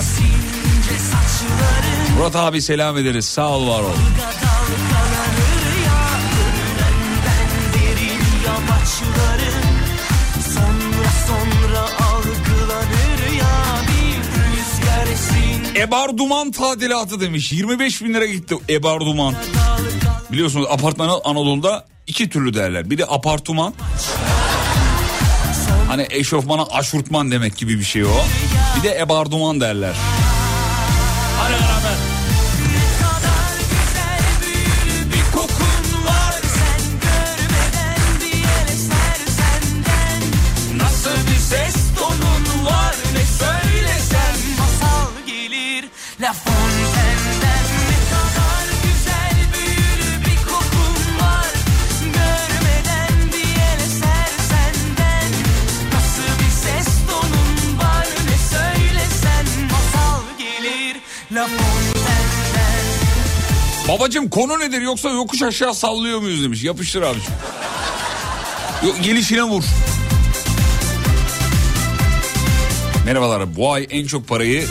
Murat 2.18 2.36
abi 2.36 2.62
selam 2.62 2.98
ederiz. 2.98 3.26
Sağ 3.26 3.50
ol 3.50 3.68
var 3.68 3.80
ol. 3.80 3.94
Ebar 15.76 16.18
Duman 16.18 16.52
tadilatı 16.52 17.22
demiş. 17.22 17.52
25 17.52 18.04
bin 18.04 18.14
lira 18.14 18.26
gitti 18.26 18.56
Ebar 18.70 19.00
Duman. 19.00 19.36
Biliyorsunuz 20.32 20.68
apartmanı 20.70 21.12
Anadolu'da 21.24 21.86
iki 22.08 22.30
türlü 22.30 22.54
derler. 22.54 22.90
Bir 22.90 22.98
de 22.98 23.06
apartman. 23.06 23.74
Hani 25.88 26.08
eşofmana 26.10 26.64
aşurtman 26.64 27.32
demek 27.32 27.58
gibi 27.58 27.80
bir 27.80 27.84
şey 27.84 28.06
o. 28.06 28.12
Bir 28.78 28.84
de 28.84 29.00
ebarduman 29.00 29.62
derler. 29.62 29.96
Babacım 63.90 64.30
konu 64.30 64.60
nedir 64.60 64.82
yoksa 64.82 65.10
yokuş 65.10 65.42
aşağı 65.42 65.76
sallıyor 65.76 66.20
muyuz 66.20 66.44
demiş. 66.44 66.64
Yapıştır 66.64 67.02
abiciğim. 67.02 67.34
Yok, 68.86 69.04
gelişine 69.04 69.44
vur. 69.44 69.64
Merhabalar 73.06 73.56
bu 73.56 73.74
ay 73.74 73.88
en 73.90 74.08
çok 74.08 74.28
parayı 74.28 74.66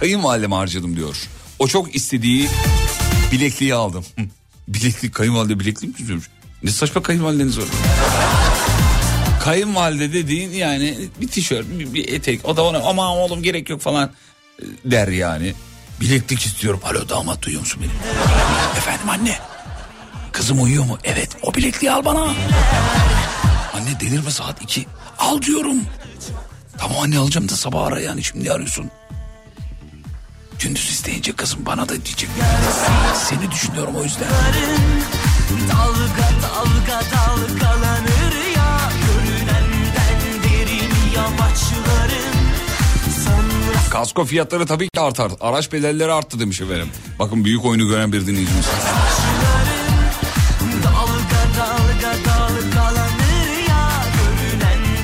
kayınvalideme 0.00 0.54
harcadım 0.54 0.96
diyor. 0.96 1.28
O 1.58 1.68
çok 1.68 1.94
istediği 1.94 2.48
bilekliği 3.32 3.74
aldım. 3.74 4.04
Bileklik 4.68 5.14
kayınvalide 5.14 5.60
bileklik 5.60 5.90
mi 5.90 5.96
çiziyormuş? 5.96 6.28
Ne 6.62 6.70
saçma 6.70 7.02
kayınvalideniz 7.02 7.58
var. 7.58 7.66
Kayınvalide 9.44 10.12
dediğin 10.12 10.50
yani 10.50 10.96
bir 11.20 11.28
tişört 11.28 11.78
bir, 11.78 11.94
bir 11.94 12.12
etek 12.12 12.44
o 12.44 12.56
da 12.56 12.64
ona 12.64 12.78
aman 12.78 13.08
oğlum 13.08 13.42
gerek 13.42 13.70
yok 13.70 13.80
falan 13.80 14.10
der 14.84 15.08
yani. 15.08 15.54
Bileklik 16.00 16.46
istiyorum. 16.46 16.80
Alo 16.84 17.08
damat 17.08 17.42
duyuyor 17.42 17.60
musun 17.60 17.82
beni? 17.82 17.90
Efendim 18.78 19.08
anne. 19.08 19.38
Kızım 20.32 20.62
uyuyor 20.62 20.84
mu? 20.84 20.98
Evet 21.04 21.36
o 21.42 21.54
bilekliği 21.54 21.92
al 21.92 22.04
bana. 22.04 22.22
Anne 23.74 24.00
delirme 24.00 24.30
saat 24.30 24.62
iki. 24.62 24.86
Al 25.18 25.42
diyorum. 25.42 25.76
Tamam 26.78 26.96
anne 27.02 27.18
alacağım 27.18 27.48
da 27.48 27.56
sabah 27.56 27.86
ara 27.86 28.00
yani 28.00 28.24
şimdi 28.24 28.52
arıyorsun. 28.52 28.90
Gündüz 30.58 30.90
isteyince 30.90 31.32
kızım 31.32 31.66
bana 31.66 31.88
da 31.88 31.92
diyecek. 32.04 32.28
Seni 33.28 33.50
düşünüyorum 33.50 33.94
o 33.96 34.04
yüzden. 34.04 34.28
Dalga 35.68 36.28
dalga 36.42 37.00
dalgalanır 37.12 38.34
ya 38.56 38.78
Görünenden 39.06 40.42
derin 40.44 40.90
yamaçların 41.16 42.07
Sonra 42.07 42.07
Kasko 43.90 44.24
fiyatları 44.24 44.66
tabii 44.66 44.88
ki 44.88 45.00
artar. 45.00 45.32
Araç 45.40 45.72
bedelleri 45.72 46.12
arttı 46.12 46.40
demiş 46.40 46.60
efendim. 46.60 46.88
Bakın 47.18 47.44
büyük 47.44 47.64
oyunu 47.64 47.88
gören 47.88 48.12
bir 48.12 48.26
dinleyicimiz. 48.26 48.66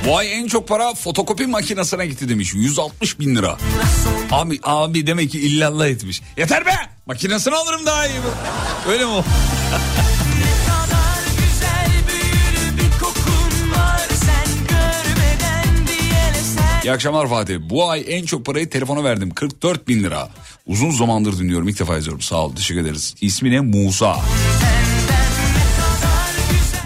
Bu 0.07 0.19
ay 0.19 0.33
en 0.33 0.47
çok 0.47 0.69
para 0.69 0.95
fotokopi 0.95 1.47
makinesine 1.47 2.07
gitti 2.07 2.29
demiş. 2.29 2.55
160 2.55 3.19
bin 3.19 3.37
lira. 3.37 3.57
Abi, 4.33 4.61
abi 4.63 5.07
demek 5.07 5.31
ki 5.31 5.41
illallah 5.41 5.87
etmiş. 5.87 6.23
Yeter 6.37 6.67
be! 6.67 6.75
Makinesini 7.07 7.55
alırım 7.55 7.87
daha 7.87 8.07
iyi. 8.07 8.19
Öyle 8.89 9.05
mi 9.05 9.13
İyi 16.85 16.93
akşamlar 16.93 17.29
Fatih. 17.29 17.57
Bu 17.61 17.91
ay 17.91 18.05
en 18.09 18.25
çok 18.25 18.47
parayı 18.47 18.71
telefona 18.71 19.05
verdim. 19.05 19.31
44 19.31 19.89
bin 19.89 20.03
lira. 20.03 20.29
Uzun 20.67 20.91
zamandır 20.91 21.39
dinliyorum. 21.39 21.69
İlk 21.69 21.79
defa 21.81 21.99
izliyorum. 21.99 22.21
Sağ 22.21 22.37
ol. 22.37 22.57
Teşekkür 22.57 22.81
ederiz. 22.81 23.15
İsmi 23.21 23.51
ne? 23.51 23.61
Musa. 23.61 24.17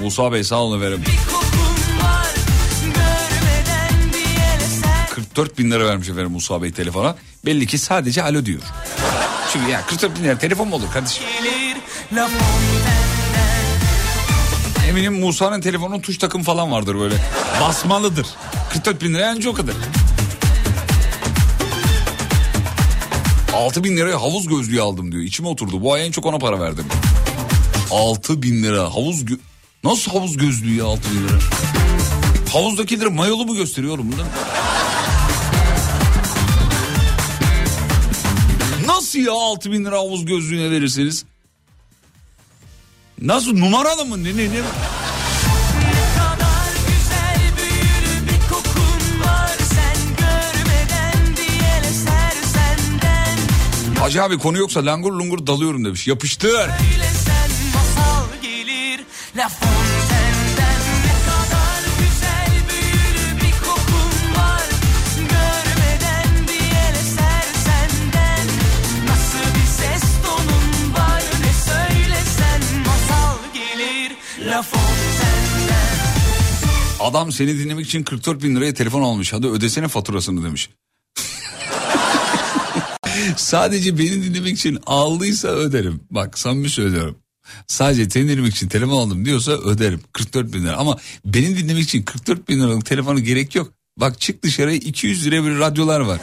Musa 0.01 0.33
Bey 0.33 0.45
sağ 0.45 0.57
olun 0.57 0.79
efendim. 0.81 1.05
kokun 1.33 1.99
var 2.03 2.27
Görmeden 2.85 4.13
bir 4.13 4.41
el 4.41 4.61
eser 4.67 5.09
44 5.11 5.59
bin 5.59 5.71
lira 5.71 5.87
vermiş 5.87 6.09
efendim 6.09 6.31
Musa 6.33 6.63
Bey 6.63 6.73
telefona. 6.73 7.17
Belli 7.47 7.67
ki 7.67 7.79
sadece 7.79 8.23
alo 8.23 8.45
diyor. 8.47 8.63
Çünkü 9.53 9.71
ya 9.71 9.87
44 9.87 10.19
bin 10.19 10.25
lira 10.25 10.39
telefon 10.39 10.69
mu 10.69 10.77
olur 10.77 10.91
kardeşim? 10.93 11.25
gelir 11.43 11.77
Eminim 14.89 15.21
Musa'nın 15.21 15.61
telefonun 15.61 16.01
tuş 16.01 16.19
takım 16.19 16.43
falan 16.43 16.73
vardır 16.73 16.99
böyle. 16.99 17.15
Basmalıdır. 17.61 18.27
44 18.73 19.03
bin 19.03 19.15
lira 19.15 19.23
yani 19.23 19.49
o 19.49 19.53
kadar. 19.53 19.75
6 23.55 23.85
bin 23.85 23.97
liraya 23.97 24.21
havuz 24.23 24.47
gözlüğü 24.49 24.81
aldım 24.81 25.13
diyor. 25.13 25.23
İçime 25.23 25.49
oturdu. 25.49 25.83
Bu 25.83 25.93
ay 25.93 26.07
en 26.07 26.11
çok 26.13 26.27
ona 26.27 26.39
para 26.39 26.61
verdim. 26.61 26.85
6 27.91 28.43
bin 28.43 28.63
lira 28.63 28.83
havuz 28.83 29.23
gö- 29.23 29.39
Nasıl 29.85 30.11
havuz 30.13 30.37
gözlüğü 30.37 30.75
ya 30.75 30.85
6 30.85 31.03
bin 31.11 31.29
lira? 31.29 31.39
Havuzdakileri 32.53 33.09
mayolu 33.09 33.45
mu 33.47 33.55
gösteriyorum 33.55 34.13
bunda? 34.13 34.23
Nasıl 38.87 39.19
ya 39.19 39.33
6 39.33 39.73
bin 39.73 39.85
lira 39.85 39.97
havuz 39.99 40.25
gözlüğüne 40.27 40.71
verirseniz? 40.71 41.25
Nasıl 43.23 43.57
numaralı 43.57 44.05
mı 44.05 44.25
ne 44.25 44.37
ne 44.37 44.51
ne? 44.51 44.61
Hacı 54.01 54.23
abi 54.23 54.39
konu 54.39 54.59
yoksa 54.59 54.87
langur 54.87 55.13
lungur 55.13 55.47
dalıyorum 55.47 55.85
demiş. 55.85 56.07
Yapıştır. 56.07 56.51
Söylesen 56.51 57.51
masal 57.75 58.43
gelir 58.43 59.01
La 59.37 59.49
Fontaine'den 59.49 59.88
gelir 74.59 74.59
La 74.59 74.63
Fontaine'den 74.63 75.79
Adam 77.01 77.33
seni 77.33 77.59
dinlemek 77.59 77.87
için 77.87 78.03
44 78.03 78.43
bin 78.43 78.57
liraya 78.57 78.75
telefon 78.75 79.03
almış. 79.03 79.33
Hadi 79.33 79.47
ödesene 79.47 79.89
faturasını 79.89 80.45
demiş. 80.45 80.71
Sadece 83.37 83.99
beni 83.99 84.25
dinlemek 84.25 84.59
için 84.59 84.79
aldıysa 84.87 85.49
öderim. 85.49 86.01
Bak 86.11 86.39
samimi 86.39 86.71
söylüyorum. 86.71 87.19
Sadece 87.67 88.11
seni 88.11 88.29
dinlemek 88.29 88.55
için 88.55 88.69
telefon 88.69 88.93
aldım 88.93 89.25
diyorsa 89.25 89.53
öderim. 89.53 90.01
44 90.13 90.53
bin 90.53 90.65
lira. 90.65 90.77
Ama 90.77 90.97
beni 91.25 91.57
dinlemek 91.57 91.85
için 91.85 92.03
44 92.03 92.49
bin 92.49 92.61
liralık 92.61 92.87
telefonu 92.87 93.21
gerek 93.21 93.55
yok. 93.55 93.73
Bak 93.97 94.21
çık 94.21 94.43
dışarı 94.43 94.75
200 94.75 95.27
liraya 95.27 95.45
bir 95.45 95.59
radyolar 95.59 96.01
var. 96.01 96.21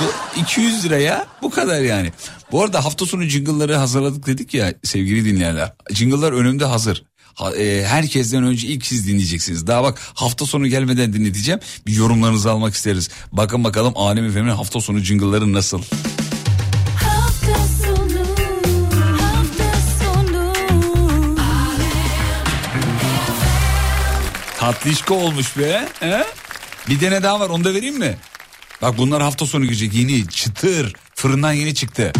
Bu 0.00 0.40
200 0.40 0.84
liraya 0.84 1.26
bu 1.42 1.50
kadar 1.50 1.80
yani. 1.80 2.12
Bu 2.52 2.62
arada 2.62 2.84
hafta 2.84 3.06
sonu 3.06 3.22
jingle'ları 3.22 3.76
hazırladık 3.76 4.26
dedik 4.26 4.54
ya 4.54 4.74
sevgili 4.82 5.24
dinleyenler. 5.24 5.72
Jingle'lar 5.90 6.32
önümde 6.32 6.64
hazır. 6.64 7.04
Ha- 7.36 7.56
e, 7.56 7.84
herkesten 7.86 8.44
önce 8.44 8.68
ilk 8.68 8.86
siz 8.86 9.06
dinleyeceksiniz. 9.08 9.66
Daha 9.66 9.82
bak 9.82 9.98
hafta 10.14 10.46
sonu 10.46 10.66
gelmeden 10.66 11.12
dinleteceğim. 11.12 11.60
Bir 11.86 11.92
yorumlarınızı 11.92 12.50
almak 12.50 12.74
isteriz. 12.74 13.08
Bakın 13.32 13.64
bakalım 13.64 13.92
Alem 13.96 14.24
Efem'in 14.24 14.50
hafta 14.50 14.80
sonu 14.80 14.98
jingle'ları 14.98 15.52
nasıl? 15.52 15.82
Tatlışko 24.58 25.14
olmuş 25.14 25.58
be. 25.58 25.88
He? 26.00 26.24
Bir 26.88 27.00
tane 27.00 27.22
daha 27.22 27.40
var 27.40 27.50
onu 27.50 27.64
da 27.64 27.74
vereyim 27.74 27.98
mi? 27.98 28.16
Bak 28.82 28.98
bunlar 28.98 29.22
hafta 29.22 29.46
sonu 29.46 29.64
gelecek 29.64 29.94
yeni 29.94 30.28
çıtır 30.28 30.92
fırından 31.14 31.52
yeni 31.52 31.74
çıktı. 31.74 32.12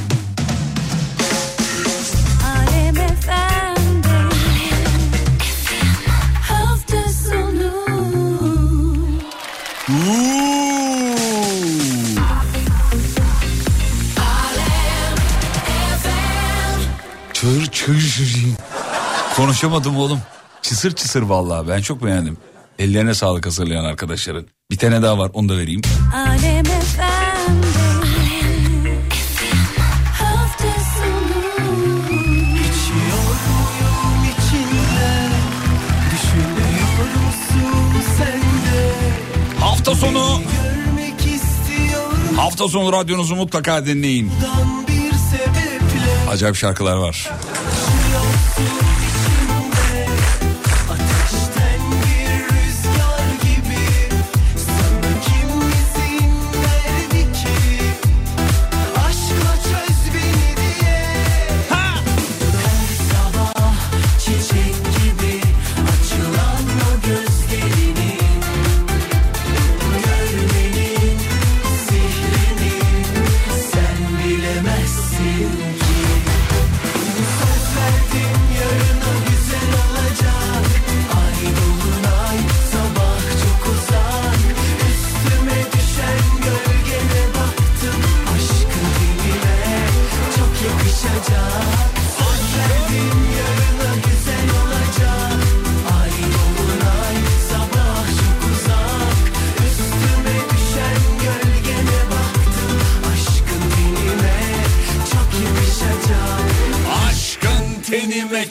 Konuşamadım 19.36 19.96
oğlum. 19.96 20.20
Çısır 20.62 20.92
çısır 20.94 21.22
vallahi 21.22 21.68
ben 21.68 21.80
çok 21.80 22.04
beğendim. 22.04 22.36
Ellerine 22.78 23.14
sağlık 23.14 23.46
hazırlayan 23.46 23.84
arkadaşların. 23.84 24.46
Bir 24.70 24.76
tane 24.76 25.02
daha 25.02 25.18
var 25.18 25.30
onu 25.34 25.48
da 25.48 25.58
vereyim. 25.58 25.82
Alem 26.14 26.64
Hafta 39.60 39.94
sonu 39.94 40.40
hafta 42.36 42.68
sonu 42.68 42.92
radyonuzu 42.92 43.36
mutlaka 43.36 43.86
dinleyin. 43.86 44.32
Acayip 46.30 46.56
şarkılar 46.56 46.96
var. 46.96 47.30
Thank 48.56 48.90
you. 48.90 48.95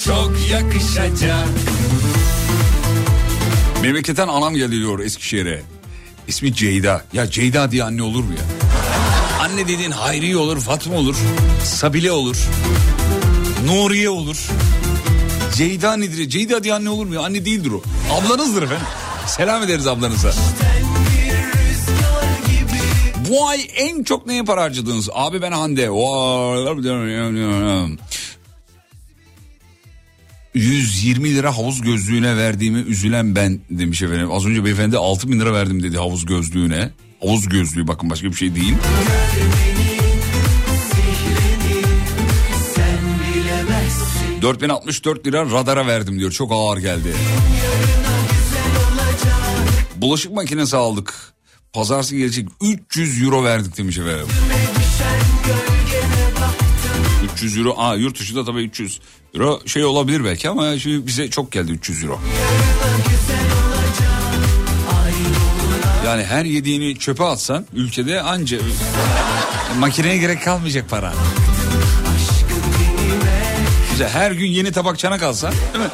Çok 0.06 0.32
yakışacak. 0.52 1.48
Memleketten 3.82 4.28
anam 4.28 4.56
geliyor 4.56 5.00
Eskişehir'e. 5.00 5.62
İsmi 6.28 6.54
Ceyda. 6.54 7.06
Ya 7.14 7.30
Ceyda 7.32 7.72
diye 7.72 7.84
anne 7.84 8.04
olur 8.04 8.24
mu 8.24 8.34
ya? 8.34 8.44
Anne 9.46 9.68
dediğin 9.68 9.92
Hayriye 9.92 10.38
olur, 10.38 10.60
Fatma 10.60 10.96
olur, 10.96 11.16
Sabile 11.64 12.12
olur, 12.12 12.38
Nuriye 13.66 14.10
olur. 14.10 14.48
Ceyda 15.56 15.98
nedir? 15.98 16.30
Ceyda 16.30 16.64
diye 16.64 16.74
anne 16.74 16.90
olur 16.90 17.06
mu 17.06 17.14
ya? 17.14 17.22
Anne 17.22 17.46
değildir 17.46 17.72
o. 17.72 17.82
Ablanızdır 18.14 18.64
efendim. 18.64 18.86
Selam 19.28 19.64
ederiz 19.64 19.88
ablanıza. 19.88 20.32
Bu 23.30 23.48
ay 23.48 23.62
en 23.76 24.04
çok 24.04 24.28
neye 24.28 24.44
para 24.44 24.62
harcadınız? 24.62 25.10
Abi 25.14 25.42
ben 25.42 25.52
Hande. 25.52 25.90
Vay. 30.56 30.62
120 30.62 31.36
lira 31.36 31.58
havuz 31.58 31.82
gözlüğüne 31.82 32.38
verdiğimi 32.38 32.80
üzülen 32.80 33.36
ben 33.36 33.60
demiş 33.70 34.02
efendim. 34.02 34.32
Az 34.32 34.46
önce 34.46 34.66
beyefendi 34.66 34.98
6 34.98 35.28
bin 35.28 35.40
lira 35.40 35.54
verdim 35.54 35.84
dedi 35.84 35.98
havuz 35.98 36.26
gözlüğüne. 36.26 36.92
Havuz 37.22 37.50
gözlüğü 37.50 37.88
bakın 37.88 38.10
başka 38.10 38.28
bir 38.28 38.36
şey 38.36 38.56
değil. 38.56 38.74
4064 44.42 45.28
lira 45.28 45.46
radara 45.46 45.88
verdim 45.88 46.20
diyor. 46.20 46.32
Çok 46.32 46.52
ağır 46.52 46.78
geldi. 46.78 47.14
Bulaşık 49.96 50.32
makinesi 50.32 50.78
aldık. 50.78 51.14
Pazartesi 51.74 52.18
gelecek 52.18 52.48
300 52.62 53.24
euro 53.24 53.44
verdik 53.44 53.78
demiş 53.78 53.98
efendim. 53.98 54.28
300 57.34 57.58
euro. 57.58 57.74
Aa 57.78 57.96
yurt 57.96 58.20
dışında 58.20 58.46
tabii 58.46 58.62
300 58.64 59.00
euro 59.36 59.62
şey 59.66 59.86
olabilir 59.86 60.24
belki 60.26 60.50
ama 60.50 60.80
şimdi 60.80 61.08
bize 61.08 61.30
çok 61.30 61.52
geldi 61.52 61.72
300 61.72 62.04
euro. 62.04 62.20
Yani 66.06 66.24
her 66.24 66.46
yediğini 66.46 67.00
çöpe 67.00 67.24
atsan 67.24 67.66
ülkede 67.74 68.22
anca 68.22 68.58
makineye 69.80 70.18
gerek 70.18 70.44
kalmayacak 70.44 70.90
para. 70.90 71.14
Güzel 73.92 74.10
her 74.10 74.32
gün 74.32 74.48
yeni 74.48 74.72
tabak 74.72 75.00
çanak 75.00 75.24
alsan 75.24 75.52
değil 75.52 75.86
mi? 75.86 75.92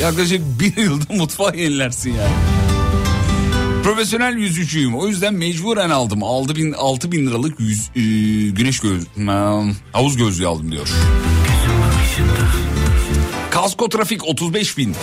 Yaklaşık 0.00 0.40
bir 0.60 0.76
yılda 0.76 1.04
mutfağı 1.14 1.56
yenilersin 1.56 2.10
yani. 2.10 2.67
Profesyonel 3.88 4.36
yüzücüyüm. 4.36 4.94
O 4.94 5.06
yüzden 5.06 5.34
mecburen 5.34 5.90
aldım. 5.90 6.22
6 6.22 6.56
bin, 6.56 6.72
6 6.72 7.12
bin 7.12 7.26
liralık 7.26 7.60
yüz, 7.60 7.90
e, 7.96 8.00
güneş 8.50 8.80
göz, 8.80 9.06
hmm, 9.14 9.72
havuz 9.92 10.16
gözlüğü 10.16 10.46
aldım 10.46 10.72
diyor. 10.72 10.88
Kasko 13.50 13.88
trafik 13.88 14.24
35 14.24 14.78
bin. 14.78 14.94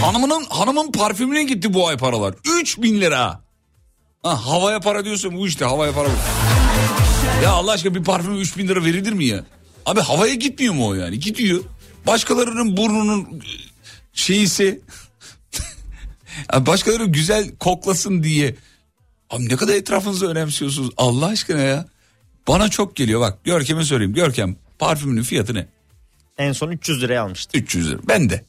Hanımının 0.00 0.44
hanımın 0.48 0.92
parfümüne 0.92 1.42
gitti 1.42 1.74
bu 1.74 1.88
ay 1.88 1.96
paralar. 1.96 2.34
3 2.60 2.82
bin 2.82 3.00
lira. 3.00 3.40
Ha, 4.22 4.46
havaya 4.46 4.80
para 4.80 5.04
diyorsun 5.04 5.36
bu 5.36 5.46
işte 5.46 5.64
havaya 5.64 5.92
para. 5.92 6.08
Ya 7.44 7.50
Allah 7.50 7.72
aşkına 7.72 7.94
bir 7.94 8.04
parfüme 8.04 8.38
3 8.38 8.56
bin 8.58 8.68
lira 8.68 8.84
verilir 8.84 9.12
mi 9.12 9.24
ya? 9.24 9.44
Abi 9.86 10.00
havaya 10.00 10.34
gitmiyor 10.34 10.74
mu 10.74 10.88
o 10.88 10.94
yani? 10.94 11.18
Gidiyor. 11.18 11.60
Başkalarının 12.06 12.76
burnunun 12.76 13.22
e, 13.22 13.48
şeyisi 14.12 14.80
Yani 16.52 16.66
başkaları 16.66 17.04
güzel 17.04 17.50
koklasın 17.56 18.22
diye. 18.22 18.54
Abi 19.30 19.48
ne 19.48 19.56
kadar 19.56 19.74
etrafınızı 19.74 20.26
önemsiyorsunuz 20.28 20.90
Allah 20.96 21.26
aşkına 21.26 21.60
ya. 21.60 21.86
Bana 22.48 22.68
çok 22.68 22.96
geliyor 22.96 23.20
bak 23.20 23.44
Görkem'e 23.44 23.84
söyleyeyim. 23.84 24.14
Görkem 24.14 24.56
parfümünün 24.78 25.22
fiyatı 25.22 25.54
ne? 25.54 25.66
En 26.38 26.52
son 26.52 26.70
300 26.70 27.02
liraya 27.02 27.22
almıştım. 27.22 27.60
300 27.60 27.90
lira. 27.90 27.98
Ben 28.08 28.30
de. 28.30 28.44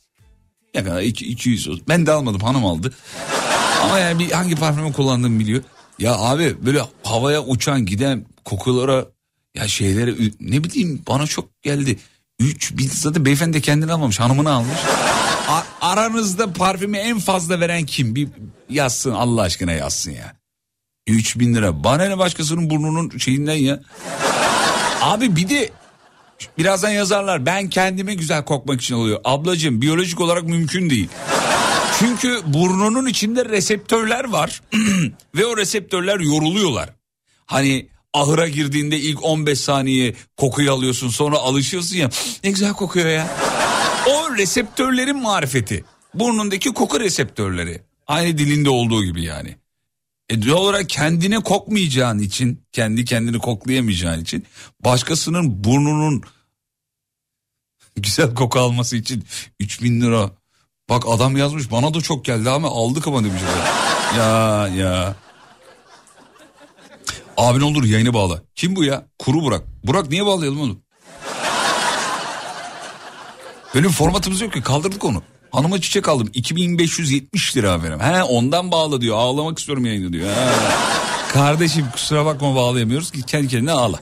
Ne 0.75 0.83
kadar? 0.83 1.01
İki- 1.01 1.25
200 1.25 1.67
olsun. 1.67 1.83
Ben 1.87 2.05
de 2.05 2.11
almadım 2.11 2.41
hanım 2.41 2.65
aldı. 2.65 2.93
Ama 3.83 3.99
yani 3.99 4.19
bir 4.19 4.31
hangi 4.31 4.55
parfümü 4.55 4.93
kullandığımı 4.93 5.39
biliyor. 5.39 5.63
Ya 5.99 6.15
abi 6.17 6.55
böyle 6.65 6.81
havaya 7.03 7.43
uçan 7.43 7.85
giden 7.85 8.25
kokulara 8.45 9.05
ya 9.55 9.67
şeylere 9.67 10.13
ne 10.39 10.63
bileyim 10.63 11.01
bana 11.07 11.27
çok 11.27 11.61
geldi. 11.63 11.99
3 12.39 12.77
bin 12.77 12.87
zaten 12.93 13.25
beyefendi 13.25 13.53
de 13.57 13.61
kendini 13.61 13.91
almamış 13.93 14.19
hanımını 14.19 14.51
almış. 14.51 14.77
Aranızda 15.89 16.53
parfümü 16.53 16.97
en 16.97 17.19
fazla 17.19 17.59
veren 17.59 17.85
kim? 17.85 18.15
Bir 18.15 18.27
yazsın 18.69 19.11
Allah 19.11 19.41
aşkına 19.41 19.71
yazsın 19.71 20.11
ya. 20.11 20.35
3 21.07 21.39
bin 21.39 21.55
lira. 21.55 21.83
Bana 21.83 22.05
ne 22.05 22.17
başkasının 22.17 22.69
burnunun 22.69 23.17
şeyinden 23.17 23.55
ya. 23.55 23.79
Abi 25.01 25.35
bir 25.35 25.49
de 25.49 25.69
birazdan 26.57 26.89
yazarlar 26.89 27.45
ben 27.45 27.69
kendime 27.69 28.13
güzel 28.15 28.45
kokmak 28.45 28.81
için 28.81 28.95
oluyor. 28.95 29.19
Ablacığım 29.23 29.81
biyolojik 29.81 30.21
olarak 30.21 30.43
mümkün 30.43 30.89
değil. 30.89 31.09
Çünkü 31.99 32.39
burnunun 32.45 33.05
içinde 33.05 33.45
reseptörler 33.45 34.29
var 34.29 34.61
ve 35.35 35.45
o 35.45 35.57
reseptörler 35.57 36.19
yoruluyorlar. 36.19 36.89
Hani 37.45 37.87
ahıra 38.13 38.47
girdiğinde 38.47 38.99
ilk 38.99 39.23
15 39.23 39.59
saniye 39.59 40.15
kokuyu 40.37 40.73
alıyorsun 40.73 41.09
sonra 41.09 41.37
alışıyorsun 41.37 41.95
ya 41.95 42.09
ne 42.43 42.51
güzel 42.51 42.73
kokuyor 42.73 43.07
ya. 43.07 43.27
O 44.09 44.37
reseptörlerin 44.37 45.21
marifeti. 45.21 45.83
Burnundaki 46.13 46.73
koku 46.73 46.99
reseptörleri. 46.99 47.81
Aynı 48.07 48.37
dilinde 48.37 48.69
olduğu 48.69 49.03
gibi 49.03 49.23
yani. 49.23 49.55
E 50.29 50.45
doğal 50.45 50.57
olarak 50.57 50.89
kendine 50.89 51.39
kokmayacağın 51.39 52.19
için, 52.19 52.63
kendi 52.71 53.05
kendini 53.05 53.39
koklayamayacağın 53.39 54.21
için 54.21 54.45
başkasının 54.83 55.63
burnunun 55.63 56.23
güzel 57.95 58.35
koku 58.35 58.59
alması 58.59 58.97
için 58.97 59.23
3000 59.59 60.01
lira. 60.01 60.31
Bak 60.89 61.03
adam 61.07 61.37
yazmış 61.37 61.71
bana 61.71 61.93
da 61.93 62.01
çok 62.01 62.25
geldi 62.25 62.49
ama 62.49 62.67
aldık 62.67 63.07
ama 63.07 63.23
demiş. 63.23 63.41
Ya 64.17 64.67
ya. 64.67 65.15
Abin 67.37 67.61
olur 67.61 67.83
yayını 67.83 68.13
bağla. 68.13 68.41
Kim 68.55 68.75
bu 68.75 68.83
ya? 68.83 69.05
Kuru 69.19 69.41
Burak. 69.43 69.63
Burak 69.83 70.09
niye 70.09 70.25
bağlayalım 70.25 70.61
oğlum? 70.61 70.81
Benim 73.75 73.89
formatımız 73.89 74.41
yok 74.41 74.53
ki 74.53 74.61
kaldırdık 74.61 75.05
onu. 75.05 75.23
Hanıma 75.51 75.81
çiçek 75.81 76.09
aldım 76.09 76.29
2570 76.33 77.57
lira 77.57 77.83
benim. 77.83 77.99
He 77.99 78.23
ondan 78.23 78.71
bağla 78.71 79.01
diyor 79.01 79.17
ağlamak 79.17 79.59
istiyorum 79.59 79.85
yayını 79.85 80.13
diyor. 80.13 80.29
Kardeşim 81.33 81.85
kusura 81.93 82.25
bakma 82.25 82.55
bağlayamıyoruz 82.55 83.11
ki 83.11 83.21
kendi 83.21 83.47
kendine 83.47 83.71
ağla. 83.71 83.99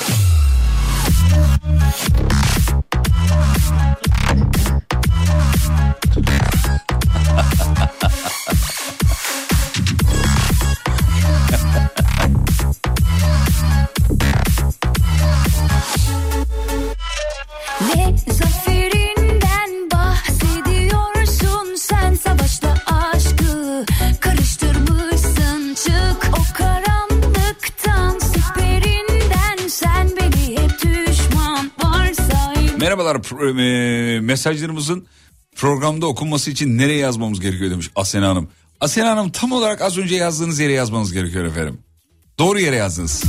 Merhabalar 32.88 33.15
e, 33.59 34.19
mesajlarımızın 34.19 35.07
programda 35.55 36.07
okunması 36.07 36.51
için 36.51 36.77
nereye 36.77 36.97
yazmamız 36.97 37.39
gerekiyor 37.39 37.71
demiş 37.71 37.89
Asena 37.95 38.29
Hanım. 38.29 38.49
Asena 38.81 39.11
Hanım 39.11 39.29
tam 39.31 39.51
olarak 39.51 39.81
az 39.81 39.97
önce 39.97 40.15
yazdığınız 40.15 40.59
yere 40.59 40.73
yazmanız 40.73 41.13
gerekiyor 41.13 41.45
efendim. 41.45 41.79
Doğru 42.39 42.59
yere 42.59 42.75
yazdınız. 42.75 43.23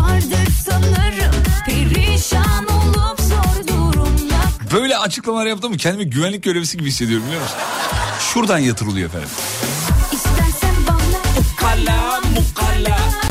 Vardır 0.00 0.52
sanırım 0.66 1.34
perişan 1.66 2.66
olup 2.66 3.20
zor 3.20 3.68
durumda 3.68 4.34
Böyle 4.72 4.96
açıklamalar 4.96 5.46
yaptım 5.46 5.70
mı 5.70 5.76
kendimi 5.76 6.10
güvenlik 6.10 6.42
görevlisi 6.42 6.78
gibi 6.78 6.88
hissediyorum 6.88 7.26
biliyor 7.26 7.42
musun? 7.42 7.58
Şuradan 8.20 8.58
yatırılıyor 8.58 9.08
efendim. 9.08 9.28
İstersen 10.12 10.74
bana 10.88 11.40
ukala 11.40 12.20
mukala 12.20 13.21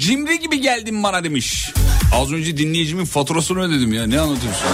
cimri 0.00 0.40
gibi 0.40 0.60
geldin 0.60 1.02
bana 1.02 1.24
demiş. 1.24 1.72
Az 2.14 2.32
önce 2.32 2.56
dinleyicimin 2.56 3.04
faturasını 3.04 3.60
ödedim 3.60 3.92
ya 3.92 4.06
ne 4.06 4.20
anlatıyorsun? 4.20 4.66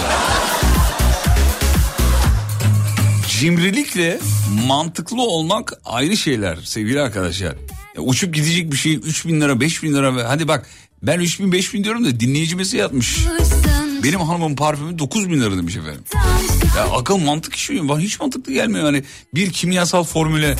Cimrilikle 3.39 4.19
mantıklı 4.67 5.21
olmak 5.21 5.73
ayrı 5.85 6.17
şeyler 6.17 6.57
sevgili 6.63 7.01
arkadaşlar. 7.01 7.55
Ya 7.95 8.01
uçup 8.01 8.33
gidecek 8.33 8.71
bir 8.71 8.77
şey 8.77 8.95
3 8.95 9.25
bin 9.25 9.41
lira 9.41 9.59
5 9.59 9.83
bin 9.83 9.93
lira 9.93 10.29
hadi 10.29 10.47
bak 10.47 10.69
ben 11.03 11.19
3 11.19 11.39
bin 11.39 11.51
5 11.51 11.73
bin 11.73 11.83
diyorum 11.83 12.05
da 12.05 12.19
dinleyicimiz 12.19 12.73
yatmış. 12.73 13.17
Benim 14.03 14.19
hanımın 14.19 14.55
parfümü 14.55 14.99
9 14.99 15.29
bin 15.29 15.41
lira 15.41 15.57
demiş 15.57 15.75
efendim. 15.75 16.03
Ya 16.77 16.83
akıl 16.83 17.17
mantık 17.17 17.55
işi 17.55 17.73
mi? 17.73 17.97
Hiç 17.99 18.19
mantıklı 18.19 18.53
gelmiyor 18.53 18.85
yani 18.85 19.03
bir 19.35 19.51
kimyasal 19.51 20.03
formüle. 20.03 20.55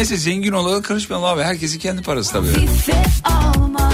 Neyse 0.00 0.16
zengin 0.16 0.52
olarak 0.52 0.84
karışmayalım 0.84 1.28
abi 1.28 1.42
herkesin 1.42 1.78
kendi 1.78 2.02
parası 2.02 2.32
tabii. 2.32 2.48
Alma 3.24 3.92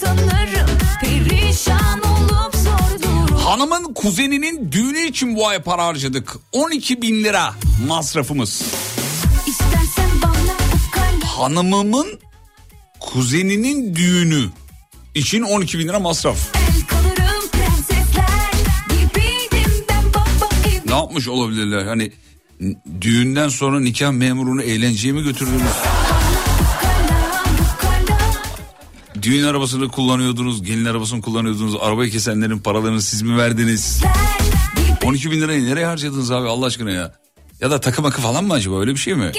sanırım 0.00 0.68
Hanımın 3.38 3.94
kuzeninin 3.94 4.72
düğünü 4.72 5.00
için 5.00 5.36
bu 5.36 5.48
ay 5.48 5.62
para 5.62 5.86
harcadık. 5.86 6.36
12 6.52 7.02
bin 7.02 7.24
lira 7.24 7.54
masrafımız. 7.86 8.62
Hanımımın 11.24 12.20
kuzeninin 13.00 13.94
düğünü 13.94 14.44
için 15.14 15.42
12 15.42 15.78
bin 15.78 15.88
lira 15.88 15.98
masraf. 15.98 16.38
Ne 20.86 20.94
yapmış 20.94 21.28
olabilirler? 21.28 21.86
Hani 21.86 22.12
düğünden 23.00 23.48
sonra 23.48 23.80
nikah 23.80 24.10
memurunu 24.12 24.62
eğlenceye 24.62 25.12
mi 25.12 25.22
götürdünüz? 25.22 25.60
Düğün 29.22 29.44
arabasını 29.44 29.88
kullanıyordunuz, 29.88 30.62
gelin 30.62 30.84
arabasını 30.84 31.22
kullanıyordunuz. 31.22 31.76
Arabayı 31.80 32.10
kesenlerin 32.10 32.58
paralarını 32.58 33.02
siz 33.02 33.22
mi 33.22 33.38
verdiniz? 33.38 34.02
12 35.04 35.30
bin 35.30 35.40
lirayı 35.40 35.64
nereye 35.64 35.86
harcadınız 35.86 36.30
abi 36.30 36.48
Allah 36.48 36.66
aşkına 36.66 36.90
ya? 36.90 37.14
Ya 37.60 37.70
da 37.70 37.80
takım 37.80 38.04
akı 38.04 38.20
falan 38.20 38.44
mı 38.44 38.52
acaba 38.52 38.80
öyle 38.80 38.90
bir 38.90 38.96
şey 38.96 39.14
mi? 39.14 39.32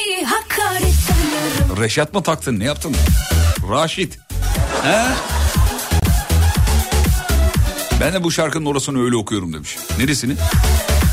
Reşat 1.82 2.14
mı 2.14 2.24
taktın 2.24 2.60
ne 2.60 2.64
yaptın? 2.66 2.96
Raşit. 3.72 4.20
He? 4.84 5.06
Ben 8.00 8.14
de 8.14 8.24
bu 8.24 8.32
şarkının 8.32 8.66
orasını 8.66 9.04
öyle 9.04 9.16
okuyorum 9.16 9.54
demiş. 9.54 9.78
Neresini? 10.00 10.34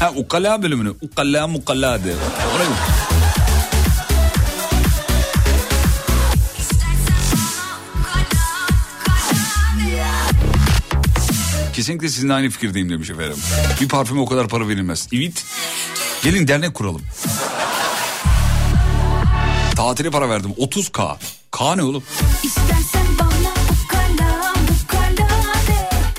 Ha 0.00 0.12
ukala 0.16 0.62
bölümünü. 0.62 0.92
Ukala 1.02 1.46
mukalla 1.46 2.04
de. 2.04 2.14
Orayı? 2.56 2.70
Kesinlikle 11.72 12.08
sizinle 12.08 12.32
aynı 12.32 12.50
fikirdeyim 12.50 12.90
demiş 12.90 13.10
efendim. 13.10 13.36
Bir 13.80 13.88
parfüme 13.88 14.20
o 14.20 14.26
kadar 14.26 14.48
para 14.48 14.68
verilmez. 14.68 15.08
Evet. 15.12 15.44
Gelin 16.24 16.48
dernek 16.48 16.74
kuralım. 16.74 17.02
Tatile 19.76 20.10
para 20.10 20.28
verdim 20.30 20.50
30k. 20.58 21.16
K 21.52 21.76
ne 21.76 21.82
oğlum? 21.82 22.02
İstersen 22.42 22.97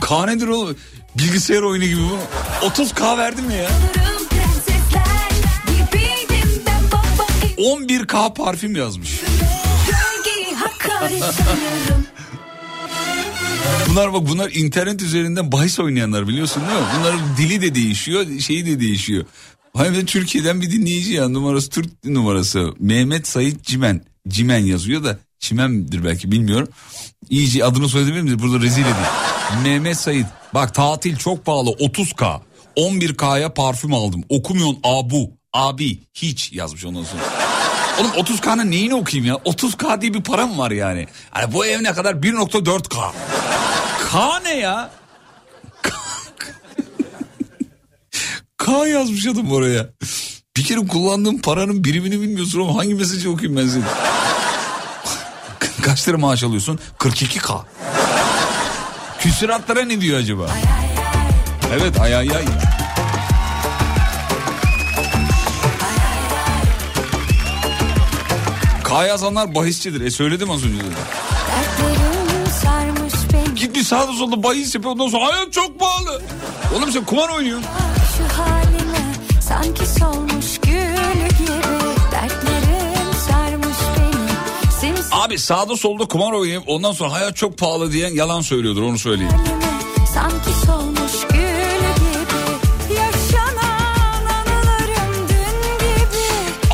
K 0.10 0.26
nedir 0.26 0.48
oğlum? 0.48 0.76
Bilgisayar 1.18 1.62
oyunu 1.62 1.86
gibi 1.86 2.02
bu. 2.02 2.18
30k 2.66 3.18
verdim 3.18 3.46
mi 3.46 3.54
ya? 3.54 3.68
kalırım 3.68 4.28
prensesler 4.30 5.30
gibiydim 5.68 6.64
ben 6.68 6.82
baba 6.92 7.28
evinde 7.46 7.94
11k 7.96 8.34
parfüm 8.34 8.76
yazmış. 8.76 9.22
Bunlar 13.90 14.14
bak 14.14 14.28
bunlar 14.30 14.52
internet 14.52 15.02
üzerinden 15.02 15.52
bahis 15.52 15.80
oynayanlar 15.80 16.28
biliyorsun 16.28 16.64
değil 16.70 16.80
mi? 16.80 16.88
Bunların 17.00 17.38
dili 17.38 17.62
de 17.62 17.76
değişiyor, 17.76 18.40
şeyi 18.40 18.66
de 18.66 18.80
değişiyor. 18.80 19.26
Hani 19.74 19.98
ben 19.98 20.06
Türkiye'den 20.06 20.62
bir 20.62 20.72
dinleyici 20.72 21.14
ya 21.14 21.30
numarası 21.30 21.70
Türk 21.70 22.06
numarası. 22.06 22.74
Mehmet 22.80 23.28
Sait 23.28 23.64
Cimen. 23.64 24.02
Cimen 24.28 24.66
yazıyor 24.66 25.04
da 25.04 25.20
Çimen'dir 25.40 26.04
belki 26.04 26.32
bilmiyorum. 26.32 26.68
İyice 27.30 27.66
adını 27.66 27.90
söyledim 27.90 28.26
mi? 28.26 28.40
Burada 28.40 28.66
rezil 28.66 28.82
edeyim. 28.82 28.98
Mehmet 29.64 29.98
Sait. 29.98 30.26
Bak 30.54 30.74
tatil 30.74 31.18
çok 31.18 31.46
pahalı 31.46 31.70
30k. 31.70 32.40
11k'ya 32.78 33.54
parfüm 33.54 33.94
aldım. 33.94 34.24
Okumuyorsun 34.30 34.80
abu. 34.84 35.32
Abi 35.54 36.00
hiç 36.14 36.54
yazmış 36.54 36.86
ondan 36.86 37.04
sonra. 37.04 37.22
Oğlum 38.00 38.12
30k'nın 38.12 38.72
neyini 38.72 38.96
okuyayım 38.96 39.34
ya? 39.34 39.36
30k 39.36 40.02
diye 40.02 40.14
bir 40.14 40.24
param 40.24 40.58
var 40.60 40.72
yani. 40.72 41.08
Hani 41.32 41.54
bu 41.54 41.66
ev 41.66 41.84
ne 41.84 41.94
kadar? 41.94 42.14
1.4k. 42.14 43.12
K 44.12 44.40
ne 44.44 44.54
ya? 44.58 44.90
K 48.58 48.88
yazmış 48.88 49.28
adam 49.28 49.52
oraya. 49.52 49.90
Bir 50.58 50.64
kere 50.64 50.88
kullandığım 50.88 51.42
paranın 51.42 51.84
birimini 51.84 52.22
bilmiyorsun 52.22 52.62
ama 52.62 52.76
hangi 52.76 52.94
mesajı 52.96 53.32
okuyayım 53.32 53.58
ben 53.62 53.68
seni? 53.68 53.84
Kaç 55.82 56.08
lira 56.08 56.18
maaş 56.18 56.44
alıyorsun? 56.44 56.80
42K. 57.00 57.62
Küsuratlara 59.20 59.82
ne 59.86 60.02
diyor 60.02 60.20
acaba? 60.20 60.50
Evet 61.74 62.00
ay 62.02 62.16
ay 62.16 62.30
ay. 62.36 62.46
K 68.84 69.06
yazanlar 69.06 69.56
bahisçidir. 69.56 70.02
E 70.02 70.12
söyledim 70.12 70.52
az 70.52 70.64
önce 70.64 70.78
de. 70.78 70.84
Dertlerim 70.84 72.46
sarmış 72.64 73.14
beni 73.34 73.56
Git 73.56 73.76
bir 73.76 73.84
sağda 73.84 74.14
solda 74.14 74.44
bahis 74.44 74.76
yapıyor 74.76 74.94
ondan 74.94 75.08
sonra 75.08 75.26
hayat 75.34 75.54
çok 75.54 75.80
pahalı. 75.80 76.22
Oğlum 76.78 76.92
sen 76.92 77.06
kumar 77.06 77.30
oynuyorsun. 77.30 77.68
Şu 78.18 78.42
halime 78.42 79.14
sanki 79.42 79.86
solmuş 80.00 80.29
Abi 85.20 85.40
sağda 85.40 85.78
solda 85.78 86.06
kumar 86.06 86.32
oynayıp 86.32 86.64
ondan 86.68 86.92
sonra 86.92 87.12
hayat 87.12 87.36
çok 87.36 87.58
pahalı 87.58 87.92
diyen 87.92 88.14
yalan 88.14 88.42
söylüyordur 88.42 88.82
onu 88.82 89.00
söyleyeyim. 89.00 89.34
sanki 90.14 90.66
solmuş 90.66 91.12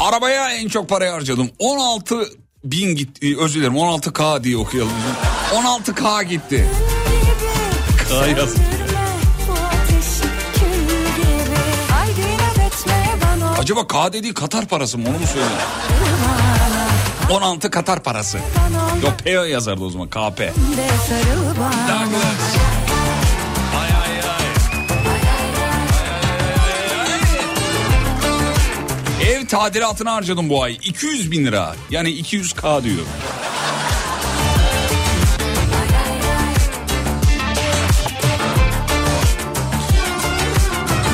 Arabaya 0.08 0.52
en 0.52 0.68
çok 0.68 0.90
parayı 0.90 1.12
harcadım. 1.12 1.50
16 1.60 2.30
bin 2.64 2.96
gitti. 2.96 3.38
Özür 3.40 3.60
dilerim 3.60 3.74
16K 3.76 4.44
diye 4.44 4.58
okuyalım. 4.58 4.92
16K 5.54 6.24
gitti. 6.24 6.68
K 8.10 8.28
yaz. 8.28 8.56
Acaba 13.60 13.88
K 13.88 14.14
dediği 14.14 14.34
Katar 14.34 14.66
parası 14.68 14.98
mı 14.98 15.10
onu 15.10 15.20
mu 15.20 15.28
söylüyor? 15.28 16.55
16 17.30 17.72
Katar 17.72 18.04
parası. 18.04 18.38
Yok 19.04 19.14
P 19.24 19.30
yazardı 19.30 19.84
o 19.84 19.90
zaman 19.90 20.08
KP. 20.10 20.40
ay. 20.42 20.52
Ev 29.32 29.46
tadilatına 29.46 30.14
harcadım 30.14 30.50
bu 30.50 30.64
ay. 30.64 30.74
200 30.74 31.32
bin 31.32 31.46
lira. 31.46 31.76
Yani 31.90 32.10
200k 32.10 32.84
diyor. 32.84 33.06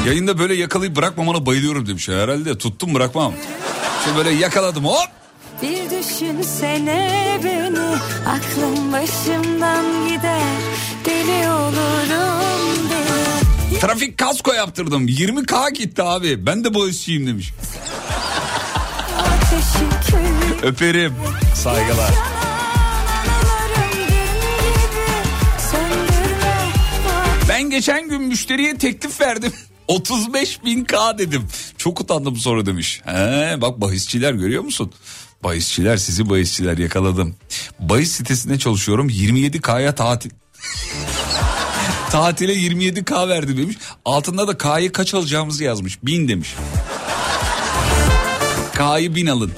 Yayında 0.07 0.39
böyle 0.39 0.53
yakalayıp 0.53 0.95
bırakmamana 0.95 1.45
bayılıyorum 1.45 1.87
demiş. 1.87 2.09
Herhalde 2.09 2.57
tuttum 2.57 2.95
bırakmam. 2.95 3.33
Şimdi 4.03 4.17
böyle 4.17 4.29
yakaladım 4.29 4.85
hop. 4.85 5.20
Bir 5.61 5.89
düşünsene 5.89 7.39
beni 7.43 7.79
Aklım 8.27 8.91
başımdan 8.93 10.07
gider 10.09 10.41
Deli 11.05 11.49
olurum 11.51 12.89
deli 12.89 13.79
Trafik 13.79 14.17
kasko 14.17 14.53
yaptırdım. 14.53 15.07
20k 15.07 15.73
gitti 15.73 16.03
abi. 16.03 16.45
Ben 16.45 16.63
de 16.63 16.73
bağışçıyım 16.73 17.27
demiş. 17.27 17.53
Öperim. 20.63 21.13
Saygılar. 21.55 22.11
Ben 27.49 27.69
geçen 27.69 28.09
gün 28.09 28.21
müşteriye 28.21 28.77
teklif 28.77 29.21
verdim. 29.21 29.53
35 29.87 30.65
bin 30.65 30.83
K 30.83 31.17
dedim. 31.17 31.47
Çok 31.77 32.01
utandım 32.01 32.37
sonra 32.37 32.65
demiş. 32.65 33.01
He, 33.05 33.55
bak 33.61 33.81
bahisçiler 33.81 34.33
görüyor 34.33 34.63
musun? 34.63 34.91
Bahisçiler 35.43 35.97
sizi 35.97 36.29
bahisçiler 36.29 36.77
yakaladım. 36.77 37.35
Bahis 37.79 38.11
sitesinde 38.11 38.59
çalışıyorum 38.59 39.09
27K'ya 39.09 39.95
tatil. 39.95 40.29
Tatile 42.11 42.53
27K 42.53 43.29
verdi 43.29 43.57
demiş. 43.57 43.77
Altında 44.05 44.47
da 44.47 44.57
K'yı 44.57 44.91
kaç 44.91 45.13
alacağımızı 45.13 45.63
yazmış. 45.63 46.03
1000 46.03 46.27
demiş. 46.27 46.55
K'yı 48.73 49.15
1000 49.15 49.27
alın. 49.27 49.51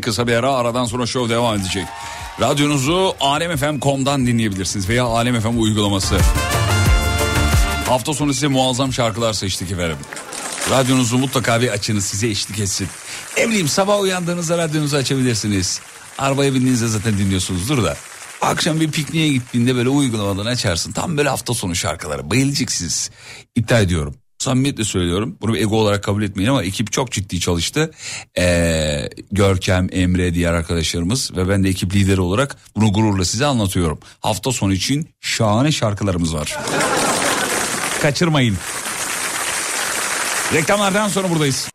Kısa 0.00 0.26
bir 0.26 0.32
ara 0.32 0.54
aradan 0.54 0.84
sonra 0.84 1.06
show 1.06 1.34
devam 1.34 1.56
edecek. 1.56 1.84
Radyonuzu 2.40 3.14
alemfm.com'dan 3.20 4.26
dinleyebilirsiniz 4.26 4.88
veya 4.88 5.04
Alem 5.04 5.40
FM 5.40 5.60
uygulaması. 5.60 6.16
Hafta 7.88 8.14
sonu 8.14 8.34
size 8.34 8.46
muazzam 8.46 8.92
şarkılar 8.92 9.32
seçtik 9.32 9.70
efendim. 9.72 9.96
Radyonuzu 10.70 11.18
mutlaka 11.18 11.60
bir 11.60 11.68
açınız 11.68 12.04
size 12.04 12.28
eşlik 12.28 12.58
etsin. 12.58 12.88
Evliyim 13.36 13.68
sabah 13.68 14.00
uyandığınızda 14.00 14.58
radyonuzu 14.58 14.96
açabilirsiniz. 14.96 15.80
Arabaya 16.18 16.54
bindiğinizde 16.54 16.88
zaten 16.88 17.18
dinliyorsunuzdur 17.18 17.84
da. 17.84 17.96
Akşam 18.40 18.80
bir 18.80 18.90
pikniğe 18.90 19.28
gittiğinde 19.28 19.76
böyle 19.76 19.88
uygulamadan 19.88 20.46
açarsın. 20.46 20.92
Tam 20.92 21.16
böyle 21.16 21.28
hafta 21.28 21.54
sonu 21.54 21.74
şarkıları 21.74 22.30
bayılacaksınız. 22.30 23.10
İddia 23.56 23.80
ediyorum. 23.80 24.14
Samimiyetle 24.40 24.84
söylüyorum. 24.84 25.36
Bunu 25.40 25.54
bir 25.54 25.60
ego 25.60 25.76
olarak 25.76 26.04
kabul 26.04 26.22
etmeyin 26.22 26.50
ama 26.50 26.62
ekip 26.62 26.92
çok 26.92 27.12
ciddi 27.12 27.40
çalıştı. 27.40 27.90
Ee, 28.38 29.08
Görkem, 29.32 29.88
Emre, 29.92 30.34
diğer 30.34 30.52
arkadaşlarımız 30.52 31.36
ve 31.36 31.48
ben 31.48 31.64
de 31.64 31.68
ekip 31.68 31.94
lideri 31.94 32.20
olarak 32.20 32.56
bunu 32.76 32.92
gururla 32.92 33.24
size 33.24 33.46
anlatıyorum. 33.46 33.98
Hafta 34.20 34.52
sonu 34.52 34.72
için 34.72 35.08
şahane 35.20 35.72
şarkılarımız 35.72 36.34
var. 36.34 36.58
Kaçırmayın. 38.02 38.56
Reklamlardan 40.52 41.08
sonra 41.08 41.30
buradayız. 41.30 41.70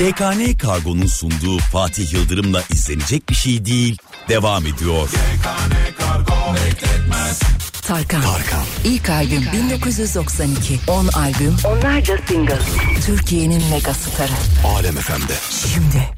YKN 0.00 0.58
Kargo'nun 0.58 1.06
sunduğu 1.06 1.58
Fatih 1.58 2.12
Yıldırım'la 2.12 2.62
izlenecek 2.70 3.28
bir 3.30 3.34
şey 3.34 3.64
değil. 3.64 3.96
Devam 4.28 4.66
ediyor. 4.66 5.08
Tarkan. 7.90 8.22
İlk 8.84 9.10
albüm 9.10 9.44
1992. 9.52 10.80
10 10.88 11.08
albüm. 11.08 11.56
Onlarca 11.64 12.18
single. 12.28 12.58
Türkiye'nin 13.06 13.62
mega 13.70 13.94
starı. 13.94 14.32
Alem 14.64 14.94
FM'de. 14.94 15.34
Şimdi. 15.50 16.08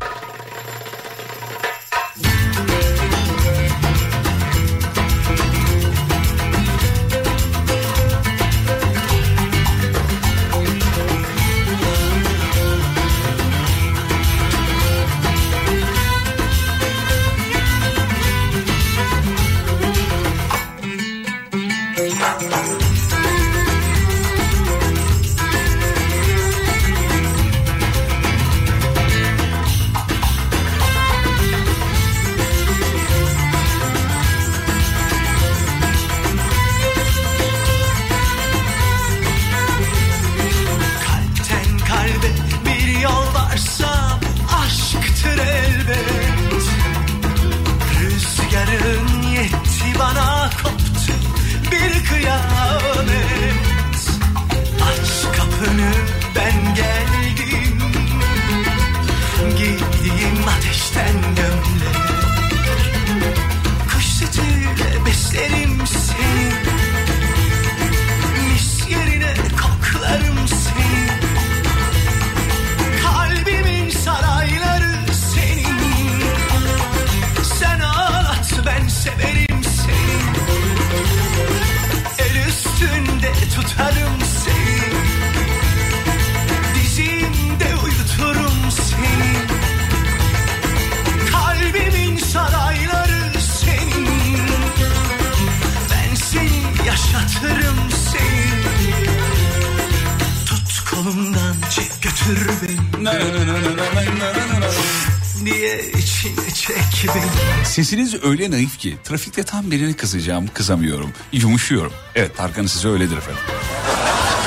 Sesiniz 107.64 108.24
öyle 108.24 108.50
naif 108.50 108.78
ki 108.78 108.96
trafikte 109.04 109.42
tam 109.42 109.70
birini 109.70 109.94
kızacağım 109.94 110.46
kızamıyorum. 110.54 111.12
Yumuşuyorum. 111.32 111.92
Evet 112.14 112.36
Tarkan'ın 112.36 112.66
sesi 112.66 112.88
öyledir 112.88 113.16
efendim. 113.16 113.40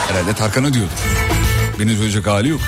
Herhalde 0.08 0.34
Tarkan'ı 0.34 0.74
diyordur. 0.74 0.98
Beni 1.80 1.96
söyleyecek 1.96 2.28
hali 2.28 2.50
yok. 2.50 2.62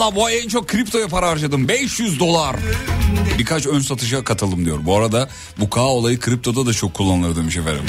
Valla 0.00 0.14
bu 0.14 0.24
ay 0.24 0.38
en 0.38 0.48
çok 0.48 0.68
kriptoya 0.68 1.08
para 1.08 1.28
harcadım. 1.28 1.68
500 1.68 2.20
dolar. 2.20 2.56
Birkaç 3.38 3.66
ön 3.66 3.80
satışa 3.80 4.24
katıldım 4.24 4.64
diyor. 4.64 4.78
Bu 4.82 4.96
arada 4.96 5.28
bu 5.58 5.70
K 5.70 5.80
olayı 5.80 6.20
kriptoda 6.20 6.66
da 6.66 6.72
çok 6.72 6.94
kullanılır 6.94 7.36
demiş 7.36 7.56
efendim. 7.56 7.84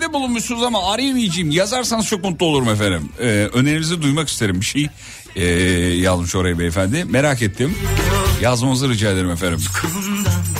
Öneride 0.00 0.12
bulunmuşsunuz 0.12 0.62
ama 0.62 0.92
arayamayacağım. 0.92 1.50
Yazarsanız 1.50 2.06
çok 2.06 2.24
mutlu 2.24 2.46
olurum 2.46 2.68
efendim. 2.68 3.08
Ee, 3.20 3.24
önerinizi 3.52 4.02
duymak 4.02 4.28
isterim 4.28 4.60
bir 4.60 4.66
şey. 4.66 4.88
Ee, 5.36 5.44
yazmış 5.96 6.34
oraya 6.34 6.58
beyefendi. 6.58 7.04
Merak 7.04 7.42
ettim. 7.42 7.78
Yazmanızı 8.40 8.88
rica 8.88 9.10
ederim 9.10 9.30
efendim. 9.30 9.60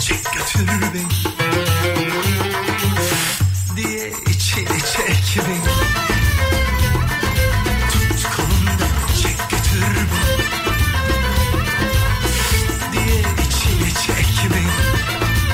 Çek 0.00 0.24
götür 0.24 0.68
beni 0.68 1.02
diye 3.76 4.12
içine 4.30 4.78
çek 4.78 5.44
beni 5.48 5.70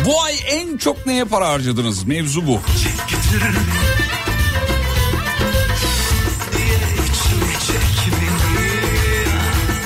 Bu 0.06 0.22
ay 0.22 0.34
en 0.46 0.76
çok 0.76 1.06
neye 1.06 1.24
para 1.24 1.48
harcadınız? 1.48 2.04
Mevzu 2.04 2.46
bu. 2.46 2.60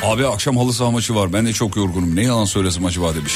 Abi 0.05 0.27
akşam 0.27 0.56
halı 0.56 0.72
saha 0.72 0.90
maçı 0.90 1.14
var. 1.14 1.32
Ben 1.32 1.47
de 1.47 1.52
çok 1.52 1.77
yorgunum. 1.77 2.16
Ne 2.16 2.22
yalan 2.22 2.44
söylesin 2.44 2.82
maçı 2.82 3.02
var 3.02 3.14
demiş. 3.16 3.35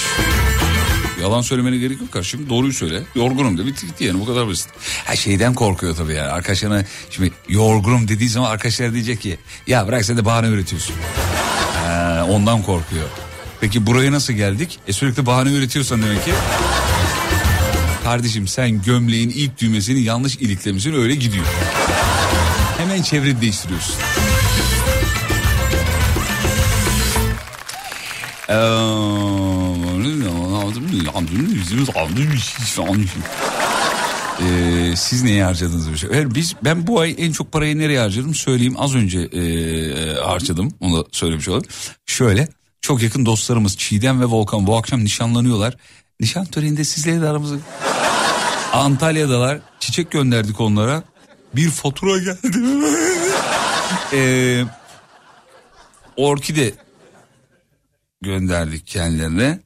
Yalan 1.23 1.41
söylemene 1.43 1.77
gerek 1.77 2.01
yok 2.01 2.13
kardeşim. 2.13 2.49
Doğruyu 2.51 2.73
söyle. 2.73 3.03
Yorgunum 3.15 3.59
de 3.59 3.67
bitti 3.67 3.87
gitti 3.87 4.05
yani 4.05 4.21
bu 4.21 4.27
kadar 4.27 4.49
basit. 4.49 4.69
Ha 5.05 5.17
şeyden 5.17 5.55
korkuyor 5.55 5.97
tabii 5.97 6.15
yani. 6.15 6.29
Arkadaşlarına 6.29 6.85
şimdi 7.11 7.33
yorgunum 7.49 8.09
dediği 8.09 8.29
zaman 8.29 8.51
arkadaşlar 8.51 8.93
diyecek 8.93 9.21
ki 9.21 9.39
ya 9.67 9.87
bırak 9.87 10.05
sen 10.05 10.17
de 10.17 10.25
bahane 10.25 10.47
üretiyorsun. 10.49 10.95
Ha, 11.75 12.27
ondan 12.31 12.63
korkuyor. 12.63 13.09
Peki 13.61 13.87
buraya 13.87 14.13
nasıl 14.13 14.33
geldik? 14.33 14.79
E 14.89 14.93
sürekli 14.93 15.27
bahane 15.27 15.53
üretiyorsan 15.53 16.03
demek 16.03 16.25
ki. 16.25 16.31
Kardeşim 18.05 18.49
sen 18.49 18.83
gömleğin 18.83 19.31
ilk 19.31 19.61
düğmesini 19.61 20.01
yanlış 20.01 20.37
iliklemişsin 20.37 20.95
öyle 20.95 21.15
gidiyor. 21.15 21.47
Hemen 22.79 23.03
çevre 23.03 23.41
değiştiriyorsun. 23.41 23.97
Ee, 34.41 34.97
siz 34.97 35.23
neye 35.23 35.45
harcadınız 35.45 35.93
bir 35.93 35.97
şey? 35.97 36.11
Biz 36.35 36.55
ben 36.65 36.87
bu 36.87 37.01
ay 37.01 37.15
en 37.19 37.33
çok 37.33 37.53
parayı 37.53 37.79
nereye 37.79 38.01
harcadım 38.01 38.35
söyleyeyim. 38.35 38.75
Az 38.79 38.95
önce 38.95 39.21
e, 39.21 39.43
harcadım. 40.15 40.75
Onu 40.81 40.99
da 40.99 41.05
söylemiş 41.13 41.49
olayım. 41.49 41.65
Şöyle 42.07 42.49
çok 42.81 43.03
yakın 43.03 43.27
dostlarımız 43.27 43.77
Çiğdem 43.77 44.21
ve 44.21 44.25
Volkan 44.25 44.67
bu 44.67 44.77
akşam 44.77 45.05
nişanlanıyorlar. 45.05 45.77
Nişan 46.25 46.45
töreninde 46.45 46.85
sizleri 46.85 47.21
de 47.23 47.29
aramızda. 47.29 47.57
Antalya'dalar. 48.73 49.59
Çiçek 49.81 50.11
gönderdik 50.11 50.61
onlara. 50.61 51.03
Bir 51.57 51.71
fatura 51.71 52.19
geldi. 52.19 52.59
Ee, 54.13 54.65
orkide 56.17 56.75
gönderdik 58.23 58.87
kendilerine. 58.87 59.61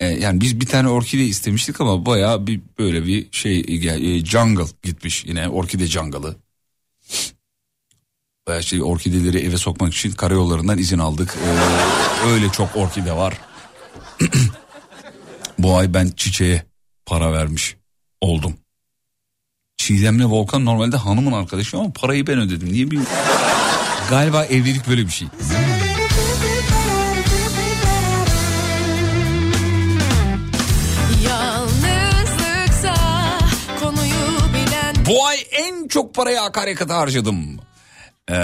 Ee, 0.00 0.06
yani 0.06 0.40
biz 0.40 0.60
bir 0.60 0.66
tane 0.66 0.88
orkide 0.88 1.24
istemiştik 1.24 1.80
ama 1.80 2.06
bayağı 2.06 2.46
bir 2.46 2.60
böyle 2.78 3.06
bir 3.06 3.28
şey 3.32 3.62
gel- 3.62 4.02
e, 4.02 4.24
jungle 4.24 4.64
gitmiş 4.82 5.24
yine 5.24 5.48
orkide 5.48 5.86
jungle'ı. 5.86 6.36
Bayağı 8.46 8.62
şey 8.62 8.82
orkideleri 8.82 9.38
eve 9.46 9.56
sokmak 9.56 9.94
için 9.94 10.12
karayollarından 10.12 10.78
izin 10.78 10.98
aldık. 10.98 11.36
Ee, 11.46 12.28
öyle 12.28 12.48
çok 12.48 12.76
orkide 12.76 13.12
var. 13.12 13.38
Bu 15.62 15.76
ay 15.76 15.94
ben 15.94 16.08
çiçeğe 16.16 16.62
para 17.06 17.32
vermiş 17.32 17.76
oldum. 18.20 18.54
Çiğdem'le 19.76 20.30
Volkan 20.30 20.64
normalde 20.64 20.96
hanımın 20.96 21.32
arkadaşı 21.32 21.78
ama 21.78 21.92
parayı 21.92 22.26
ben 22.26 22.38
ödedim. 22.38 22.72
Niye 22.72 22.90
bilmiyorum. 22.90 23.16
Galiba 24.10 24.44
evlilik 24.44 24.88
böyle 24.88 25.06
bir 25.06 25.12
şey. 25.12 25.28
Bu 35.06 35.26
ay 35.26 35.36
en 35.52 35.88
çok 35.88 36.14
parayı 36.14 36.40
akaryakıta 36.40 36.96
harcadım. 36.98 37.60
Ee, 38.30 38.34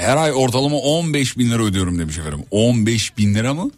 her 0.00 0.16
ay 0.16 0.32
ortalama 0.32 0.76
15 0.76 1.38
bin 1.38 1.50
lira 1.50 1.62
ödüyorum 1.62 1.98
demiş 1.98 2.18
efendim. 2.18 2.44
15 2.50 3.18
bin 3.18 3.34
lira 3.34 3.54
mı? 3.54 3.70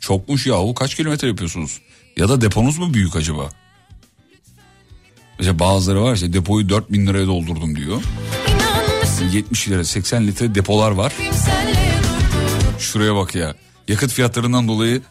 Çokmuş 0.00 0.46
yahu 0.46 0.74
kaç 0.74 0.94
kilometre 0.94 1.28
yapıyorsunuz? 1.28 1.80
Ya 2.20 2.28
da 2.28 2.40
deponuz 2.40 2.78
mu 2.78 2.94
büyük 2.94 3.16
acaba? 3.16 3.48
Mesela 5.38 5.58
bazıları 5.58 6.02
var 6.02 6.14
işte 6.14 6.32
depoyu 6.32 6.68
4 6.68 6.92
bin 6.92 7.06
liraya 7.06 7.26
doldurdum 7.26 7.76
diyor. 7.76 8.02
inanmışım 8.48 9.28
70 9.38 9.68
lira 9.68 9.84
80 9.84 10.26
litre 10.26 10.54
depolar 10.54 10.90
var. 10.90 11.12
Şuraya 12.78 13.14
bak 13.14 13.34
ya. 13.34 13.54
Yakıt 13.88 14.12
fiyatlarından 14.12 14.68
dolayı 14.68 15.02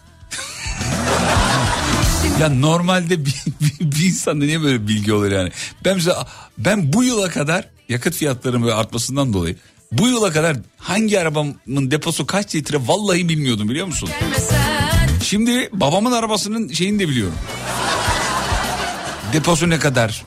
ya 2.40 2.50
normalde 2.50 3.26
bir, 3.26 3.36
bir, 3.62 3.92
bir 3.92 4.06
insanda 4.06 4.46
niye 4.46 4.62
böyle 4.62 4.88
bilgi 4.88 5.14
olur 5.14 5.32
yani? 5.32 5.52
Ben 5.86 5.96
mesela 5.96 6.28
ben 6.58 6.94
bu 6.94 7.04
yıla 7.04 7.30
kadar 7.30 7.66
yakıt 7.90 8.16
fiyatlarının 8.16 8.64
böyle 8.64 8.74
artmasından 8.74 9.34
dolayı 9.34 9.56
bu 9.92 10.08
yıla 10.08 10.32
kadar 10.32 10.58
hangi 10.78 11.20
arabamın 11.20 11.92
deposu 11.92 12.26
kaç 12.26 12.56
litre 12.56 12.78
vallahi 12.88 13.30
bilmiyordum 13.30 13.70
biliyor 13.70 13.88
musun? 13.88 14.10
gelmesen 14.20 14.89
Şimdi 15.24 15.70
babamın 15.74 16.12
arabasının 16.12 16.70
şeyini 16.70 17.00
de 17.00 17.10
biliyorum. 17.10 17.36
Deposu 19.34 19.70
ne 19.70 19.80
kadar? 19.80 20.26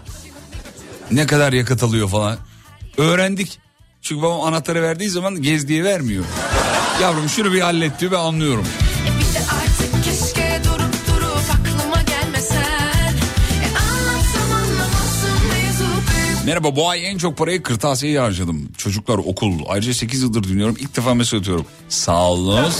Ne 1.10 1.27
kadar 1.27 1.52
yakıt 1.52 1.82
alıyor 1.82 2.09
falan. 2.09 2.39
Öğrendik. 2.97 3.59
Çünkü 4.02 4.23
babam 4.23 4.40
anahtarı 4.40 4.82
verdiği 4.82 5.10
zaman 5.10 5.43
gez 5.43 5.69
diye 5.69 5.85
vermiyor. 5.85 6.24
Yavrum 7.02 7.28
şunu 7.28 7.52
bir 7.52 7.60
hallet 7.60 8.01
diyor 8.01 8.12
ben 8.12 8.19
anlıyorum. 8.19 8.66
E 9.06 9.09
E 16.43 16.47
Merhaba 16.47 16.77
bu 16.77 16.89
ay 16.90 17.06
en 17.06 17.19
çok 17.19 17.39
parayı 17.39 17.62
kırtasiyeye 17.62 18.20
harcadım. 18.20 18.69
Çocuklar 18.78 19.19
okul. 19.19 19.52
Ayrıca 19.69 19.94
8 19.94 20.23
yıldır 20.23 20.44
dinliyorum. 20.44 20.77
İlk 20.78 20.97
defa 20.97 21.14
mesaj 21.14 21.40
atıyorum. 21.40 21.66
Sağ 21.89 22.23
olunuz. 22.31 22.77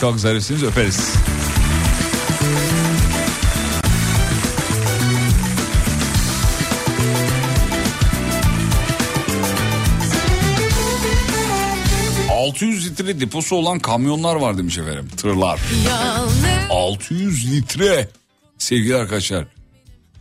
Çok 0.00 0.20
zarifsiniz 0.20 0.62
öperiz. 0.62 1.14
...600 12.30 12.90
litre 12.90 13.20
deposu 13.20 13.56
olan 13.56 13.78
kamyonlar 13.78 14.36
var 14.36 14.58
demiş 14.58 14.78
efendim. 14.78 15.08
Tırlar. 15.16 15.60
Yalnız 15.86 16.44
600 16.70 17.52
litre. 17.52 18.08
Sevgili 18.58 18.96
arkadaşlar. 18.96 19.44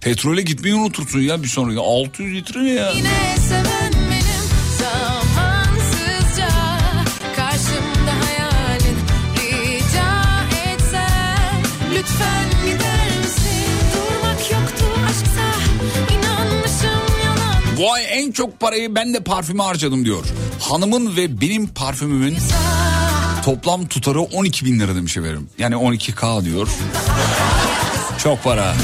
Petrole 0.02 0.42
gitmeyi 0.42 0.76
unutursun 0.76 1.20
ya 1.20 1.44
bir 1.44 1.48
sonraki. 1.48 1.80
600 1.80 2.36
litre 2.36 2.64
ne 2.64 2.72
ya? 2.72 2.92
yine 2.92 3.10
Bu 17.78 17.94
ay 17.94 18.04
en 18.10 18.32
çok 18.32 18.60
parayı 18.60 18.96
ben 18.96 19.14
de 19.14 19.20
parfüme 19.20 19.64
harcadım 19.64 20.06
diyor. 20.06 20.26
Hanımın 20.60 21.16
ve 21.18 21.42
benim 21.42 21.68
parfümümün 21.68 22.38
toplam 23.44 23.88
tutarı 23.88 24.22
12 24.22 24.66
bin 24.66 24.80
lira 24.80 24.96
demiş 24.96 25.18
efendim. 25.18 25.50
Yani 25.58 25.76
12k 25.76 26.46
diyor. 26.46 26.68
Çok 28.24 28.44
para. 28.44 28.76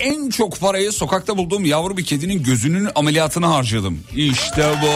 En 0.00 0.30
çok 0.30 0.60
parayı 0.60 0.92
sokakta 0.92 1.36
bulduğum 1.36 1.64
yavru 1.64 1.96
bir 1.96 2.04
kedinin 2.04 2.42
gözünün 2.42 2.88
ameliyatına 2.94 3.50
harcadım. 3.50 4.00
İşte 4.16 4.70
bu. 4.82 4.88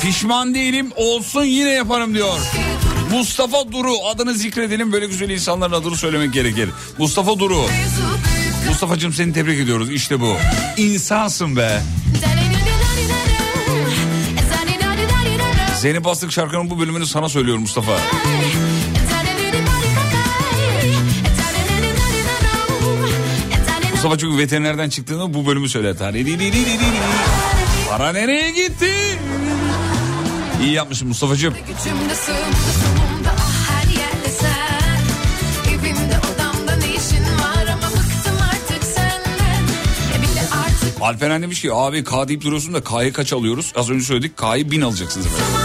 Pişman 0.00 0.54
değilim 0.54 0.92
olsun 0.96 1.44
yine 1.44 1.70
yaparım 1.70 2.14
diyor. 2.14 2.38
Mustafa 3.12 3.72
Duru 3.72 3.92
adını 4.14 4.34
zikredelim 4.34 4.92
böyle 4.92 5.06
güzel 5.06 5.30
insanların 5.30 5.72
adını 5.72 5.96
söylemek 5.96 6.32
gerekir. 6.32 6.70
Mustafa 6.98 7.38
Duru. 7.38 7.64
Mustafa'cığım 8.68 9.12
seni 9.12 9.32
tebrik 9.32 9.60
ediyoruz 9.60 9.90
işte 9.90 10.20
bu. 10.20 10.36
İnsansın 10.76 11.56
be. 11.56 11.82
Zeynep 15.80 16.04
Bastık 16.04 16.32
şarkının 16.32 16.70
bu 16.70 16.80
bölümünü 16.80 17.06
sana 17.06 17.28
söylüyorum 17.28 17.62
Mustafa. 17.62 17.92
Mustafa 17.92 18.41
çünkü 24.10 24.38
veterinerden 24.38 24.88
çıktığında 24.88 25.34
bu 25.34 25.46
bölümü 25.46 25.68
söyler. 25.68 25.98
Para 27.90 28.12
nereye 28.12 28.50
gitti? 28.50 28.90
İyi 30.62 30.72
yapmışsın 30.72 31.08
Mustafa'cığım. 31.08 31.54
Ah 31.54 31.58
E 41.00 41.04
Alperen 41.04 41.42
demiş 41.42 41.62
ki 41.62 41.72
abi 41.72 42.04
K 42.04 42.28
deyip 42.28 42.42
duruyorsun 42.44 42.74
da 42.74 42.84
K'yı 42.84 43.12
kaç 43.12 43.32
alıyoruz? 43.32 43.72
Az 43.76 43.90
önce 43.90 44.04
söyledik 44.04 44.36
K'yı 44.36 44.70
bin 44.70 44.80
alacaksınız 44.80 45.26
efendim. 45.26 45.61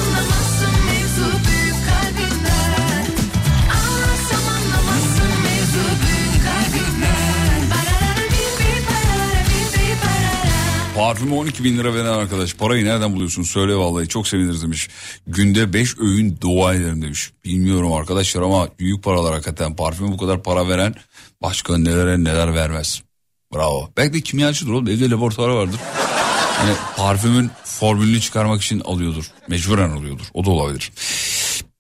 Parfümü 11.08 11.36
12 11.36 11.64
bin 11.64 11.78
lira 11.78 11.94
veren 11.94 12.06
arkadaş. 12.06 12.54
Parayı 12.54 12.86
nereden 12.86 13.14
buluyorsun? 13.14 13.44
Söyle 13.44 13.76
vallahi 13.76 14.08
çok 14.08 14.28
seviniriz 14.28 14.64
demiş. 14.64 14.90
Günde 15.28 15.74
5 15.74 16.00
öğün 16.00 16.38
dua 16.42 16.74
ederim 16.74 17.02
demiş. 17.02 17.32
Bilmiyorum 17.46 17.94
arkadaşlar 17.94 18.42
ama 18.42 18.70
büyük 18.80 19.04
paralar 19.04 19.34
hakikaten. 19.34 19.76
Parfüme 19.76 20.12
bu 20.12 20.18
kadar 20.18 20.44
para 20.44 20.70
veren 20.70 20.96
başka 21.42 21.78
nelere 21.78 22.24
neler 22.24 22.54
vermez. 22.54 23.02
Bravo. 23.54 23.90
Belki 23.98 24.14
de 24.14 24.22
kimyacıdır 24.22 24.72
oğlum. 24.72 24.88
Evde 24.88 25.10
laboratuvarı 25.10 25.56
vardır. 25.56 25.80
Hani 26.58 26.74
parfümün 26.98 27.52
formülünü 27.64 28.22
çıkarmak 28.22 28.62
için 28.62 28.80
alıyordur. 28.80 29.32
Mecburen 29.48 29.90
alıyordur. 29.90 30.26
O 30.34 30.46
da 30.46 30.50
olabilir. 30.50 30.92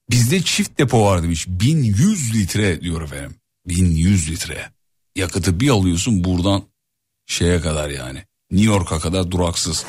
Bizde 0.09 0.41
çift 0.41 0.79
depo 0.79 1.05
var 1.05 1.23
demiş. 1.23 1.45
1100 1.47 2.35
litre 2.35 2.81
diyor 2.81 3.01
efendim. 3.01 3.35
1100 3.65 4.31
litre. 4.31 4.69
Yakıtı 5.15 5.59
bir 5.59 5.69
alıyorsun 5.69 6.23
buradan 6.23 6.63
şeye 7.25 7.61
kadar 7.61 7.89
yani. 7.89 8.23
New 8.51 8.73
York'a 8.73 8.99
kadar 8.99 9.31
duraksız. 9.31 9.85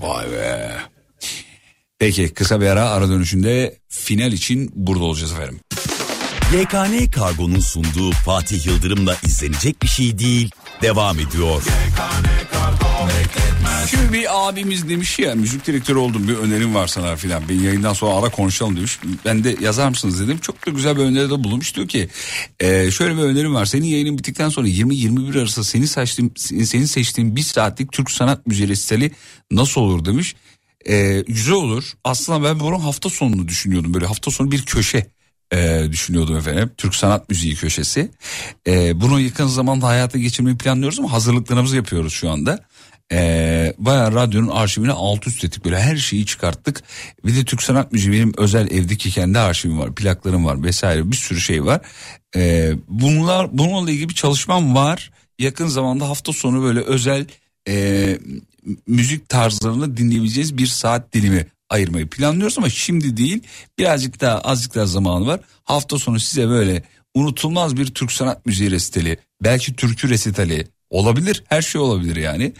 Vay 0.00 0.32
be. 0.32 0.72
Peki 1.98 2.34
kısa 2.34 2.60
bir 2.60 2.66
ara 2.66 2.88
ara 2.88 3.08
dönüşünde 3.08 3.78
final 3.88 4.32
için 4.32 4.70
burada 4.74 5.04
olacağız 5.04 5.32
efendim. 5.32 5.60
YKN 6.52 7.10
Kargo'nun 7.10 7.60
sunduğu 7.60 8.12
Fatih 8.12 8.66
Yıldırım'la 8.66 9.16
izlenecek 9.26 9.82
bir 9.82 9.88
şey 9.88 10.18
değil. 10.18 10.50
Devam 10.82 11.18
ediyor. 11.18 11.62
Şimdi 13.86 14.12
bir 14.12 14.48
abimiz 14.48 14.88
demiş 14.88 15.18
ya 15.18 15.34
müzik 15.34 15.66
direktörü 15.66 15.98
oldum 15.98 16.28
bir 16.28 16.34
önerim 16.34 16.74
var 16.74 16.86
sana 16.86 17.16
filan. 17.16 17.48
Bir 17.48 17.60
yayından 17.60 17.92
sonra 17.92 18.14
ara 18.14 18.30
konuşalım 18.30 18.76
demiş. 18.76 18.98
Ben 19.24 19.44
de 19.44 19.56
yazar 19.60 19.88
mısınız 19.88 20.20
dedim. 20.20 20.38
Çok 20.38 20.66
da 20.66 20.70
güzel 20.70 20.96
bir 20.96 21.02
öneride 21.02 21.44
bulunmuş. 21.44 21.76
Diyor 21.76 21.88
ki 21.88 22.08
e, 22.60 22.90
şöyle 22.90 23.16
bir 23.16 23.22
önerim 23.22 23.54
var. 23.54 23.64
Senin 23.64 23.86
yayının 23.86 24.18
bittikten 24.18 24.48
sonra 24.48 24.68
20-21 24.68 25.40
arası 25.40 25.64
seni 25.64 25.88
seçtiğim, 25.88 26.32
senin 26.36 26.84
seçtiğin 26.84 27.36
bir 27.36 27.42
saatlik 27.42 27.92
Türk 27.92 28.10
sanat 28.10 28.46
müziği 28.46 28.68
resitali 28.68 29.10
nasıl 29.50 29.80
olur 29.80 30.04
demiş. 30.04 30.34
E, 30.88 31.24
güzel 31.28 31.54
olur. 31.54 31.92
Aslında 32.04 32.48
ben 32.48 32.60
bunu 32.60 32.84
hafta 32.84 33.10
sonunu 33.10 33.48
düşünüyordum. 33.48 33.94
Böyle 33.94 34.06
hafta 34.06 34.30
sonu 34.30 34.50
bir 34.50 34.62
köşe 34.62 35.06
e, 35.52 35.88
düşünüyordum 35.90 36.36
efendim. 36.36 36.70
Türk 36.76 36.94
sanat 36.94 37.28
müziği 37.28 37.54
köşesi. 37.54 38.10
E, 38.66 39.00
bunu 39.00 39.20
yakın 39.20 39.46
zamanda 39.46 39.86
hayata 39.86 40.18
geçirmeyi 40.18 40.58
planlıyoruz 40.58 40.98
ama 40.98 41.12
hazırlıklarımızı 41.12 41.76
yapıyoruz 41.76 42.12
şu 42.12 42.30
anda. 42.30 42.67
E, 43.12 43.74
bayağı 43.78 44.14
radyonun 44.14 44.48
arşivine 44.48 44.92
alt 44.92 45.26
üst 45.26 45.44
ettik 45.44 45.64
böyle 45.64 45.80
her 45.80 45.96
şeyi 45.96 46.26
çıkarttık. 46.26 46.82
Bir 47.24 47.36
de 47.36 47.44
Türk 47.44 47.62
sanat 47.62 47.92
müziği 47.92 48.12
benim 48.12 48.32
özel 48.36 48.70
evdeki 48.70 49.10
kendi 49.10 49.38
arşivim 49.38 49.78
var, 49.78 49.94
plaklarım 49.94 50.44
var 50.44 50.62
vesaire 50.62 51.10
bir 51.10 51.16
sürü 51.16 51.40
şey 51.40 51.64
var. 51.64 51.80
E, 52.36 52.72
bunlar 52.88 53.58
bununla 53.58 53.90
ilgili 53.90 54.08
bir 54.08 54.14
çalışmam 54.14 54.74
var. 54.74 55.10
Yakın 55.38 55.66
zamanda 55.66 56.08
hafta 56.08 56.32
sonu 56.32 56.62
böyle 56.62 56.80
özel 56.80 57.26
e, 57.68 58.18
müzik 58.86 59.28
tarzlarını 59.28 59.96
dinleyebileceğiz 59.96 60.58
bir 60.58 60.66
saat 60.66 61.12
dilimi 61.12 61.46
ayırmayı 61.70 62.08
planlıyoruz 62.08 62.58
ama 62.58 62.70
şimdi 62.70 63.16
değil 63.16 63.42
birazcık 63.78 64.20
daha 64.20 64.38
azıcık 64.38 64.74
daha 64.74 64.86
zamanı 64.86 65.26
var. 65.26 65.40
Hafta 65.64 65.98
sonu 65.98 66.20
size 66.20 66.48
böyle 66.48 66.82
unutulmaz 67.14 67.76
bir 67.76 67.86
Türk 67.86 68.12
sanat 68.12 68.46
müziği 68.46 68.70
resitali 68.70 69.18
belki 69.42 69.76
türkü 69.76 70.08
resitali 70.08 70.68
olabilir 70.90 71.44
her 71.48 71.62
şey 71.62 71.80
olabilir 71.80 72.16
yani. 72.16 72.52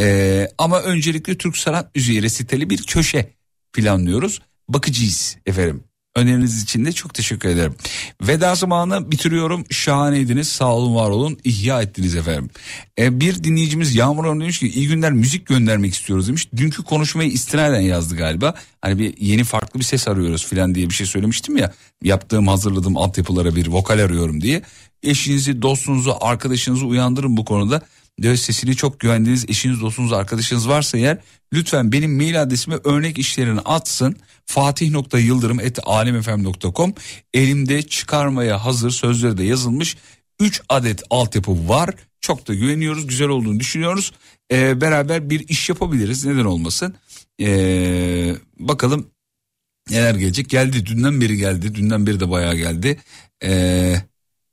Ee, 0.00 0.48
ama 0.58 0.80
öncelikle 0.80 1.38
Türk 1.38 1.56
sanat 1.56 1.94
müziği 1.96 2.22
resitali 2.22 2.70
bir 2.70 2.82
köşe 2.82 3.30
planlıyoruz 3.72 4.42
bakacağız 4.68 5.36
efendim. 5.46 5.84
Öneriniz 6.16 6.62
için 6.62 6.84
de 6.84 6.92
çok 6.92 7.14
teşekkür 7.14 7.48
ederim. 7.48 7.74
Veda 8.22 8.54
zamanı 8.54 9.10
bitiriyorum. 9.10 9.64
Şahaneydiniz. 9.70 10.48
Sağ 10.48 10.74
olun 10.74 10.94
var 10.94 11.10
olun. 11.10 11.38
İhya 11.44 11.82
ettiniz 11.82 12.16
efendim. 12.16 12.50
Ee, 12.98 13.20
bir 13.20 13.44
dinleyicimiz 13.44 13.94
Yağmur 13.94 14.24
Hanım 14.24 14.40
demiş 14.40 14.58
ki 14.58 14.68
iyi 14.68 14.88
günler 14.88 15.12
müzik 15.12 15.46
göndermek 15.46 15.94
istiyoruz 15.94 16.28
demiş. 16.28 16.48
Dünkü 16.56 16.82
konuşmayı 16.82 17.30
istinaden 17.30 17.80
yazdı 17.80 18.16
galiba. 18.16 18.54
Hani 18.82 18.98
bir 18.98 19.16
yeni 19.18 19.44
farklı 19.44 19.80
bir 19.80 19.84
ses 19.84 20.08
arıyoruz 20.08 20.46
filan 20.46 20.74
diye 20.74 20.88
bir 20.88 20.94
şey 20.94 21.06
söylemiştim 21.06 21.56
ya. 21.56 21.72
Yaptığım 22.02 22.48
hazırladığım 22.48 22.96
altyapılara 22.96 23.56
bir 23.56 23.66
vokal 23.66 23.98
arıyorum 23.98 24.40
diye. 24.40 24.62
Eşinizi, 25.02 25.62
dostunuzu, 25.62 26.16
arkadaşınızı 26.20 26.86
uyandırın 26.86 27.36
bu 27.36 27.44
konuda. 27.44 27.82
Diyor 28.22 28.36
sesini 28.36 28.76
çok 28.76 29.00
güvendiğiniz 29.00 29.44
eşiniz, 29.48 29.80
dostunuz, 29.80 30.12
arkadaşınız 30.12 30.68
varsa 30.68 30.98
eğer 30.98 31.18
lütfen 31.52 31.92
benim 31.92 32.16
mail 32.16 32.42
adresime 32.42 32.76
örnek 32.84 33.18
işlerini 33.18 33.60
atsın. 33.60 34.16
fatih.yıldırım.alemfm.com 34.46 36.94
Elimde 37.34 37.82
çıkarmaya 37.82 38.64
hazır 38.64 38.90
sözleri 38.90 39.38
de 39.38 39.44
yazılmış 39.44 39.96
3 40.40 40.62
adet 40.68 41.02
altyapı 41.10 41.68
var. 41.68 41.94
Çok 42.20 42.48
da 42.48 42.54
güveniyoruz, 42.54 43.06
güzel 43.06 43.28
olduğunu 43.28 43.60
düşünüyoruz. 43.60 44.12
Ee, 44.52 44.80
beraber 44.80 45.30
bir 45.30 45.48
iş 45.48 45.68
yapabiliriz, 45.68 46.24
neden 46.24 46.44
olmasın. 46.44 46.94
Ee, 47.40 48.34
bakalım 48.58 49.10
neler 49.90 50.14
gelecek. 50.14 50.48
Geldi, 50.48 50.86
dünden 50.86 51.20
beri 51.20 51.36
geldi, 51.36 51.74
dünden 51.74 52.06
beri 52.06 52.20
de 52.20 52.30
bayağı 52.30 52.56
geldi. 52.56 53.00
Ee, 53.44 53.96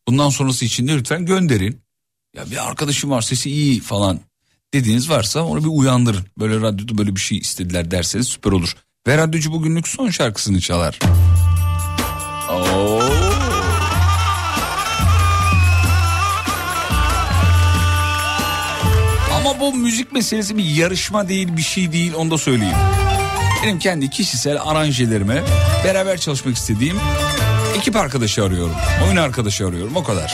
bundan 0.07 0.30
sonrası 0.30 0.65
için 0.65 0.88
de 0.88 0.98
lütfen 0.98 1.26
gönderin. 1.26 1.86
Ya 2.38 2.51
bir 2.51 2.68
arkadaşım 2.68 3.11
var 3.11 3.22
sesi 3.22 3.49
iyi 3.49 3.81
falan 3.81 4.19
dediğiniz 4.73 5.09
varsa 5.09 5.43
onu 5.43 5.64
bir 5.64 5.69
uyandırın. 5.69 6.26
Böyle 6.39 6.55
radyoda 6.61 6.97
böyle 6.97 7.15
bir 7.15 7.22
şey 7.22 7.38
istediler 7.38 7.91
derseniz 7.91 8.27
süper 8.27 8.51
olur. 8.51 8.76
Ve 9.07 9.18
radyocu 9.18 9.51
bugünlük 9.51 9.88
son 9.88 10.09
şarkısını 10.09 10.61
çalar. 10.61 10.99
Oo. 12.51 13.01
Ama 19.35 19.59
bu 19.59 19.73
müzik 19.73 20.11
meselesi 20.11 20.57
bir 20.57 20.64
yarışma 20.64 21.30
değil 21.30 21.57
bir 21.57 21.61
şey 21.61 21.91
değil 21.91 22.14
onu 22.14 22.31
da 22.31 22.38
söyleyeyim. 22.38 22.77
Benim 23.64 23.80
kendi 23.80 24.09
kişisel 24.09 24.61
aranjelerime 24.61 25.43
beraber 25.84 26.18
çalışmak 26.18 26.55
istediğim 26.55 26.97
ekip 27.77 27.95
arkadaşı 27.95 28.43
arıyorum. 28.43 28.76
Oyun 29.05 29.15
arkadaşı 29.15 29.68
arıyorum 29.68 29.95
o 29.95 30.03
kadar. 30.03 30.34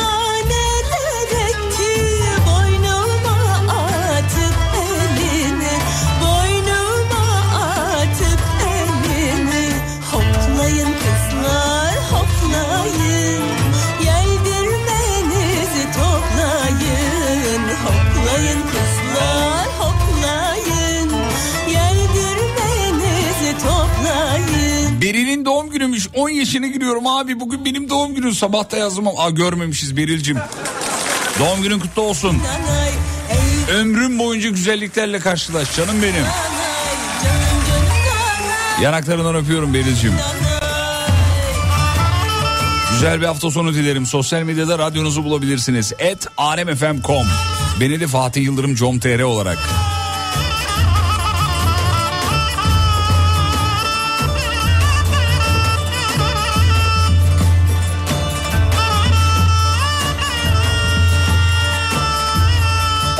yaşına 26.41 26.67
giriyorum 26.67 27.07
abi 27.07 27.39
bugün 27.39 27.65
benim 27.65 27.89
doğum 27.89 28.15
günüm 28.15 28.33
sabah 28.33 28.71
da 28.71 28.77
yazdım 28.77 29.07
Aa, 29.17 29.29
görmemişiz 29.29 29.97
Beril'cim. 29.97 30.37
Doğum 31.39 31.61
günün 31.63 31.79
kutlu 31.79 32.01
olsun. 32.01 32.37
Ömrüm 33.71 34.19
boyunca 34.19 34.49
güzelliklerle 34.49 35.19
karşılaş 35.19 35.75
canım 35.75 36.01
benim. 36.01 36.25
Yanaklarından 38.81 39.35
öpüyorum 39.35 39.73
Beril'cim. 39.73 40.13
Güzel 42.93 43.21
bir 43.21 43.25
hafta 43.25 43.51
sonu 43.51 43.73
dilerim. 43.73 44.05
Sosyal 44.05 44.43
medyada 44.43 44.79
radyonuzu 44.79 45.23
bulabilirsiniz. 45.23 45.93
Et 45.99 46.27
alemfm.com 46.37 47.27
Beni 47.79 47.99
de 47.99 48.07
Fatih 48.07 48.43
Yıldırım 48.43 48.75
com.tr 48.75 49.21
olarak. 49.21 49.59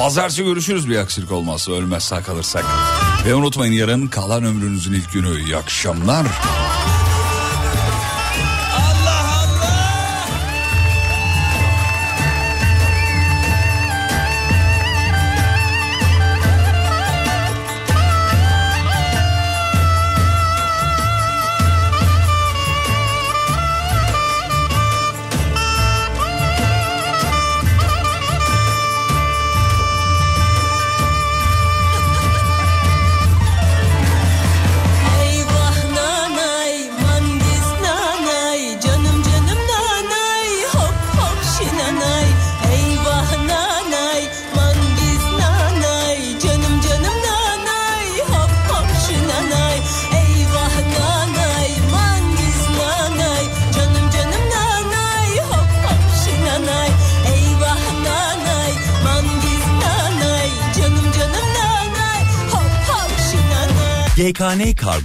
Pazartesi 0.02 0.44
görüşürüz 0.44 0.90
bir 0.90 0.98
aksilik 0.98 1.32
olmazsa 1.32 1.72
ölmez 1.72 2.03
sağ 2.03 2.23
kalırsak. 2.23 2.65
Ve 3.26 3.36
unutmayın 3.36 3.73
yarın 3.73 4.07
kalan 4.07 4.44
ömrünüzün 4.44 4.94
ilk 4.94 5.14
günü. 5.14 5.41
İyi 5.41 5.57
akşamlar. 5.57 6.26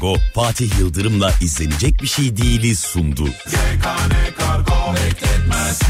Kargo 0.06 0.20
Fatih 0.34 0.78
Yıldırım'la 0.78 1.32
izlenecek 1.40 2.02
bir 2.02 2.06
şey 2.06 2.36
değiliz 2.36 2.80
sundu. 2.80 3.24
GKN 3.24 4.12
Kargo 4.38 4.94
bekletmez 4.94 5.80